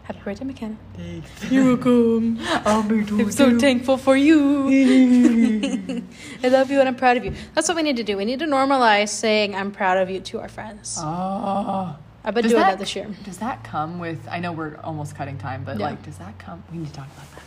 happy 0.04 0.20
birthday, 0.24 0.44
McKenna. 0.44 0.76
Thanks. 0.96 1.50
You're 1.50 1.74
welcome. 1.74 2.38
I'll 2.64 2.82
be 2.84 3.04
too. 3.04 3.20
I'm 3.20 3.32
so 3.32 3.58
thankful 3.58 3.96
for 3.96 4.16
you. 4.16 4.68
I 6.44 6.48
love 6.48 6.70
you 6.70 6.78
and 6.78 6.88
I'm 6.88 6.96
proud 6.96 7.16
of 7.16 7.24
you. 7.24 7.32
That's 7.54 7.66
what 7.68 7.76
we 7.76 7.82
need 7.82 7.96
to 7.96 8.04
do. 8.04 8.16
We 8.16 8.24
need 8.24 8.38
to 8.38 8.46
normalize 8.46 9.08
saying 9.08 9.54
I'm 9.56 9.72
proud 9.72 9.98
of 9.98 10.08
you 10.10 10.20
to 10.20 10.38
our 10.40 10.48
friends. 10.48 10.96
Oh. 11.00 11.96
I've 12.24 12.34
been 12.34 12.44
doing 12.44 12.56
that- 12.56 12.70
that 12.72 12.78
this 12.78 12.94
year. 12.94 13.06
Does 13.24 13.38
that 13.38 13.64
come 13.64 13.98
with? 13.98 14.20
I 14.30 14.38
know 14.38 14.52
we're 14.52 14.76
almost 14.84 15.16
cutting 15.16 15.38
time, 15.38 15.64
but 15.64 15.78
Yeah. 15.78 15.86
like, 15.86 16.02
does 16.04 16.18
that 16.18 16.38
come? 16.38 16.62
We 16.70 16.78
need 16.78 16.88
to 16.88 16.92
talk 16.92 17.06
about 17.16 17.30
that. 17.34 17.42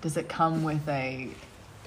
Does 0.00 0.16
it 0.16 0.28
come 0.28 0.62
with 0.64 0.88
a 0.88 1.28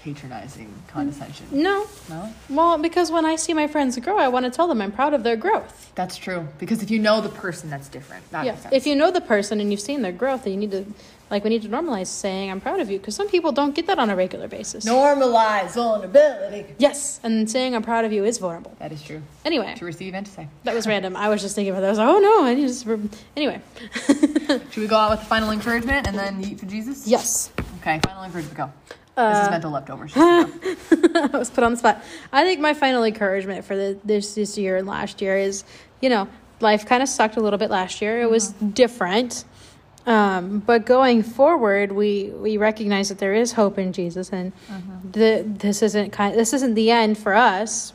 patronizing 0.03 0.73
condescension? 0.87 1.45
No. 1.51 1.85
No, 2.09 2.33
Well, 2.49 2.77
because 2.79 3.11
when 3.11 3.23
I 3.25 3.35
see 3.35 3.53
my 3.53 3.67
friends 3.67 3.97
grow, 3.99 4.17
I 4.17 4.27
want 4.29 4.45
to 4.45 4.51
tell 4.51 4.67
them 4.67 4.81
I'm 4.81 4.91
proud 4.91 5.13
of 5.13 5.23
their 5.23 5.35
growth. 5.35 5.91
that's 5.95 6.17
true. 6.17 6.47
Because 6.59 6.81
if 6.81 6.89
you 6.89 6.97
know 6.99 7.21
the 7.21 7.29
person, 7.29 7.69
that's 7.69 7.87
different. 7.87 8.29
That 8.31 8.45
yeah. 8.45 8.55
If 8.71 8.87
you 8.87 8.95
know 8.95 9.11
the 9.11 9.21
person 9.21 9.59
and 9.59 9.69
you've 9.71 9.79
seen 9.81 10.01
their 10.01 10.11
growth, 10.11 10.43
then 10.45 10.53
you 10.53 10.59
need 10.59 10.71
to, 10.71 10.85
like, 11.29 11.43
we 11.43 11.49
need 11.51 11.61
to 11.61 11.69
normalize 11.69 12.07
saying 12.07 12.49
I'm 12.49 12.59
proud 12.59 12.79
of 12.79 12.89
you 12.89 12.97
because 12.97 13.15
some 13.15 13.27
people 13.29 13.51
don't 13.51 13.75
get 13.75 13.85
that 13.87 13.99
on 13.99 14.09
a 14.09 14.15
regular 14.15 14.47
basis. 14.47 14.85
normalize 14.85 15.75
vulnerability. 15.75 16.65
Yes. 16.79 17.19
And 17.23 17.49
saying 17.49 17.75
I'm 17.75 17.83
proud 17.83 18.03
of 18.03 18.11
you 18.11 18.25
is 18.25 18.39
vulnerable. 18.39 18.75
That 18.79 18.91
is 18.91 19.03
true. 19.03 19.21
Anyway, 19.45 19.75
To 19.77 19.85
receive 19.85 20.15
and 20.15 20.25
to 20.25 20.31
say. 20.31 20.47
that 20.63 20.73
was 20.73 20.87
random. 20.87 21.15
I 21.15 21.29
was 21.29 21.41
just 21.43 21.53
thinking 21.53 21.71
about 21.73 21.81
that. 21.81 21.87
I 21.87 21.89
was 21.91 21.99
like, 21.99 22.09
oh 22.09 22.19
no, 22.19 22.43
I 22.45 22.55
need 22.55 22.67
to. 22.67 22.73
Just... 22.73 22.87
Anyway. 23.37 23.61
Should 24.71 24.77
we 24.77 24.87
go 24.87 24.95
out 24.97 25.11
with 25.11 25.19
the 25.19 25.25
final 25.27 25.51
encouragement 25.51 26.07
and 26.07 26.17
then 26.17 26.43
eat 26.43 26.59
for 26.59 26.65
Jesus? 26.65 27.05
yes. 27.07 27.51
Okay, 27.81 27.99
final 28.03 28.23
encouragement. 28.23 28.57
Go. 28.57 28.71
Uh, 29.17 29.33
this 29.33 29.43
is 29.43 29.49
mental 29.49 29.71
leftovers. 29.71 30.13
I 30.15 31.29
was 31.33 31.49
put 31.49 31.63
on 31.63 31.71
the 31.71 31.77
spot. 31.77 32.03
I 32.31 32.43
think 32.43 32.59
my 32.59 32.73
final 32.73 33.03
encouragement 33.03 33.65
for 33.65 33.75
the, 33.75 33.99
this 34.05 34.35
this 34.35 34.57
year 34.57 34.77
and 34.77 34.87
last 34.87 35.21
year 35.21 35.35
is, 35.37 35.63
you 35.99 36.09
know, 36.09 36.27
life 36.59 36.85
kind 36.85 37.01
of 37.01 37.09
sucked 37.09 37.37
a 37.37 37.41
little 37.41 37.59
bit 37.59 37.71
last 37.71 38.01
year. 38.01 38.21
It 38.21 38.29
was 38.29 38.49
different, 38.49 39.45
um, 40.05 40.59
but 40.59 40.85
going 40.85 41.23
forward, 41.23 41.91
we 41.91 42.25
we 42.35 42.57
recognize 42.57 43.09
that 43.09 43.17
there 43.17 43.33
is 43.33 43.51
hope 43.51 43.79
in 43.79 43.93
Jesus, 43.93 44.29
and 44.29 44.53
the 45.11 45.43
this 45.45 45.81
isn't 45.81 46.11
kind. 46.11 46.37
This 46.37 46.53
isn't 46.53 46.75
the 46.75 46.91
end 46.91 47.17
for 47.17 47.33
us. 47.33 47.93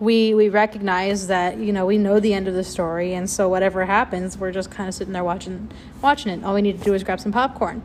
We 0.00 0.34
we 0.34 0.48
recognize 0.48 1.26
that 1.26 1.58
you 1.58 1.72
know 1.72 1.84
we 1.84 1.98
know 1.98 2.20
the 2.20 2.32
end 2.32 2.48
of 2.48 2.54
the 2.54 2.64
story, 2.64 3.14
and 3.14 3.28
so 3.28 3.48
whatever 3.48 3.84
happens, 3.84 4.38
we're 4.38 4.52
just 4.52 4.70
kind 4.70 4.88
of 4.88 4.94
sitting 4.94 5.12
there 5.12 5.24
watching 5.24 5.70
watching 6.02 6.32
it. 6.32 6.42
All 6.42 6.54
we 6.54 6.62
need 6.62 6.78
to 6.78 6.84
do 6.84 6.94
is 6.94 7.04
grab 7.04 7.20
some 7.20 7.32
popcorn. 7.32 7.82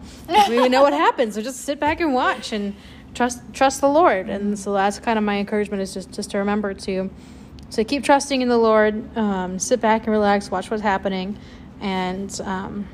we 0.49 0.69
know 0.69 0.81
what 0.81 0.93
happens, 1.07 1.35
so 1.35 1.41
just 1.41 1.61
sit 1.61 1.79
back 1.79 1.99
and 1.99 2.13
watch 2.13 2.53
and 2.53 2.73
trust 3.13 3.41
trust 3.53 3.81
the 3.81 3.89
Lord. 3.89 4.29
And 4.29 4.57
so 4.57 4.73
that's 4.73 4.99
kind 4.99 5.17
of 5.17 5.25
my 5.25 5.37
encouragement 5.37 5.81
is 5.81 5.93
just 5.93 6.11
just 6.11 6.31
to 6.31 6.37
remember 6.37 6.73
to 6.73 7.09
to 7.71 7.83
keep 7.83 8.03
trusting 8.03 8.41
in 8.41 8.47
the 8.47 8.57
Lord, 8.57 9.17
um, 9.17 9.59
sit 9.59 9.81
back 9.81 10.03
and 10.03 10.11
relax, 10.11 10.49
watch 10.49 10.69
what's 10.71 10.83
happening, 10.83 11.37
and 11.81 12.39
um, 12.41 12.87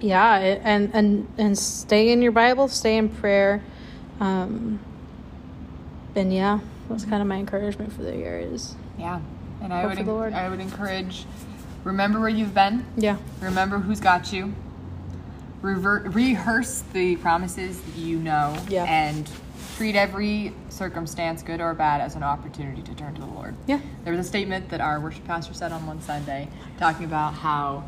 yeah, 0.00 0.36
and 0.36 0.90
and 0.94 1.28
and 1.38 1.58
stay 1.58 2.10
in 2.10 2.22
your 2.22 2.32
Bible, 2.32 2.68
stay 2.68 2.96
in 2.96 3.08
prayer. 3.08 3.62
Um, 4.20 4.80
and 6.14 6.32
yeah, 6.32 6.60
that's 6.92 7.04
kind 7.04 7.20
of 7.22 7.28
my 7.28 7.36
encouragement 7.36 7.92
for 7.92 8.02
the 8.02 8.16
year 8.16 8.38
is 8.38 8.74
yeah, 8.98 9.20
and 9.60 9.72
I 9.72 9.86
would 9.86 9.96
the 9.96 10.00
en- 10.00 10.06
Lord. 10.06 10.32
I 10.32 10.48
would 10.48 10.60
encourage. 10.60 11.24
Remember 11.84 12.20
where 12.20 12.28
you've 12.28 12.54
been. 12.54 12.86
yeah, 12.96 13.16
Remember 13.40 13.78
who's 13.78 13.98
got 14.00 14.32
you. 14.32 14.54
Revert, 15.62 16.14
rehearse 16.14 16.82
the 16.92 17.16
promises 17.16 17.80
that 17.80 17.96
you 17.96 18.18
know. 18.18 18.56
Yeah. 18.68 18.84
And 18.84 19.28
treat 19.76 19.96
every 19.96 20.52
circumstance, 20.68 21.42
good 21.42 21.60
or 21.60 21.72
bad, 21.74 22.00
as 22.00 22.14
an 22.14 22.22
opportunity 22.22 22.82
to 22.82 22.94
turn 22.94 23.14
to 23.14 23.20
the 23.20 23.26
Lord. 23.26 23.54
yeah, 23.66 23.80
There 24.04 24.12
was 24.12 24.24
a 24.24 24.28
statement 24.28 24.68
that 24.70 24.80
our 24.80 25.00
worship 25.00 25.24
pastor 25.24 25.54
said 25.54 25.72
on 25.72 25.86
one 25.86 26.00
Sunday, 26.02 26.48
talking 26.78 27.04
about 27.04 27.34
how 27.34 27.84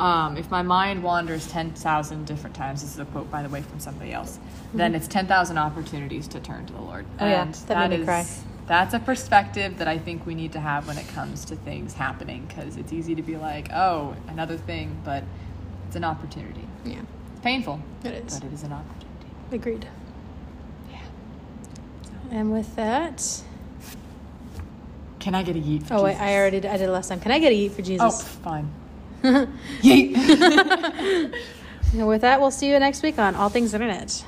um, 0.00 0.36
if 0.36 0.50
my 0.50 0.62
mind 0.62 1.02
wanders 1.02 1.46
10,000 1.48 2.24
different 2.26 2.56
times, 2.56 2.82
this 2.82 2.94
is 2.94 2.98
a 2.98 3.04
quote, 3.04 3.30
by 3.30 3.42
the 3.42 3.48
way, 3.48 3.62
from 3.62 3.78
somebody 3.80 4.12
else, 4.12 4.38
then 4.74 4.94
it's 4.94 5.06
10,000 5.08 5.58
opportunities 5.58 6.26
to 6.28 6.40
turn 6.40 6.66
to 6.66 6.72
the 6.72 6.80
Lord. 6.80 7.04
Mm-hmm. 7.06 7.24
Oh, 7.24 7.28
yeah, 7.28 7.52
that 7.66 7.90
made 7.90 8.00
me 8.00 8.06
cry. 8.06 8.26
That's 8.66 8.94
a 8.94 9.00
perspective 9.00 9.78
that 9.78 9.88
I 9.88 9.98
think 9.98 10.24
we 10.26 10.34
need 10.34 10.52
to 10.52 10.60
have 10.60 10.86
when 10.86 10.96
it 10.96 11.08
comes 11.08 11.44
to 11.46 11.56
things 11.56 11.92
happening 11.92 12.46
because 12.46 12.76
it's 12.76 12.92
easy 12.92 13.14
to 13.16 13.22
be 13.22 13.36
like, 13.36 13.70
oh, 13.72 14.14
another 14.28 14.56
thing, 14.56 14.96
but 15.04 15.24
it's 15.86 15.96
an 15.96 16.04
opportunity. 16.04 16.66
yeah. 16.84 17.00
It's 17.32 17.40
painful, 17.42 17.80
It 18.04 18.12
is. 18.12 18.34
but 18.38 18.44
it 18.48 18.52
is 18.52 18.62
an 18.62 18.72
opportunity. 18.72 19.26
Agreed. 19.52 19.88
Yeah. 20.90 20.98
And 22.30 22.52
with 22.52 22.76
that, 22.76 23.42
Can 25.18 25.34
I 25.34 25.42
get 25.42 25.56
a 25.56 25.58
yeet? 25.58 25.86
For 25.86 25.94
oh 25.94 26.04
wait, 26.04 26.12
Jesus? 26.12 26.22
I 26.22 26.36
already 26.36 26.60
did, 26.60 26.70
I 26.70 26.76
did 26.76 26.88
it 26.88 26.92
last 26.92 27.08
time. 27.08 27.20
Can 27.20 27.32
I 27.32 27.38
get 27.40 27.52
a 27.52 27.56
yeet 27.56 27.72
for 27.72 27.82
Jesus? 27.82 28.00
Oh, 28.02 28.10
Jesus? 28.10 28.28
fine. 28.36 28.70
Yeet. 29.82 31.34
And 31.92 32.06
with 32.06 32.20
that, 32.20 32.40
we'll 32.40 32.52
see 32.52 32.70
you 32.70 32.78
next 32.78 33.02
week 33.02 33.18
on 33.18 33.34
All 33.34 33.48
Things 33.48 33.74
Internet. 33.74 34.24